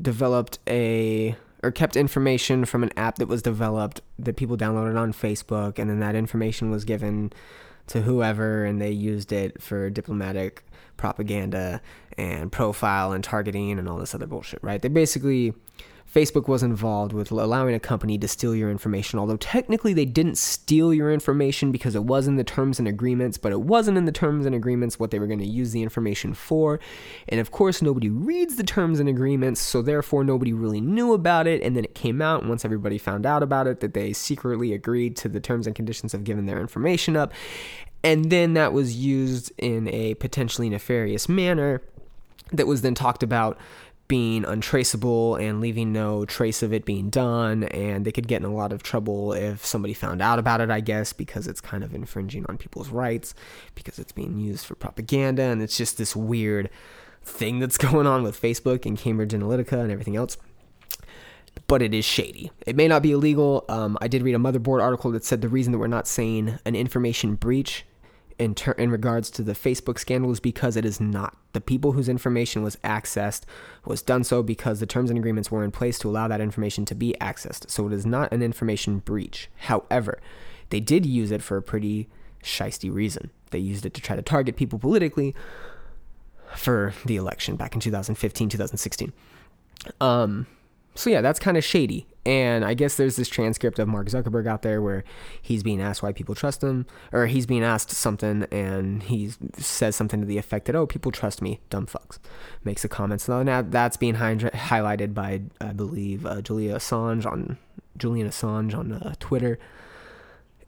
developed 0.00 0.58
a 0.68 1.36
or 1.62 1.70
kept 1.70 1.96
information 1.96 2.64
from 2.64 2.82
an 2.82 2.90
app 2.96 3.16
that 3.16 3.28
was 3.28 3.40
developed 3.40 4.00
that 4.18 4.36
people 4.36 4.56
downloaded 4.56 4.98
on 4.98 5.12
Facebook, 5.12 5.78
and 5.78 5.88
then 5.88 6.00
that 6.00 6.14
information 6.16 6.70
was 6.70 6.84
given 6.84 7.32
to 7.86 8.02
whoever, 8.02 8.64
and 8.64 8.80
they 8.80 8.90
used 8.90 9.32
it 9.32 9.62
for 9.62 9.90
diplomatic 9.90 10.64
propaganda 10.96 11.80
and 12.18 12.50
profile 12.50 13.12
and 13.12 13.24
targeting 13.24 13.78
and 13.78 13.88
all 13.88 13.98
this 13.98 14.14
other 14.14 14.26
bullshit, 14.26 14.62
right? 14.62 14.82
They 14.82 14.88
basically 14.88 15.54
Facebook 16.12 16.46
was 16.46 16.62
involved 16.62 17.14
with 17.14 17.30
allowing 17.30 17.74
a 17.74 17.80
company 17.80 18.18
to 18.18 18.28
steal 18.28 18.54
your 18.54 18.70
information, 18.70 19.18
although 19.18 19.38
technically 19.38 19.94
they 19.94 20.04
didn't 20.04 20.36
steal 20.36 20.92
your 20.92 21.10
information 21.10 21.72
because 21.72 21.94
it 21.94 22.04
was 22.04 22.26
in 22.26 22.36
the 22.36 22.44
terms 22.44 22.78
and 22.78 22.86
agreements, 22.86 23.38
but 23.38 23.50
it 23.50 23.62
wasn't 23.62 23.96
in 23.96 24.04
the 24.04 24.12
terms 24.12 24.44
and 24.44 24.54
agreements 24.54 25.00
what 25.00 25.10
they 25.10 25.18
were 25.18 25.26
going 25.26 25.38
to 25.38 25.46
use 25.46 25.72
the 25.72 25.82
information 25.82 26.34
for. 26.34 26.78
And 27.28 27.40
of 27.40 27.50
course, 27.50 27.80
nobody 27.80 28.10
reads 28.10 28.56
the 28.56 28.62
terms 28.62 29.00
and 29.00 29.08
agreements, 29.08 29.60
so 29.60 29.80
therefore 29.80 30.22
nobody 30.22 30.52
really 30.52 30.82
knew 30.82 31.14
about 31.14 31.46
it. 31.46 31.62
And 31.62 31.74
then 31.74 31.84
it 31.84 31.94
came 31.94 32.20
out 32.20 32.44
once 32.44 32.62
everybody 32.64 32.98
found 32.98 33.24
out 33.24 33.42
about 33.42 33.66
it 33.66 33.80
that 33.80 33.94
they 33.94 34.12
secretly 34.12 34.74
agreed 34.74 35.16
to 35.18 35.30
the 35.30 35.40
terms 35.40 35.66
and 35.66 35.74
conditions 35.74 36.12
of 36.12 36.24
giving 36.24 36.44
their 36.44 36.60
information 36.60 37.16
up. 37.16 37.32
And 38.04 38.30
then 38.30 38.52
that 38.54 38.74
was 38.74 38.96
used 38.96 39.50
in 39.56 39.88
a 39.88 40.14
potentially 40.14 40.68
nefarious 40.68 41.26
manner 41.26 41.80
that 42.52 42.66
was 42.66 42.82
then 42.82 42.94
talked 42.94 43.22
about 43.22 43.56
being 44.12 44.44
untraceable 44.44 45.36
and 45.36 45.58
leaving 45.58 45.90
no 45.90 46.26
trace 46.26 46.62
of 46.62 46.70
it 46.70 46.84
being 46.84 47.08
done. 47.08 47.64
And 47.64 48.04
they 48.04 48.12
could 48.12 48.28
get 48.28 48.42
in 48.42 48.46
a 48.46 48.52
lot 48.52 48.70
of 48.70 48.82
trouble 48.82 49.32
if 49.32 49.64
somebody 49.64 49.94
found 49.94 50.20
out 50.20 50.38
about 50.38 50.60
it, 50.60 50.70
I 50.70 50.80
guess, 50.80 51.14
because 51.14 51.46
it's 51.46 51.62
kind 51.62 51.82
of 51.82 51.94
infringing 51.94 52.44
on 52.46 52.58
people's 52.58 52.90
rights, 52.90 53.34
because 53.74 53.98
it's 53.98 54.12
being 54.12 54.36
used 54.36 54.66
for 54.66 54.74
propaganda. 54.74 55.44
And 55.44 55.62
it's 55.62 55.78
just 55.78 55.96
this 55.96 56.14
weird 56.14 56.68
thing 57.22 57.58
that's 57.58 57.78
going 57.90 58.06
on 58.06 58.22
with 58.22 58.38
Facebook 58.38 58.84
and 58.84 58.98
Cambridge 58.98 59.32
Analytica 59.32 59.80
and 59.80 59.90
everything 59.90 60.14
else. 60.14 60.36
But 61.66 61.80
it 61.80 61.94
is 61.94 62.04
shady. 62.04 62.52
It 62.66 62.76
may 62.76 62.88
not 62.88 63.02
be 63.02 63.12
illegal. 63.12 63.64
Um, 63.70 63.96
I 64.02 64.08
did 64.08 64.20
read 64.20 64.34
a 64.34 64.38
motherboard 64.38 64.82
article 64.82 65.10
that 65.12 65.24
said 65.24 65.40
the 65.40 65.48
reason 65.48 65.72
that 65.72 65.78
we're 65.78 65.86
not 65.86 66.06
saying 66.06 66.58
an 66.66 66.74
information 66.74 67.34
breach 67.34 67.86
in 68.42 68.56
ter- 68.56 68.72
in 68.72 68.90
regards 68.90 69.30
to 69.30 69.42
the 69.42 69.52
Facebook 69.52 69.98
scandal 69.98 70.32
is 70.32 70.40
because 70.40 70.76
it 70.76 70.84
is 70.84 71.00
not. 71.00 71.36
The 71.52 71.60
people 71.60 71.92
whose 71.92 72.08
information 72.08 72.62
was 72.62 72.76
accessed 72.76 73.42
was 73.84 74.02
done 74.02 74.24
so 74.24 74.42
because 74.42 74.80
the 74.80 74.86
terms 74.86 75.10
and 75.10 75.18
agreements 75.18 75.50
were 75.50 75.62
in 75.62 75.70
place 75.70 75.98
to 76.00 76.08
allow 76.08 76.26
that 76.26 76.40
information 76.40 76.84
to 76.86 76.94
be 76.94 77.14
accessed. 77.20 77.70
So 77.70 77.86
it 77.86 77.92
is 77.92 78.04
not 78.04 78.32
an 78.32 78.42
information 78.42 78.98
breach. 78.98 79.48
However, 79.56 80.18
they 80.70 80.80
did 80.80 81.06
use 81.06 81.30
it 81.30 81.40
for 81.40 81.56
a 81.56 81.62
pretty 81.62 82.08
shisty 82.42 82.92
reason. 82.92 83.30
They 83.52 83.60
used 83.60 83.86
it 83.86 83.94
to 83.94 84.00
try 84.00 84.16
to 84.16 84.22
target 84.22 84.56
people 84.56 84.78
politically 84.78 85.36
for 86.56 86.94
the 87.06 87.16
election 87.16 87.54
back 87.54 87.74
in 87.74 87.80
2015, 87.80 88.48
2016. 88.48 89.12
Um, 90.00 90.46
so 90.94 91.10
yeah, 91.10 91.20
that's 91.20 91.38
kind 91.38 91.56
of 91.56 91.64
shady. 91.64 92.06
And 92.24 92.64
I 92.64 92.74
guess 92.74 92.96
there's 92.96 93.16
this 93.16 93.28
transcript 93.28 93.80
of 93.80 93.88
Mark 93.88 94.06
Zuckerberg 94.06 94.46
out 94.46 94.62
there 94.62 94.80
where 94.80 95.02
he's 95.40 95.64
being 95.64 95.80
asked 95.80 96.04
why 96.04 96.12
people 96.12 96.36
trust 96.36 96.62
him, 96.62 96.86
or 97.10 97.26
he's 97.26 97.46
being 97.46 97.64
asked 97.64 97.90
something 97.90 98.46
and 98.52 99.02
he 99.02 99.32
says 99.58 99.96
something 99.96 100.20
to 100.20 100.26
the 100.26 100.38
effect 100.38 100.66
that, 100.66 100.76
oh, 100.76 100.86
people 100.86 101.10
trust 101.10 101.42
me, 101.42 101.60
dumb 101.68 101.86
fucks. 101.86 102.18
Makes 102.62 102.84
a 102.84 102.88
comment. 102.88 103.20
So 103.20 103.42
now 103.42 103.62
that's 103.62 103.96
being 103.96 104.14
hi- 104.14 104.36
highlighted 104.36 105.14
by, 105.14 105.42
I 105.60 105.72
believe, 105.72 106.24
uh, 106.24 106.42
Julia 106.42 106.76
Assange 106.76 107.26
on, 107.26 107.58
Julian 107.98 108.28
Assange 108.28 108.76
on 108.76 108.92
uh, 108.92 109.14
Twitter 109.18 109.58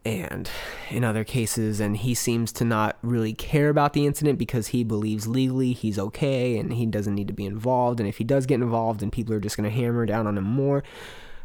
and 0.05 0.51
in 0.91 1.03
other 1.03 1.25
cases 1.25 1.81
and 1.81 1.97
he 1.97 2.15
seems 2.15 2.53
to 2.53 2.65
not 2.65 2.99
really 3.03 3.33
care 3.33 3.71
about 3.71 3.95
the 3.95 4.07
incident 4.07 4.39
because 4.39 4.69
he 4.69 4.85
believes 4.85 5.27
legally 5.27 5.73
he's 5.73 5.99
okay 5.99 6.59
and 6.59 6.75
he 6.75 6.85
doesn't 6.85 7.15
need 7.15 7.29
to 7.29 7.35
be 7.35 7.47
involved. 7.47 8.01
And 8.01 8.09
if 8.09 8.19
he 8.19 8.25
does 8.25 8.47
get 8.47 8.61
involved 8.61 9.03
and 9.03 9.11
people 9.11 9.35
are 9.35 9.41
just 9.41 9.57
going 9.57 9.69
to 9.69 9.75
hammer 9.75 10.05
down 10.05 10.27
on 10.27 10.37
him 10.37 10.45
more. 10.45 10.83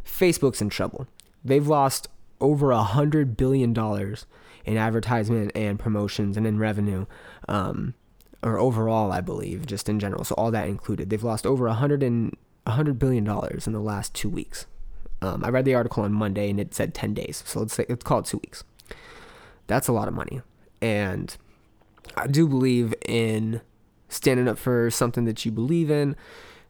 Facebook's 0.06 0.62
in 0.62 0.70
trouble. 0.70 1.08
They've 1.44 1.68
lost 1.68 2.10
over 2.42 2.72
a 2.72 2.84
hundred 2.84 3.38
billion 3.38 3.74
dollars 3.74 4.26
in 4.66 4.78
advertisement 4.78 5.52
and 5.56 5.80
promotions 5.80 6.36
and 6.36 6.46
in 6.46 6.60
revenue 6.60 7.06
um, 7.48 7.94
or 8.42 8.58
overall 8.58 9.12
i 9.12 9.22
believe 9.22 9.66
just 9.66 9.88
in 9.88 10.00
general. 10.00 10.24
So 10.24 10.36
all 10.36 10.52
that 10.52 10.68
included 10.68 11.10
they've 11.10 11.24
lost 11.24 11.46
over 11.46 11.68
a 11.68 11.74
hundred 11.74 12.04
and 12.04 12.36
a 12.66 12.72
hundred 12.72 13.00
billion 13.00 13.24
dollars 13.24 13.68
in 13.68 13.74
the 13.74 13.80
last 13.80 14.14
two 14.14 14.30
weeks 14.30 14.66
um, 15.22 15.44
I 15.44 15.50
read 15.50 15.66
the 15.66 15.76
article 15.76 16.04
on 16.04 16.14
Monday 16.14 16.50
and 16.50 16.60
it 16.60 16.74
said 16.74 16.94
10 16.94 17.14
days, 17.14 17.44
so 17.46 17.60
let's 17.60 17.74
say 17.74 17.86
let's 17.90 18.04
call 18.04 18.20
it 18.20 18.26
two 18.26 18.38
weeks. 18.38 18.64
That's 19.68 19.88
a 19.88 19.92
lot 19.92 20.08
of 20.08 20.14
money. 20.14 20.42
And 20.82 21.36
I 22.16 22.28
do 22.28 22.48
believe 22.48 22.94
in 23.06 23.62
standing 24.08 24.48
up 24.48 24.58
for 24.58 24.90
something 24.90 25.26
that 25.26 25.46
you 25.46 25.52
believe 25.52 25.92
in, 25.92 26.16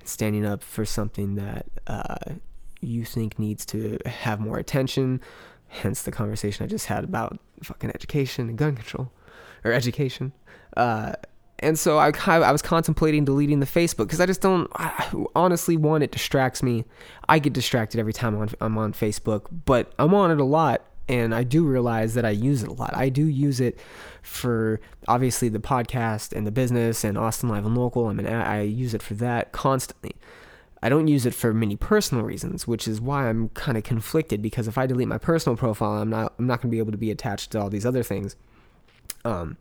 standing 0.04 0.46
up 0.46 0.64
for 0.64 0.86
something 0.86 1.36
that 1.36 1.66
uh, 1.88 2.34
you 2.82 3.06
think 3.06 3.40
needs 3.40 3.66
to 3.68 4.00
have 4.06 4.40
more 4.40 4.58
attention. 4.58 5.22
Hence 5.68 6.02
the 6.02 6.12
conversation 6.12 6.66
I 6.66 6.68
just 6.68 6.88
had 6.88 7.04
about 7.04 7.40
fucking 7.64 7.92
education 7.92 8.50
and 8.50 8.58
gun 8.58 8.76
control, 8.76 9.12
or 9.64 9.72
education. 9.72 10.34
Uh, 10.76 11.14
and 11.60 11.78
so 11.78 11.98
I, 11.98 12.12
I 12.26 12.52
was 12.52 12.62
contemplating 12.62 13.26
deleting 13.26 13.60
the 13.60 13.66
Facebook 13.66 14.08
because 14.08 14.20
I 14.20 14.26
just 14.26 14.42
don't. 14.42 14.70
I, 14.76 15.12
honestly, 15.36 15.78
one, 15.78 16.02
it 16.02 16.12
distracts 16.12 16.64
me. 16.64 16.86
I 17.28 17.40
get 17.40 17.54
distracted 17.54 18.00
every 18.00 18.14
time 18.14 18.36
I'm 18.36 18.42
on, 18.42 18.50
I'm 18.62 18.78
on 18.78 18.94
Facebook, 18.94 19.48
but 19.66 19.94
I'm 20.00 20.14
on 20.14 20.32
it 20.32 20.40
a 20.40 20.46
lot, 20.46 20.86
and 21.08 21.34
I 21.34 21.44
do 21.44 21.66
realize 21.66 22.14
that 22.14 22.26
I 22.26 22.30
use 22.30 22.64
it 22.64 22.70
a 22.70 22.74
lot. 22.74 22.96
I 22.96 23.10
do 23.10 23.26
use 23.26 23.60
it 23.60 23.80
for 24.22 24.80
obviously 25.08 25.50
the 25.50 25.60
podcast 25.60 26.34
and 26.34 26.46
the 26.46 26.52
business 26.52 27.04
and 27.04 27.18
Austin 27.18 27.50
Live 27.50 27.66
and 27.66 27.78
Local. 27.78 28.08
I 28.08 28.14
mean, 28.14 28.28
I 28.28 28.62
use 28.62 28.94
it 28.94 29.02
for 29.02 29.16
that 29.16 29.52
constantly. 29.52 30.16
I 30.82 30.88
don't 30.88 31.08
use 31.08 31.26
it 31.26 31.34
for 31.34 31.54
many 31.54 31.76
personal 31.76 32.24
reasons, 32.24 32.66
which 32.66 32.88
is 32.88 33.02
why 33.02 33.28
I'm 33.28 33.50
kind 33.50 33.78
of 33.78 33.84
conflicted 33.84 34.42
because 34.42 34.68
if 34.68 34.78
I 34.78 34.86
delete 34.86 35.10
my 35.10 35.18
personal 35.18 35.58
profile, 35.58 36.02
I'm 36.02 36.10
not 36.10 36.34
I'm 36.40 36.48
not 36.48 36.62
going 36.62 36.70
to 36.70 36.76
be 36.76 36.80
able 36.80 36.94
to 36.94 36.98
be 36.98 37.12
attached 37.12 37.52
to 37.52 37.60
all 37.60 37.70
these 37.70 37.86
other 37.86 38.04
things. 38.04 38.38
Um, 39.26 39.58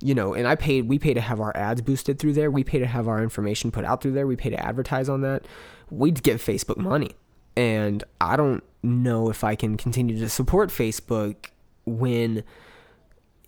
you 0.00 0.14
know, 0.14 0.34
and 0.34 0.48
I 0.48 0.54
paid, 0.54 0.88
we 0.88 0.98
pay 0.98 1.14
to 1.14 1.20
have 1.20 1.40
our 1.40 1.54
ads 1.56 1.82
boosted 1.82 2.18
through 2.18 2.32
there. 2.32 2.50
We 2.50 2.64
pay 2.64 2.78
to 2.78 2.86
have 2.86 3.06
our 3.06 3.22
information 3.22 3.70
put 3.70 3.84
out 3.84 4.02
through 4.02 4.12
there. 4.12 4.26
We 4.26 4.36
pay 4.36 4.50
to 4.50 4.66
advertise 4.66 5.08
on 5.08 5.20
that. 5.20 5.44
We'd 5.90 6.22
give 6.22 6.42
Facebook 6.42 6.78
money. 6.78 7.10
And 7.56 8.02
I 8.20 8.36
don't 8.36 8.64
know 8.82 9.28
if 9.28 9.44
I 9.44 9.54
can 9.54 9.76
continue 9.76 10.18
to 10.18 10.28
support 10.28 10.70
Facebook 10.70 11.50
when, 11.84 12.44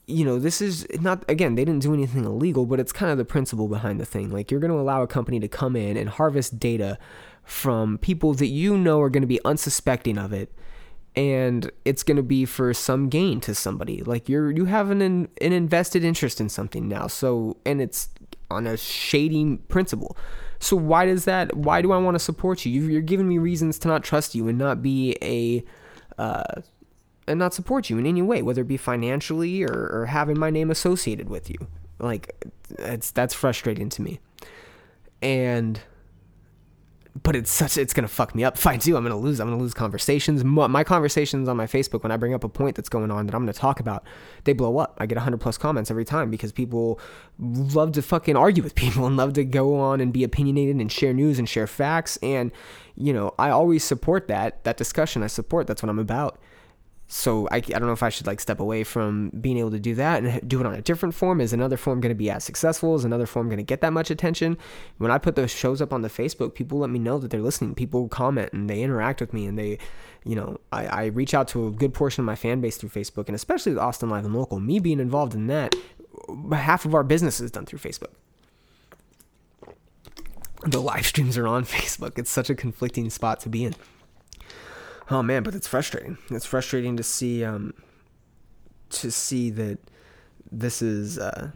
you 0.06 0.24
know, 0.24 0.38
this 0.38 0.60
is 0.60 0.86
not, 1.00 1.24
again, 1.30 1.54
they 1.54 1.64
didn't 1.64 1.82
do 1.82 1.94
anything 1.94 2.24
illegal, 2.24 2.66
but 2.66 2.78
it's 2.78 2.92
kind 2.92 3.10
of 3.10 3.16
the 3.16 3.24
principle 3.24 3.68
behind 3.68 3.98
the 3.98 4.04
thing. 4.04 4.30
Like, 4.30 4.50
you're 4.50 4.60
going 4.60 4.72
to 4.72 4.78
allow 4.78 5.02
a 5.02 5.06
company 5.06 5.40
to 5.40 5.48
come 5.48 5.74
in 5.74 5.96
and 5.96 6.10
harvest 6.10 6.58
data 6.58 6.98
from 7.44 7.96
people 7.98 8.34
that 8.34 8.46
you 8.46 8.76
know 8.76 9.00
are 9.00 9.10
going 9.10 9.22
to 9.22 9.26
be 9.26 9.42
unsuspecting 9.44 10.18
of 10.18 10.32
it 10.32 10.52
and 11.14 11.70
it's 11.84 12.02
going 12.02 12.16
to 12.16 12.22
be 12.22 12.44
for 12.44 12.72
some 12.72 13.08
gain 13.08 13.40
to 13.42 13.54
somebody. 13.54 14.02
Like 14.02 14.28
you're 14.28 14.50
you 14.50 14.64
have 14.66 14.90
an 14.90 15.00
an 15.02 15.28
invested 15.40 16.04
interest 16.04 16.40
in 16.40 16.48
something 16.48 16.88
now 16.88 17.06
so 17.06 17.56
and 17.66 17.80
it's 17.80 18.08
on 18.50 18.66
a 18.66 18.76
shady 18.76 19.56
principle. 19.68 20.16
So 20.58 20.76
why 20.76 21.06
does 21.06 21.24
that 21.24 21.56
why 21.56 21.82
do 21.82 21.92
i 21.92 21.98
want 21.98 22.14
to 22.14 22.18
support 22.18 22.64
you? 22.64 22.82
You're 22.84 23.02
giving 23.02 23.28
me 23.28 23.38
reasons 23.38 23.78
to 23.80 23.88
not 23.88 24.04
trust 24.04 24.34
you 24.34 24.48
and 24.48 24.58
not 24.58 24.82
be 24.82 25.16
a 25.22 25.64
uh, 26.20 26.62
and 27.26 27.38
not 27.38 27.54
support 27.54 27.90
you 27.90 27.98
in 27.98 28.06
any 28.06 28.22
way 28.22 28.42
whether 28.42 28.62
it 28.62 28.68
be 28.68 28.76
financially 28.76 29.62
or, 29.62 29.88
or 29.92 30.06
having 30.06 30.38
my 30.38 30.50
name 30.50 30.70
associated 30.70 31.28
with 31.28 31.50
you. 31.50 31.66
Like 31.98 32.34
it's 32.78 33.10
that's 33.10 33.34
frustrating 33.34 33.88
to 33.90 34.02
me. 34.02 34.20
And 35.20 35.80
but 37.20 37.36
it's 37.36 37.50
such 37.50 37.76
it's 37.76 37.92
gonna 37.92 38.08
fuck 38.08 38.34
me 38.34 38.42
up 38.42 38.56
if 38.56 38.66
I 38.66 38.76
do. 38.76 38.96
I'm 38.96 39.02
gonna 39.02 39.18
lose. 39.18 39.40
I'm 39.40 39.48
gonna 39.48 39.60
lose 39.60 39.74
conversations. 39.74 40.44
My 40.44 40.82
conversations 40.84 41.48
on 41.48 41.56
my 41.56 41.66
Facebook 41.66 42.02
when 42.02 42.12
I 42.12 42.16
bring 42.16 42.32
up 42.32 42.42
a 42.42 42.48
point 42.48 42.74
that's 42.74 42.88
going 42.88 43.10
on 43.10 43.26
that 43.26 43.34
I'm 43.34 43.42
gonna 43.42 43.52
talk 43.52 43.80
about, 43.80 44.04
they 44.44 44.54
blow 44.54 44.78
up. 44.78 44.96
I 44.98 45.06
get 45.06 45.16
100 45.16 45.38
plus 45.38 45.58
comments 45.58 45.90
every 45.90 46.04
time 46.04 46.30
because 46.30 46.52
people 46.52 46.98
love 47.38 47.92
to 47.92 48.02
fucking 48.02 48.36
argue 48.36 48.62
with 48.62 48.74
people 48.76 49.06
and 49.06 49.16
love 49.16 49.34
to 49.34 49.44
go 49.44 49.78
on 49.78 50.00
and 50.00 50.12
be 50.12 50.24
opinionated 50.24 50.76
and 50.76 50.90
share 50.90 51.12
news 51.12 51.38
and 51.38 51.48
share 51.48 51.66
facts. 51.66 52.16
And 52.22 52.50
you 52.94 53.12
know, 53.12 53.34
I 53.38 53.50
always 53.50 53.84
support 53.84 54.28
that 54.28 54.64
that 54.64 54.76
discussion. 54.78 55.22
I 55.22 55.26
support. 55.26 55.66
That's 55.66 55.82
what 55.82 55.90
I'm 55.90 55.98
about 55.98 56.38
so 57.12 57.46
I, 57.50 57.56
I 57.56 57.60
don't 57.60 57.84
know 57.84 57.92
if 57.92 58.02
I 58.02 58.08
should 58.08 58.26
like 58.26 58.40
step 58.40 58.58
away 58.58 58.84
from 58.84 59.28
being 59.38 59.58
able 59.58 59.70
to 59.72 59.78
do 59.78 59.94
that 59.96 60.24
and 60.24 60.48
do 60.48 60.60
it 60.60 60.66
on 60.66 60.74
a 60.74 60.80
different 60.80 61.14
form. 61.14 61.42
Is 61.42 61.52
another 61.52 61.76
form 61.76 62.00
going 62.00 62.08
to 62.08 62.14
be 62.16 62.30
as 62.30 62.42
successful? 62.42 62.94
Is 62.94 63.04
another 63.04 63.26
form 63.26 63.48
going 63.48 63.58
to 63.58 63.62
get 63.62 63.82
that 63.82 63.92
much 63.92 64.10
attention? 64.10 64.56
When 64.96 65.10
I 65.10 65.18
put 65.18 65.36
those 65.36 65.50
shows 65.50 65.82
up 65.82 65.92
on 65.92 66.00
the 66.00 66.08
Facebook, 66.08 66.54
people 66.54 66.78
let 66.78 66.88
me 66.88 66.98
know 66.98 67.18
that 67.18 67.30
they're 67.30 67.42
listening. 67.42 67.74
People 67.74 68.08
comment 68.08 68.54
and 68.54 68.68
they 68.68 68.80
interact 68.80 69.20
with 69.20 69.34
me 69.34 69.44
and 69.44 69.58
they, 69.58 69.76
you 70.24 70.34
know, 70.34 70.58
I, 70.72 70.86
I 70.86 71.04
reach 71.06 71.34
out 71.34 71.48
to 71.48 71.66
a 71.66 71.70
good 71.70 71.92
portion 71.92 72.22
of 72.22 72.24
my 72.24 72.34
fan 72.34 72.62
base 72.62 72.78
through 72.78 72.88
Facebook 72.88 73.26
and 73.26 73.34
especially 73.34 73.72
with 73.72 73.82
Austin 73.82 74.08
Live 74.08 74.24
and 74.24 74.34
Local. 74.34 74.58
Me 74.58 74.78
being 74.78 74.98
involved 74.98 75.34
in 75.34 75.48
that, 75.48 75.74
half 76.50 76.86
of 76.86 76.94
our 76.94 77.04
business 77.04 77.40
is 77.42 77.50
done 77.50 77.66
through 77.66 77.80
Facebook. 77.80 78.14
The 80.62 80.80
live 80.80 81.06
streams 81.06 81.36
are 81.36 81.46
on 81.46 81.64
Facebook. 81.66 82.18
It's 82.18 82.30
such 82.30 82.48
a 82.48 82.54
conflicting 82.54 83.10
spot 83.10 83.40
to 83.40 83.50
be 83.50 83.66
in. 83.66 83.74
Oh 85.12 85.22
man, 85.22 85.42
but 85.42 85.54
it's 85.54 85.66
frustrating. 85.66 86.16
It's 86.30 86.46
frustrating 86.46 86.96
to 86.96 87.02
see 87.02 87.44
um, 87.44 87.74
to 88.88 89.10
see 89.10 89.50
that 89.50 89.78
this 90.50 90.80
is 90.80 91.18
uh, 91.18 91.50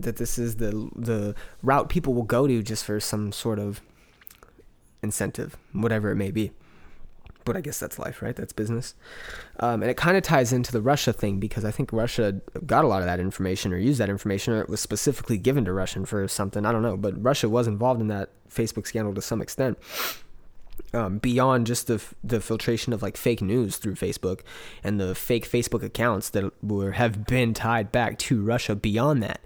that 0.00 0.16
this 0.16 0.38
is 0.38 0.56
the 0.56 0.88
the 0.96 1.34
route 1.62 1.90
people 1.90 2.14
will 2.14 2.22
go 2.22 2.46
to 2.46 2.62
just 2.62 2.86
for 2.86 2.98
some 3.00 3.32
sort 3.32 3.58
of 3.58 3.82
incentive, 5.02 5.58
whatever 5.72 6.10
it 6.10 6.16
may 6.16 6.30
be. 6.30 6.52
But 7.44 7.58
I 7.58 7.60
guess 7.60 7.78
that's 7.78 7.98
life, 7.98 8.22
right? 8.22 8.34
That's 8.34 8.54
business. 8.54 8.94
Um, 9.60 9.82
and 9.82 9.90
it 9.90 9.98
kind 9.98 10.16
of 10.16 10.22
ties 10.22 10.50
into 10.50 10.72
the 10.72 10.80
Russia 10.80 11.12
thing 11.12 11.38
because 11.38 11.66
I 11.66 11.70
think 11.70 11.92
Russia 11.92 12.40
got 12.64 12.86
a 12.86 12.88
lot 12.88 13.02
of 13.02 13.06
that 13.06 13.20
information 13.20 13.70
or 13.74 13.76
used 13.76 14.00
that 14.00 14.08
information 14.08 14.54
or 14.54 14.62
it 14.62 14.70
was 14.70 14.80
specifically 14.80 15.36
given 15.36 15.66
to 15.66 15.72
Russian 15.74 16.06
for 16.06 16.26
something. 16.26 16.64
I 16.64 16.72
don't 16.72 16.80
know. 16.80 16.96
But 16.96 17.22
Russia 17.22 17.50
was 17.50 17.66
involved 17.66 18.00
in 18.00 18.08
that 18.08 18.30
Facebook 18.48 18.86
scandal 18.86 19.12
to 19.12 19.20
some 19.20 19.42
extent 19.42 19.76
um, 20.94 21.18
beyond 21.18 21.66
just 21.66 21.86
the 21.86 22.02
the 22.22 22.40
filtration 22.40 22.92
of 22.92 23.02
like 23.02 23.16
fake 23.16 23.42
news 23.42 23.76
through 23.76 23.94
Facebook 23.94 24.40
and 24.82 25.00
the 25.00 25.14
fake 25.14 25.48
Facebook 25.48 25.82
accounts 25.82 26.30
that 26.30 26.52
were 26.62 26.92
have 26.92 27.26
been 27.26 27.52
tied 27.52 27.90
back 27.92 28.18
to 28.18 28.42
Russia. 28.42 28.74
Beyond 28.74 29.22
that, 29.22 29.40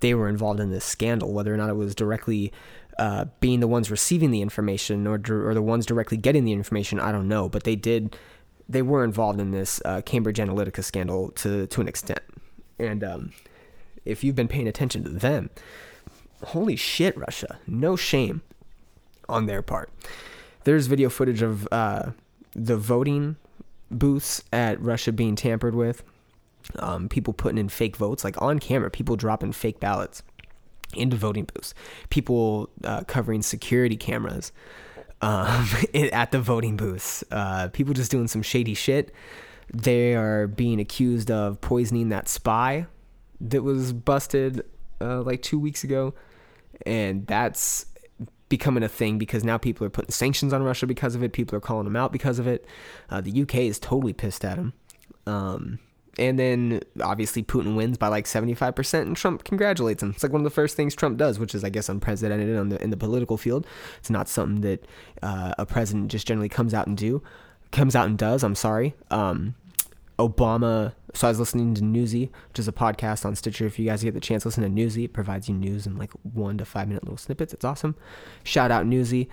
they 0.00 0.14
were 0.14 0.28
involved 0.28 0.60
in 0.60 0.70
this 0.70 0.84
scandal, 0.84 1.32
whether 1.32 1.52
or 1.52 1.56
not 1.56 1.70
it 1.70 1.76
was 1.76 1.94
directly 1.94 2.52
uh, 2.98 3.26
being 3.40 3.60
the 3.60 3.68
ones 3.68 3.90
receiving 3.90 4.30
the 4.30 4.42
information 4.42 5.06
or 5.06 5.20
or 5.30 5.54
the 5.54 5.62
ones 5.62 5.86
directly 5.86 6.16
getting 6.16 6.44
the 6.44 6.52
information. 6.52 7.00
I 7.00 7.12
don't 7.12 7.28
know, 7.28 7.48
but 7.48 7.64
they 7.64 7.76
did 7.76 8.16
they 8.68 8.82
were 8.82 9.02
involved 9.02 9.40
in 9.40 9.50
this 9.50 9.80
uh, 9.84 10.02
Cambridge 10.02 10.38
Analytica 10.38 10.84
scandal 10.84 11.30
to 11.32 11.66
to 11.66 11.80
an 11.80 11.88
extent, 11.88 12.20
and 12.78 13.02
um, 13.02 13.32
if 14.04 14.22
you've 14.22 14.36
been 14.36 14.48
paying 14.48 14.68
attention 14.68 15.02
to 15.04 15.10
them, 15.10 15.50
holy 16.44 16.76
shit, 16.76 17.16
Russia, 17.16 17.58
no 17.66 17.96
shame 17.96 18.42
on 19.28 19.46
their 19.46 19.62
part 19.62 19.90
there's 20.64 20.86
video 20.86 21.08
footage 21.08 21.42
of 21.42 21.68
uh, 21.72 22.10
the 22.54 22.76
voting 22.76 23.36
booths 23.90 24.42
at 24.52 24.80
Russia 24.80 25.12
being 25.12 25.36
tampered 25.36 25.74
with. 25.74 26.02
Um, 26.76 27.08
people 27.08 27.32
putting 27.32 27.58
in 27.58 27.68
fake 27.68 27.96
votes, 27.96 28.22
like 28.22 28.40
on 28.40 28.58
camera, 28.58 28.90
people 28.90 29.16
dropping 29.16 29.52
fake 29.52 29.80
ballots 29.80 30.22
into 30.94 31.16
voting 31.16 31.48
booths. 31.52 31.74
People 32.10 32.70
uh, 32.84 33.02
covering 33.04 33.42
security 33.42 33.96
cameras 33.96 34.52
um, 35.22 35.66
at 35.94 36.32
the 36.32 36.40
voting 36.40 36.76
booths. 36.76 37.24
Uh, 37.30 37.68
people 37.68 37.94
just 37.94 38.10
doing 38.10 38.28
some 38.28 38.42
shady 38.42 38.74
shit. 38.74 39.12
They 39.72 40.14
are 40.14 40.46
being 40.46 40.80
accused 40.80 41.30
of 41.30 41.60
poisoning 41.60 42.08
that 42.10 42.28
spy 42.28 42.86
that 43.40 43.62
was 43.62 43.92
busted 43.92 44.62
uh, 45.00 45.22
like 45.22 45.42
two 45.42 45.58
weeks 45.58 45.84
ago, 45.84 46.14
and 46.84 47.26
that's 47.26 47.86
becoming 48.50 48.82
a 48.82 48.88
thing 48.88 49.16
because 49.16 49.42
now 49.42 49.56
people 49.56 49.86
are 49.86 49.90
putting 49.90 50.10
sanctions 50.10 50.52
on 50.52 50.62
Russia 50.62 50.86
because 50.86 51.14
of 51.14 51.22
it. 51.22 51.32
People 51.32 51.56
are 51.56 51.60
calling 51.60 51.84
them 51.84 51.96
out 51.96 52.12
because 52.12 52.38
of 52.38 52.46
it. 52.46 52.66
Uh, 53.08 53.22
the 53.22 53.42
UK 53.42 53.54
is 53.56 53.78
totally 53.78 54.12
pissed 54.12 54.44
at 54.44 54.58
him. 54.58 54.74
Um, 55.26 55.78
and 56.18 56.38
then 56.38 56.82
obviously 57.00 57.42
Putin 57.42 57.76
wins 57.76 57.96
by 57.96 58.08
like 58.08 58.26
75% 58.26 59.00
and 59.02 59.16
Trump 59.16 59.44
congratulates 59.44 60.02
him. 60.02 60.10
It's 60.10 60.22
like 60.22 60.32
one 60.32 60.40
of 60.40 60.44
the 60.44 60.50
first 60.50 60.76
things 60.76 60.94
Trump 60.94 61.16
does, 61.16 61.38
which 61.38 61.54
is, 61.54 61.64
I 61.64 61.70
guess, 61.70 61.88
unprecedented 61.88 62.58
on 62.58 62.68
the, 62.68 62.82
in 62.82 62.90
the 62.90 62.96
political 62.96 63.38
field. 63.38 63.66
It's 63.98 64.10
not 64.10 64.28
something 64.28 64.60
that 64.62 64.84
uh, 65.22 65.54
a 65.56 65.64
president 65.64 66.10
just 66.10 66.26
generally 66.26 66.48
comes 66.48 66.74
out 66.74 66.88
and 66.88 66.96
do, 66.96 67.22
comes 67.70 67.94
out 67.96 68.06
and 68.06 68.18
does. 68.18 68.42
I'm 68.42 68.56
sorry. 68.56 68.94
Um, 69.10 69.54
Obama. 70.20 70.92
So 71.14 71.26
I 71.26 71.30
was 71.30 71.40
listening 71.40 71.74
to 71.74 71.82
Newsy, 71.82 72.30
which 72.48 72.58
is 72.58 72.68
a 72.68 72.72
podcast 72.72 73.24
on 73.24 73.34
Stitcher. 73.34 73.66
If 73.66 73.78
you 73.78 73.86
guys 73.86 74.02
get 74.02 74.14
the 74.14 74.20
chance, 74.20 74.44
listen 74.44 74.62
to 74.62 74.68
Newsy. 74.68 75.04
It 75.04 75.12
provides 75.12 75.48
you 75.48 75.54
news 75.54 75.86
in 75.86 75.96
like 75.96 76.12
one 76.22 76.58
to 76.58 76.64
five 76.64 76.88
minute 76.88 77.04
little 77.04 77.16
snippets. 77.16 77.52
It's 77.52 77.64
awesome. 77.64 77.96
Shout 78.44 78.70
out 78.70 78.86
Newsy. 78.86 79.28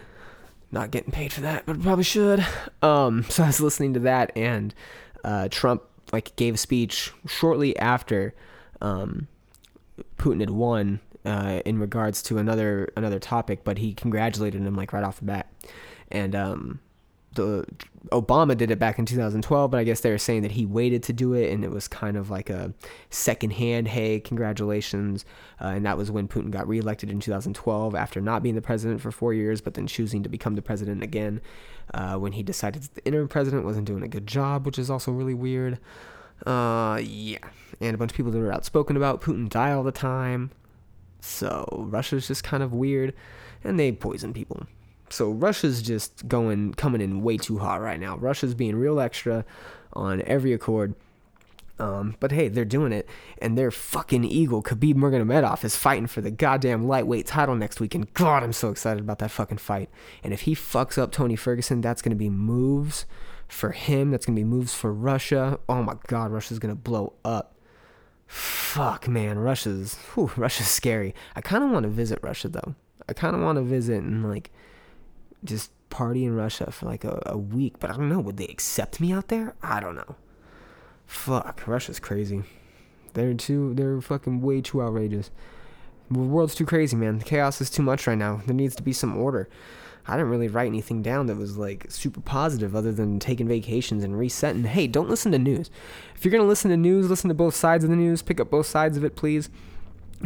Not 0.72 0.92
getting 0.92 1.12
paid 1.12 1.32
for 1.32 1.42
that, 1.42 1.66
but 1.66 1.82
probably 1.82 2.04
should. 2.04 2.46
Um, 2.82 3.24
so 3.30 3.44
I 3.44 3.48
was 3.48 3.62
listening 3.62 3.94
to 3.94 4.00
that, 4.02 4.32
and 4.36 4.74
uh, 5.24 5.48
Trump 5.50 5.84
like 6.12 6.36
gave 6.36 6.56
a 6.56 6.58
speech 6.58 7.12
shortly 7.28 7.78
after 7.78 8.34
um, 8.82 9.28
Putin 10.18 10.40
had 10.40 10.50
won 10.50 11.00
uh, 11.26 11.62
in 11.66 11.80
regards 11.80 12.22
to 12.24 12.38
another 12.38 12.92
another 12.98 13.20
topic, 13.20 13.64
but 13.64 13.78
he 13.78 13.94
congratulated 13.94 14.62
him 14.62 14.76
like 14.76 14.94
right 14.94 15.04
off 15.04 15.20
the 15.20 15.26
bat, 15.26 15.52
and 16.12 16.36
um, 16.36 16.80
the 17.38 17.66
Obama 18.12 18.56
did 18.56 18.72
it 18.72 18.80
back 18.80 19.00
in 19.00 19.06
2012, 19.06 19.72
but 19.72 19.80
I 19.80 19.84
guess 19.84 20.02
they 20.02 20.12
were 20.12 20.18
saying 20.18 20.42
that 20.42 20.52
he 20.52 20.66
waited 20.66 21.04
to 21.04 21.14
do 21.14 21.34
it, 21.34 21.52
and 21.52 21.64
it 21.64 21.72
was 21.72 21.88
kind 21.88 22.18
of 22.18 22.30
like 22.30 22.50
a 22.50 22.74
secondhand, 23.10 23.88
hey, 23.88 24.20
congratulations. 24.20 25.26
Uh, 25.62 25.68
and 25.68 25.86
that 25.86 25.98
was 25.98 26.12
when 26.12 26.28
Putin 26.28 26.52
got 26.52 26.68
reelected 26.68 27.10
in 27.10 27.20
2012 27.20 27.96
after 27.96 28.20
not 28.20 28.44
being 28.44 28.56
the 28.56 28.62
president 28.62 29.02
for 29.02 29.12
four 29.12 29.34
years, 29.34 29.62
but 29.62 29.74
then 29.76 29.88
choosing 29.88 30.24
to 30.24 30.30
become 30.30 30.56
the 30.56 30.62
president 30.62 31.04
again 31.04 31.42
uh, 31.94 32.16
when 32.16 32.34
he 32.34 32.44
decided 32.44 32.84
that 32.84 32.96
the 32.96 33.06
interim 33.06 33.28
president 33.28 33.64
wasn't 33.64 33.88
doing 33.88 34.04
a 34.04 34.08
good 34.08 34.28
job, 34.28 34.66
which 34.66 34.80
is 34.80 34.90
also 34.90 35.12
really 35.12 35.34
weird. 35.34 35.80
Uh, 36.46 37.00
yeah, 37.04 37.40
and 37.80 37.96
a 37.96 37.98
bunch 37.98 38.12
of 38.12 38.18
people 38.18 38.32
that 38.32 38.40
are 38.40 38.54
outspoken 38.54 38.96
about 38.96 39.22
Putin 39.22 39.50
die 39.50 39.72
all 39.72 39.84
the 39.84 39.92
time. 39.92 40.52
So 41.20 41.86
Russia's 41.90 42.28
just 42.28 42.44
kind 42.44 42.62
of 42.62 42.74
weird, 42.74 43.14
and 43.64 43.80
they 43.80 43.92
poison 43.92 44.34
people. 44.34 44.68
So 45.10 45.32
Russia's 45.32 45.82
just 45.82 46.28
going 46.28 46.74
coming 46.74 47.02
in 47.02 47.22
way 47.22 47.38
too 47.38 47.60
hot 47.60 47.82
right 47.82 48.00
now. 48.00 48.18
Russia's 48.18 48.54
being 48.54 48.76
real 48.76 49.00
extra 49.00 49.46
on 49.94 50.22
every 50.24 50.54
accord. 50.54 50.96
Um, 51.80 52.16
but 52.20 52.32
hey, 52.32 52.48
they're 52.48 52.66
doing 52.66 52.92
it, 52.92 53.08
and 53.40 53.56
their 53.56 53.70
fucking 53.70 54.24
eagle 54.24 54.64
Khabib 54.64 54.96
Nurmagomedov 54.96 55.64
is 55.64 55.76
fighting 55.76 56.08
for 56.08 56.22
the 56.22 56.32
goddamn 56.32 56.88
lightweight 56.88 57.28
title 57.28 57.56
next 57.56 57.80
week. 57.80 57.94
And 57.94 58.12
God, 58.16 58.42
I'm 58.42 58.54
so 58.54 58.70
excited 58.70 59.00
about 59.00 59.20
that 59.20 59.30
fucking 59.30 59.60
fight. 59.60 59.90
And 60.24 60.34
if 60.34 60.42
he 60.42 60.56
fucks 60.56 60.98
up 60.98 61.12
Tony 61.12 61.36
Ferguson, 61.36 61.82
that's 61.82 62.02
gonna 62.02 62.16
be 62.16 62.32
moves 62.32 63.06
for 63.48 63.72
him. 63.72 64.10
That's 64.10 64.26
gonna 64.26 64.36
be 64.38 64.44
moves 64.44 64.74
for 64.74 64.92
Russia. 64.92 65.60
Oh 65.70 65.84
my 65.84 65.96
God, 66.08 66.32
Russia's 66.32 66.58
gonna 66.58 66.76
blow 66.76 67.14
up. 67.24 67.54
Fuck, 68.26 69.08
man, 69.08 69.38
Russia's 69.38 69.96
whew, 70.14 70.32
Russia's 70.36 70.68
scary. 70.68 71.14
I 71.36 71.42
kind 71.42 71.64
of 71.64 71.70
want 71.70 71.84
to 71.84 71.90
visit 71.90 72.20
Russia 72.24 72.50
though. 72.50 72.76
I 73.08 73.14
kind 73.14 73.36
of 73.36 73.42
want 73.44 73.58
to 73.58 73.62
visit 73.62 74.02
and 74.04 74.28
like 74.28 74.52
just 75.48 75.72
party 75.90 76.26
in 76.26 76.36
Russia 76.36 76.72
for 76.72 76.86
like 76.86 77.04
a, 77.04 77.22
a 77.26 77.38
week. 77.38 77.80
But 77.80 77.90
I 77.90 77.98
don't 77.98 78.10
know. 78.10 78.20
Would 78.20 78.38
they 78.38 78.48
accept 78.48 79.00
me 79.00 79.12
out 79.12 79.30
there? 79.30 79.56
I 79.62 79.80
don't 79.80 79.96
know. 79.96 80.16
Fuck, 81.06 81.64
Russia's 81.66 82.00
crazy. 82.00 82.44
They're 83.14 83.34
too. 83.34 83.74
They're 83.74 84.02
fucking 84.02 84.42
way 84.42 84.62
too 84.62 84.82
outrageous. 84.82 85.32
The 86.12 86.20
world's 86.20 86.56
too 86.56 86.66
crazy, 86.66 86.96
man. 86.96 87.18
The 87.18 87.26
chaos 87.26 87.60
is 87.60 87.70
too 87.70 87.84
much 87.84 88.08
right 88.08 88.18
now. 88.18 88.42
There 88.46 88.56
needs 88.56 88.76
to 88.76 88.84
be 88.84 88.94
some 88.94 89.18
order. 89.18 89.50
I 90.08 90.16
didn't 90.16 90.30
really 90.30 90.48
write 90.48 90.68
anything 90.68 91.02
down 91.02 91.26
that 91.28 91.36
was 91.36 91.58
like 91.58 91.86
super 91.90 92.22
positive 92.22 92.76
other 92.76 92.94
than 92.94 93.20
taking 93.20 93.48
vacations 93.48 94.06
and 94.06 94.18
resetting. 94.18 94.64
Hey, 94.64 94.88
don't 94.88 95.10
listen 95.10 95.34
to 95.34 95.40
news. 95.40 95.70
If 96.16 96.24
you're 96.24 96.32
going 96.32 96.44
to 96.44 96.48
listen 96.48 96.72
to 96.72 96.78
news, 96.78 97.10
listen 97.10 97.28
to 97.28 97.34
both 97.34 97.56
sides 97.56 97.84
of 97.84 97.90
the 97.90 97.98
news. 97.98 98.22
Pick 98.22 98.40
up 98.40 98.50
both 98.50 98.68
sides 98.68 98.96
of 98.96 99.04
it, 99.04 99.18
please. 99.18 99.50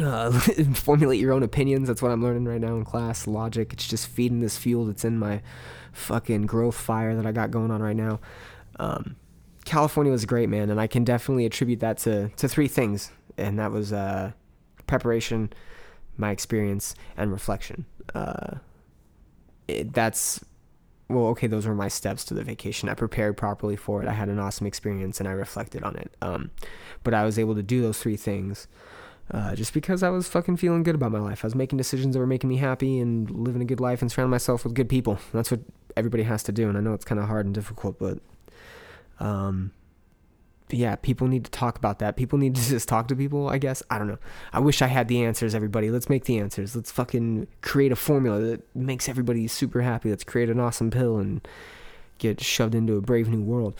Uh, 0.00 0.30
formulate 0.74 1.20
your 1.20 1.32
own 1.32 1.42
opinions. 1.42 1.88
That's 1.88 2.00
what 2.00 2.10
I'm 2.10 2.22
learning 2.22 2.44
right 2.46 2.60
now 2.60 2.76
in 2.76 2.84
class. 2.84 3.26
Logic. 3.26 3.72
It's 3.72 3.86
just 3.86 4.06
feeding 4.08 4.40
this 4.40 4.56
fuel 4.56 4.86
that's 4.86 5.04
in 5.04 5.18
my 5.18 5.42
fucking 5.92 6.46
growth 6.46 6.76
fire 6.76 7.14
that 7.14 7.26
I 7.26 7.32
got 7.32 7.50
going 7.50 7.70
on 7.70 7.82
right 7.82 7.96
now. 7.96 8.20
Um, 8.78 9.16
California 9.64 10.10
was 10.10 10.24
great, 10.24 10.48
man, 10.48 10.70
and 10.70 10.80
I 10.80 10.86
can 10.86 11.04
definitely 11.04 11.46
attribute 11.46 11.80
that 11.80 11.98
to, 11.98 12.28
to 12.30 12.48
three 12.48 12.68
things, 12.68 13.12
and 13.36 13.58
that 13.58 13.70
was 13.70 13.92
uh, 13.92 14.32
preparation, 14.86 15.52
my 16.16 16.30
experience, 16.30 16.94
and 17.16 17.30
reflection. 17.30 17.84
Uh, 18.14 18.56
it, 19.68 19.92
that's 19.92 20.44
well, 21.08 21.26
okay, 21.26 21.46
those 21.46 21.66
were 21.66 21.74
my 21.74 21.88
steps 21.88 22.24
to 22.24 22.34
the 22.34 22.42
vacation. 22.42 22.88
I 22.88 22.94
prepared 22.94 23.36
properly 23.36 23.76
for 23.76 24.02
it. 24.02 24.08
I 24.08 24.12
had 24.12 24.28
an 24.28 24.38
awesome 24.38 24.66
experience 24.66 25.20
and 25.20 25.28
I 25.28 25.32
reflected 25.32 25.84
on 25.84 25.96
it. 25.96 26.16
Um, 26.22 26.50
but 27.04 27.12
I 27.12 27.24
was 27.24 27.38
able 27.38 27.54
to 27.54 27.62
do 27.62 27.82
those 27.82 27.98
three 27.98 28.16
things 28.16 28.66
uh, 29.32 29.54
just 29.54 29.72
because 29.72 30.02
I 30.02 30.10
was 30.10 30.28
fucking 30.28 30.58
feeling 30.58 30.82
good 30.82 30.94
about 30.94 31.10
my 31.10 31.18
life. 31.18 31.42
I 31.44 31.46
was 31.46 31.54
making 31.54 31.78
decisions 31.78 32.14
that 32.14 32.20
were 32.20 32.26
making 32.26 32.48
me 32.48 32.58
happy 32.58 32.98
and 32.98 33.30
living 33.30 33.62
a 33.62 33.64
good 33.64 33.80
life 33.80 34.02
and 34.02 34.12
surrounding 34.12 34.30
myself 34.30 34.64
with 34.64 34.74
good 34.74 34.88
people. 34.88 35.18
That's 35.32 35.50
what 35.50 35.60
everybody 35.96 36.24
has 36.24 36.42
to 36.44 36.52
do. 36.52 36.68
And 36.68 36.76
I 36.76 36.80
know 36.80 36.92
it's 36.92 37.04
kind 37.04 37.18
of 37.18 37.28
hard 37.28 37.46
and 37.46 37.54
difficult, 37.54 37.98
but 37.98 38.18
um, 39.20 39.72
yeah, 40.68 40.96
people 40.96 41.28
need 41.28 41.44
to 41.46 41.50
talk 41.50 41.78
about 41.78 41.98
that. 42.00 42.16
People 42.16 42.38
need 42.38 42.54
to 42.56 42.60
just 42.68 42.88
talk 42.88 43.08
to 43.08 43.16
people, 43.16 43.48
I 43.48 43.56
guess. 43.56 43.82
I 43.88 43.98
don't 43.98 44.08
know. 44.08 44.18
I 44.52 44.60
wish 44.60 44.82
I 44.82 44.88
had 44.88 45.08
the 45.08 45.24
answers, 45.24 45.54
everybody. 45.54 45.90
Let's 45.90 46.10
make 46.10 46.24
the 46.24 46.38
answers. 46.38 46.76
Let's 46.76 46.90
fucking 46.90 47.46
create 47.62 47.92
a 47.92 47.96
formula 47.96 48.38
that 48.40 48.76
makes 48.76 49.08
everybody 49.08 49.46
super 49.48 49.80
happy. 49.80 50.10
Let's 50.10 50.24
create 50.24 50.50
an 50.50 50.60
awesome 50.60 50.90
pill 50.90 51.16
and 51.16 51.46
get 52.18 52.42
shoved 52.42 52.74
into 52.74 52.96
a 52.96 53.00
brave 53.00 53.28
new 53.28 53.42
world. 53.42 53.74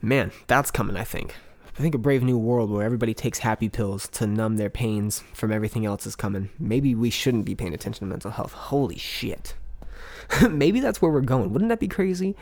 Man, 0.00 0.32
that's 0.46 0.70
coming, 0.70 0.96
I 0.96 1.04
think. 1.04 1.34
I 1.78 1.80
think 1.80 1.94
a 1.94 1.98
brave 1.98 2.24
new 2.24 2.36
world 2.36 2.70
where 2.70 2.82
everybody 2.82 3.14
takes 3.14 3.38
happy 3.38 3.68
pills 3.68 4.08
to 4.08 4.26
numb 4.26 4.56
their 4.56 4.68
pains 4.68 5.22
from 5.32 5.52
everything 5.52 5.86
else 5.86 6.06
is 6.06 6.16
coming. 6.16 6.50
Maybe 6.58 6.92
we 6.96 7.08
shouldn't 7.08 7.44
be 7.44 7.54
paying 7.54 7.72
attention 7.72 8.00
to 8.00 8.10
mental 8.10 8.32
health. 8.32 8.52
Holy 8.52 8.98
shit. 8.98 9.54
Maybe 10.50 10.80
that's 10.80 11.00
where 11.00 11.12
we're 11.12 11.20
going. 11.20 11.52
Wouldn't 11.52 11.68
that 11.68 11.78
be 11.78 11.86
crazy 11.86 12.34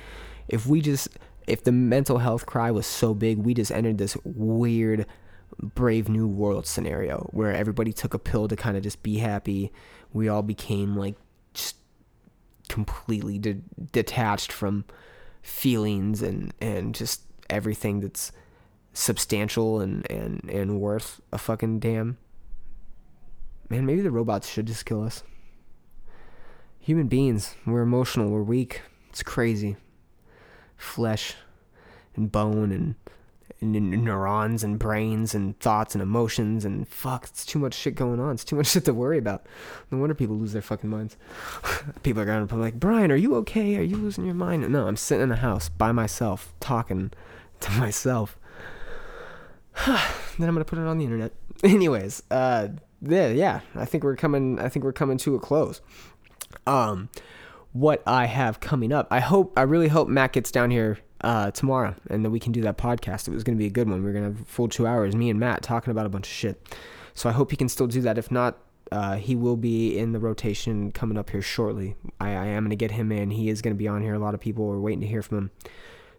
if 0.48 0.66
we 0.66 0.80
just 0.80 1.08
if 1.46 1.62
the 1.62 1.72
mental 1.72 2.18
health 2.18 2.46
cry 2.46 2.70
was 2.70 2.86
so 2.86 3.12
big, 3.14 3.38
we 3.38 3.52
just 3.52 3.70
entered 3.70 3.98
this 3.98 4.16
weird 4.24 5.06
brave 5.60 6.08
new 6.08 6.26
world 6.26 6.66
scenario 6.66 7.28
where 7.32 7.52
everybody 7.52 7.92
took 7.92 8.14
a 8.14 8.18
pill 8.18 8.48
to 8.48 8.56
kind 8.56 8.76
of 8.76 8.82
just 8.82 9.02
be 9.02 9.18
happy. 9.18 9.70
We 10.14 10.28
all 10.28 10.42
became 10.42 10.96
like 10.96 11.14
just 11.52 11.76
completely 12.68 13.38
de- 13.38 13.60
detached 13.92 14.50
from 14.50 14.86
feelings 15.42 16.22
and 16.22 16.54
and 16.60 16.94
just 16.94 17.22
everything 17.50 18.00
that's 18.00 18.32
substantial 18.96 19.80
and 19.80 20.10
and 20.10 20.48
and 20.50 20.80
worth 20.80 21.20
a 21.32 21.38
fucking 21.38 21.80
damn. 21.80 22.18
Man, 23.68 23.84
maybe 23.84 24.00
the 24.00 24.10
robots 24.10 24.48
should 24.48 24.66
just 24.66 24.86
kill 24.86 25.02
us. 25.02 25.22
Human 26.78 27.08
beings, 27.08 27.56
we're 27.66 27.82
emotional, 27.82 28.30
we're 28.30 28.42
weak. 28.42 28.82
It's 29.10 29.22
crazy 29.22 29.76
flesh 30.76 31.34
and 32.14 32.30
bone 32.30 32.72
and, 32.72 32.94
neurons 33.62 34.62
and 34.62 34.78
brains 34.78 35.34
and 35.34 35.58
thoughts 35.60 35.94
and 35.94 36.02
emotions 36.02 36.64
and 36.64 36.86
fuck, 36.86 37.24
it's 37.24 37.44
too 37.44 37.58
much 37.58 37.72
shit 37.72 37.94
going 37.94 38.20
on. 38.20 38.32
It's 38.32 38.44
too 38.44 38.56
much 38.56 38.66
shit 38.66 38.84
to 38.84 38.94
worry 38.94 39.16
about. 39.16 39.46
No 39.90 39.98
wonder 39.98 40.14
people 40.14 40.36
lose 40.36 40.52
their 40.52 40.62
fucking 40.62 40.90
minds. 40.90 41.16
people 42.02 42.22
are 42.22 42.26
going 42.26 42.46
to 42.46 42.54
be 42.54 42.60
like, 42.60 42.74
Brian, 42.78 43.10
are 43.10 43.16
you 43.16 43.34
okay? 43.36 43.76
Are 43.76 43.82
you 43.82 43.96
losing 43.96 44.26
your 44.26 44.34
mind? 44.34 44.70
No, 44.70 44.86
I'm 44.86 44.96
sitting 44.96 45.22
in 45.22 45.28
the 45.30 45.36
house 45.36 45.70
by 45.70 45.90
myself 45.90 46.52
talking 46.60 47.12
to 47.60 47.70
myself. 47.78 48.38
then 49.86 50.48
I'm 50.48 50.54
gonna 50.54 50.64
put 50.64 50.78
it 50.78 50.86
on 50.86 50.98
the 50.98 51.04
internet. 51.04 51.32
Anyways, 51.64 52.22
uh, 52.30 52.68
yeah, 53.02 53.28
yeah. 53.28 53.60
I 53.74 53.84
think 53.84 54.04
we're 54.04 54.16
coming. 54.16 54.58
I 54.58 54.68
think 54.68 54.84
we're 54.84 54.92
coming 54.92 55.18
to 55.18 55.34
a 55.34 55.38
close. 55.38 55.80
Um, 56.66 57.08
what 57.72 58.02
I 58.06 58.26
have 58.26 58.60
coming 58.60 58.92
up. 58.92 59.06
I 59.10 59.20
hope, 59.20 59.52
I 59.56 59.62
really 59.62 59.88
hope 59.88 60.08
Matt 60.08 60.32
gets 60.32 60.50
down 60.50 60.70
here 60.70 60.98
uh, 61.20 61.50
tomorrow 61.50 61.94
and 62.08 62.24
that 62.24 62.30
we 62.30 62.40
can 62.40 62.52
do 62.52 62.62
that 62.62 62.78
podcast. 62.78 63.28
It 63.28 63.34
was 63.34 63.44
to 63.56 63.58
be 63.58 63.66
a 63.66 63.70
good 63.70 63.88
one. 63.88 64.02
We 64.02 64.10
are 64.10 64.12
to 64.24 64.38
have 64.38 64.48
full 64.48 64.68
two 64.68 64.86
hours, 64.86 65.14
me 65.14 65.28
and 65.28 65.38
Matt 65.38 65.62
talking 65.62 65.90
about 65.90 66.06
a 66.06 66.08
bunch 66.08 66.26
of 66.26 66.32
shit. 66.32 66.76
So 67.14 67.28
I 67.28 67.32
hope 67.32 67.50
he 67.50 67.56
can 67.56 67.68
still 67.68 67.86
do 67.86 68.00
that. 68.02 68.18
If 68.18 68.30
not, 68.30 68.58
uh, 68.92 69.16
he 69.16 69.34
will 69.34 69.56
be 69.56 69.98
in 69.98 70.12
the 70.12 70.18
rotation 70.18 70.92
coming 70.92 71.18
up 71.18 71.30
here 71.30 71.42
shortly. 71.42 71.96
I, 72.20 72.30
I 72.30 72.46
am 72.46 72.70
to 72.70 72.76
get 72.76 72.92
him 72.92 73.12
in. 73.12 73.30
He 73.30 73.48
is 73.48 73.60
to 73.62 73.74
be 73.74 73.88
on 73.88 74.02
here. 74.02 74.14
A 74.14 74.18
lot 74.18 74.34
of 74.34 74.40
people 74.40 74.70
are 74.70 74.80
waiting 74.80 75.00
to 75.00 75.06
hear 75.06 75.22
from 75.22 75.38
him. 75.38 75.50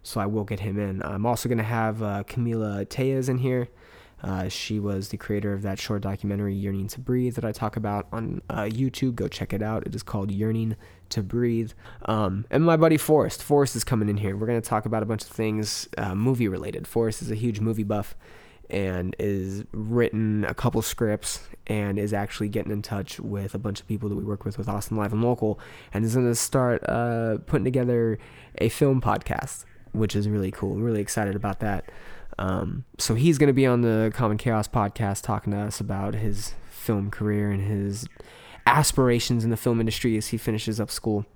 So 0.08 0.22
I 0.22 0.26
will 0.26 0.44
get 0.44 0.60
him 0.60 0.78
in. 0.78 1.02
I'm 1.02 1.26
also 1.26 1.50
going 1.50 1.58
to 1.58 1.64
have 1.64 2.02
uh, 2.02 2.24
Camila 2.24 2.86
Tejas 2.86 3.28
in 3.28 3.36
here. 3.36 3.68
Uh, 4.22 4.48
she 4.48 4.80
was 4.80 5.10
the 5.10 5.18
creator 5.18 5.52
of 5.52 5.60
that 5.62 5.78
short 5.78 6.00
documentary 6.00 6.54
Yearning 6.54 6.88
to 6.88 6.98
Breathe 6.98 7.34
that 7.34 7.44
I 7.44 7.52
talk 7.52 7.76
about 7.76 8.08
on 8.10 8.40
uh, 8.48 8.62
YouTube. 8.62 9.16
Go 9.16 9.28
check 9.28 9.52
it 9.52 9.60
out. 9.60 9.86
It 9.86 9.94
is 9.94 10.02
called 10.02 10.30
Yearning 10.30 10.76
to 11.10 11.22
Breathe. 11.22 11.72
Um, 12.06 12.46
and 12.50 12.64
my 12.64 12.78
buddy 12.78 12.96
Forrest. 12.96 13.42
Forrest 13.42 13.76
is 13.76 13.84
coming 13.84 14.08
in 14.08 14.16
here. 14.16 14.34
We're 14.34 14.46
going 14.46 14.60
to 14.60 14.66
talk 14.66 14.86
about 14.86 15.02
a 15.02 15.06
bunch 15.06 15.24
of 15.24 15.28
things 15.28 15.90
uh, 15.98 16.14
movie 16.14 16.48
related. 16.48 16.86
Forrest 16.86 17.20
is 17.20 17.30
a 17.30 17.36
huge 17.36 17.60
movie 17.60 17.84
buff 17.84 18.16
and 18.70 19.14
is 19.18 19.64
written 19.72 20.44
a 20.44 20.54
couple 20.54 20.80
scripts 20.82 21.48
and 21.66 21.98
is 21.98 22.12
actually 22.12 22.48
getting 22.48 22.72
in 22.72 22.82
touch 22.82 23.20
with 23.20 23.54
a 23.54 23.58
bunch 23.58 23.80
of 23.80 23.86
people 23.86 24.08
that 24.08 24.14
we 24.14 24.24
work 24.24 24.44
with 24.44 24.58
with 24.58 24.68
Austin 24.68 24.96
Live 24.96 25.12
and 25.12 25.22
Local 25.22 25.60
and 25.92 26.04
is 26.04 26.14
going 26.14 26.26
to 26.26 26.34
start 26.34 26.82
uh, 26.88 27.38
putting 27.46 27.64
together 27.64 28.18
a 28.56 28.68
film 28.68 29.00
podcast, 29.00 29.64
which 29.92 30.16
is 30.16 30.28
really 30.28 30.50
cool. 30.50 30.76
Really 30.76 31.00
excited 31.00 31.34
about 31.34 31.60
that. 31.60 31.90
Um, 32.38 32.84
so 32.98 33.14
he's 33.14 33.38
going 33.38 33.48
to 33.48 33.54
be 33.54 33.66
on 33.66 33.80
the 33.82 34.12
Common 34.14 34.36
Chaos 34.36 34.68
podcast 34.68 35.22
talking 35.22 35.52
to 35.52 35.58
us 35.58 35.80
about 35.80 36.14
his 36.14 36.54
film 36.70 37.10
career 37.10 37.50
and 37.50 37.62
his 37.62 38.08
aspirations 38.66 39.44
in 39.44 39.50
the 39.50 39.56
film 39.56 39.80
industry 39.80 40.16
as 40.16 40.28
he 40.28 40.36
finishes 40.36 40.80
up 40.80 40.90
school. 40.90 41.26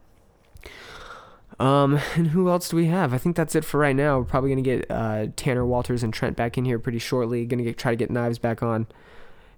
Um, 1.58 2.00
and 2.14 2.28
who 2.28 2.48
else 2.48 2.68
do 2.68 2.76
we 2.76 2.86
have? 2.86 3.12
I 3.12 3.18
think 3.18 3.36
that's 3.36 3.54
it 3.54 3.64
for 3.64 3.78
right 3.78 3.96
now. 3.96 4.18
We're 4.18 4.24
probably 4.24 4.50
gonna 4.50 4.62
get 4.62 4.90
uh, 4.90 5.26
Tanner 5.36 5.66
Walters 5.66 6.02
and 6.02 6.12
Trent 6.12 6.36
back 6.36 6.58
in 6.58 6.64
here 6.64 6.78
pretty 6.78 6.98
shortly. 6.98 7.44
Gonna 7.46 7.72
try 7.72 7.92
to 7.92 7.96
get 7.96 8.10
Knives 8.10 8.38
back 8.38 8.62
on, 8.62 8.86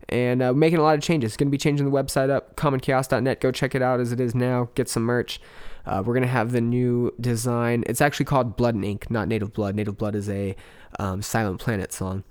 and 0.09 0.43
uh, 0.43 0.53
making 0.53 0.79
a 0.79 0.83
lot 0.83 0.97
of 0.97 1.03
changes. 1.03 1.37
Gonna 1.37 1.51
be 1.51 1.59
changing 1.59 1.87
the 1.87 1.93
website 1.93 2.31
up, 2.31 2.57
commonchaos.net. 2.57 3.41
Go 3.41 3.51
check 3.51 3.75
it 3.75 3.83
out 3.83 4.01
as 4.01 4.13
it 4.13 4.21
is 4.21 4.35
now. 4.35 4.69
Get 4.75 4.89
some 4.89 5.05
merch. 5.05 5.41
Uh, 5.87 6.03
we're 6.05 6.15
gonna 6.15 6.27
have 6.27 6.53
the 6.53 6.61
new 6.61 7.13
design. 7.21 7.85
It's 7.87 8.01
actually 8.01 8.27
called 8.27 8.57
Blood 8.57 8.75
and 8.75 8.85
Ink, 8.85 9.11
not 9.11 9.29
Native 9.29 9.53
Blood. 9.53 9.75
Native 9.75 9.97
Blood 9.99 10.15
is 10.15 10.29
a 10.29 10.57
um, 10.99 11.23
Silent 11.23 11.61
Planet 11.61 11.93
song. 11.93 12.25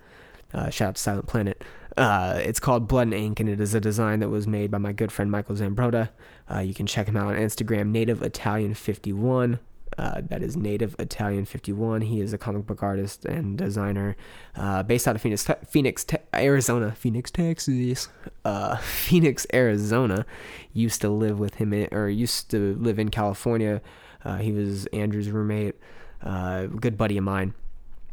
Uh, 0.54 0.70
shout 0.70 0.90
out 0.90 0.96
to 0.96 1.02
Silent 1.02 1.28
Planet. 1.28 1.64
Uh, 1.96 2.40
it's 2.44 2.60
called 2.60 2.88
Blood 2.88 3.08
and 3.08 3.14
Ink, 3.14 3.40
and 3.40 3.50
it 3.50 3.60
is 3.60 3.74
a 3.74 3.80
design 3.80 4.20
that 4.20 4.30
was 4.30 4.48
made 4.48 4.72
by 4.72 4.78
my 4.78 4.94
good 4.94 5.12
friend 5.12 5.30
Michael 5.30 5.56
Zambroda. 5.56 6.10
Uh, 6.52 6.60
you 6.60 6.74
can 6.74 6.88
check 6.88 7.08
him 7.08 7.16
out 7.16 7.28
on 7.28 7.36
Instagram, 7.36 7.90
Native 7.90 8.22
Italian 8.24 8.74
51. 8.74 9.60
Uh, 9.98 10.22
that 10.30 10.42
is 10.42 10.56
Native 10.58 10.96
Italian 11.00 11.46
51. 11.46 12.02
He 12.02 12.20
is 12.20 12.34
a 12.34 12.38
comic 12.38 12.66
book 12.66 12.82
artist 12.82 13.26
and 13.26 13.58
designer 13.58 14.16
uh, 14.56 14.84
based 14.84 15.08
out 15.08 15.16
of 15.16 15.22
Phoenix, 15.22 15.48
Phoenix, 15.68 16.04
te- 16.04 16.18
Arizona. 16.34 16.94
Phoenix, 16.94 17.30
Texas. 17.30 18.08
Uh, 18.44 18.76
Phoenix, 18.78 19.46
Arizona. 19.54 20.26
Used 20.74 21.02
to 21.02 21.10
live 21.10 21.40
with 21.40 21.56
him, 21.56 21.74
in, 21.74 21.90
or 21.92 22.10
used 22.10 22.50
to 22.52 22.76
live 22.76 22.98
in 22.98 23.10
California. 23.10 23.82
Uh, 24.26 24.38
he 24.38 24.52
was 24.52 24.86
Andrew's 24.88 25.30
roommate, 25.30 25.76
uh, 26.24 26.66
good 26.66 26.98
buddy 26.98 27.18
of 27.18 27.24
mine. 27.24 27.54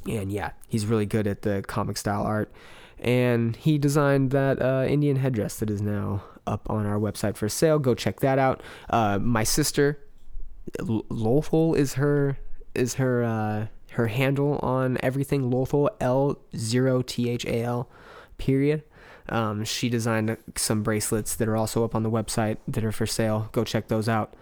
And 0.06 0.32
yeah, 0.32 0.50
he's 0.68 0.86
really 0.86 1.06
good 1.06 1.26
at 1.26 1.42
the 1.42 1.62
comic 1.66 1.96
style 1.96 2.22
art. 2.22 2.52
And 2.98 3.56
he 3.56 3.78
designed 3.78 4.30
that 4.32 4.60
Indian 4.88 5.16
headdress 5.16 5.58
that 5.60 5.70
is 5.70 5.80
now 5.80 6.24
up 6.46 6.68
on 6.68 6.84
our 6.84 6.98
website 6.98 7.36
for 7.36 7.48
sale. 7.48 7.78
Go 7.78 7.94
check 7.94 8.20
that 8.20 8.38
out. 8.38 8.62
My 8.90 9.44
sister, 9.44 9.98
Lothal 10.78 11.76
is 11.76 11.94
her 11.94 12.38
is 12.74 12.94
her 12.94 13.24
uh, 13.24 13.66
her 13.92 14.06
handle 14.08 14.58
on 14.58 14.98
everything. 15.02 15.50
Lothal 15.50 15.90
L 16.00 16.38
zero 16.56 17.02
T 17.02 17.28
H 17.28 17.44
A 17.44 17.62
L 17.62 17.88
period. 18.38 18.82
Um, 19.28 19.64
she 19.64 19.88
designed 19.88 20.36
some 20.56 20.82
bracelets 20.82 21.36
that 21.36 21.46
are 21.48 21.56
also 21.56 21.84
up 21.84 21.94
on 21.94 22.02
the 22.02 22.10
website 22.10 22.56
that 22.66 22.84
are 22.84 22.92
for 22.92 23.06
sale. 23.06 23.48
Go 23.52 23.64
check 23.64 23.88
those 23.88 24.08
out. 24.08 24.34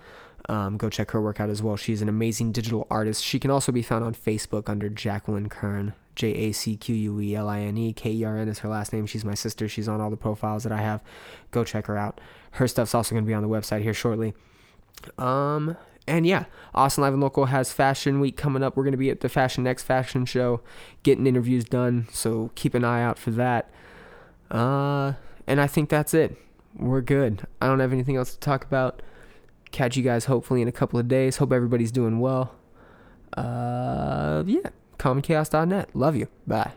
Um, 0.48 0.78
go 0.78 0.88
check 0.88 1.10
her 1.10 1.20
work 1.20 1.40
out 1.40 1.50
as 1.50 1.62
well. 1.62 1.76
She's 1.76 2.00
an 2.00 2.08
amazing 2.08 2.52
digital 2.52 2.86
artist. 2.90 3.22
She 3.22 3.38
can 3.38 3.50
also 3.50 3.70
be 3.70 3.82
found 3.82 4.02
on 4.04 4.14
Facebook 4.14 4.70
under 4.70 4.88
Jacqueline 4.88 5.48
Kern. 5.48 5.92
J 6.14 6.32
A 6.32 6.52
C 6.52 6.76
Q 6.76 6.94
U 6.94 7.20
E 7.20 7.36
L 7.36 7.48
I 7.48 7.60
N 7.60 7.76
E 7.76 7.92
K 7.92 8.10
E 8.10 8.24
R 8.24 8.38
N 8.38 8.48
is 8.48 8.60
her 8.60 8.68
last 8.68 8.92
name. 8.92 9.06
She's 9.06 9.24
my 9.24 9.34
sister. 9.34 9.68
She's 9.68 9.88
on 9.88 10.00
all 10.00 10.10
the 10.10 10.16
profiles 10.16 10.62
that 10.64 10.72
I 10.72 10.80
have. 10.80 11.02
Go 11.50 11.64
check 11.64 11.86
her 11.86 11.96
out. 11.96 12.20
Her 12.52 12.66
stuff's 12.66 12.94
also 12.94 13.14
going 13.14 13.24
to 13.24 13.28
be 13.28 13.34
on 13.34 13.42
the 13.42 13.48
website 13.48 13.82
here 13.82 13.94
shortly. 13.94 14.34
Um, 15.18 15.76
and 16.08 16.26
yeah, 16.26 16.46
Austin 16.74 17.02
Live 17.02 17.12
and 17.12 17.22
Local 17.22 17.46
has 17.46 17.72
Fashion 17.72 18.20
Week 18.20 18.36
coming 18.36 18.62
up. 18.62 18.76
We're 18.76 18.84
going 18.84 18.92
to 18.92 18.98
be 18.98 19.10
at 19.10 19.20
the 19.20 19.28
Fashion 19.28 19.64
Next 19.64 19.82
Fashion 19.82 20.24
Show, 20.24 20.60
getting 21.02 21.26
interviews 21.26 21.64
done. 21.64 22.08
So 22.12 22.50
keep 22.54 22.74
an 22.74 22.84
eye 22.84 23.02
out 23.02 23.18
for 23.18 23.30
that. 23.32 23.70
Uh, 24.50 25.12
and 25.46 25.60
I 25.60 25.66
think 25.66 25.88
that's 25.88 26.14
it. 26.14 26.36
We're 26.74 27.00
good. 27.00 27.46
I 27.60 27.66
don't 27.66 27.80
have 27.80 27.92
anything 27.92 28.16
else 28.16 28.32
to 28.32 28.40
talk 28.40 28.64
about. 28.64 29.02
Catch 29.70 29.96
you 29.96 30.02
guys 30.02 30.24
hopefully 30.24 30.62
in 30.62 30.68
a 30.68 30.72
couple 30.72 30.98
of 30.98 31.08
days. 31.08 31.36
Hope 31.36 31.52
everybody's 31.52 31.92
doing 31.92 32.20
well. 32.20 32.54
Uh, 33.36 34.42
yeah, 34.46 34.70
commonchaos.net. 34.98 35.90
Love 35.94 36.16
you. 36.16 36.28
Bye. 36.46 36.72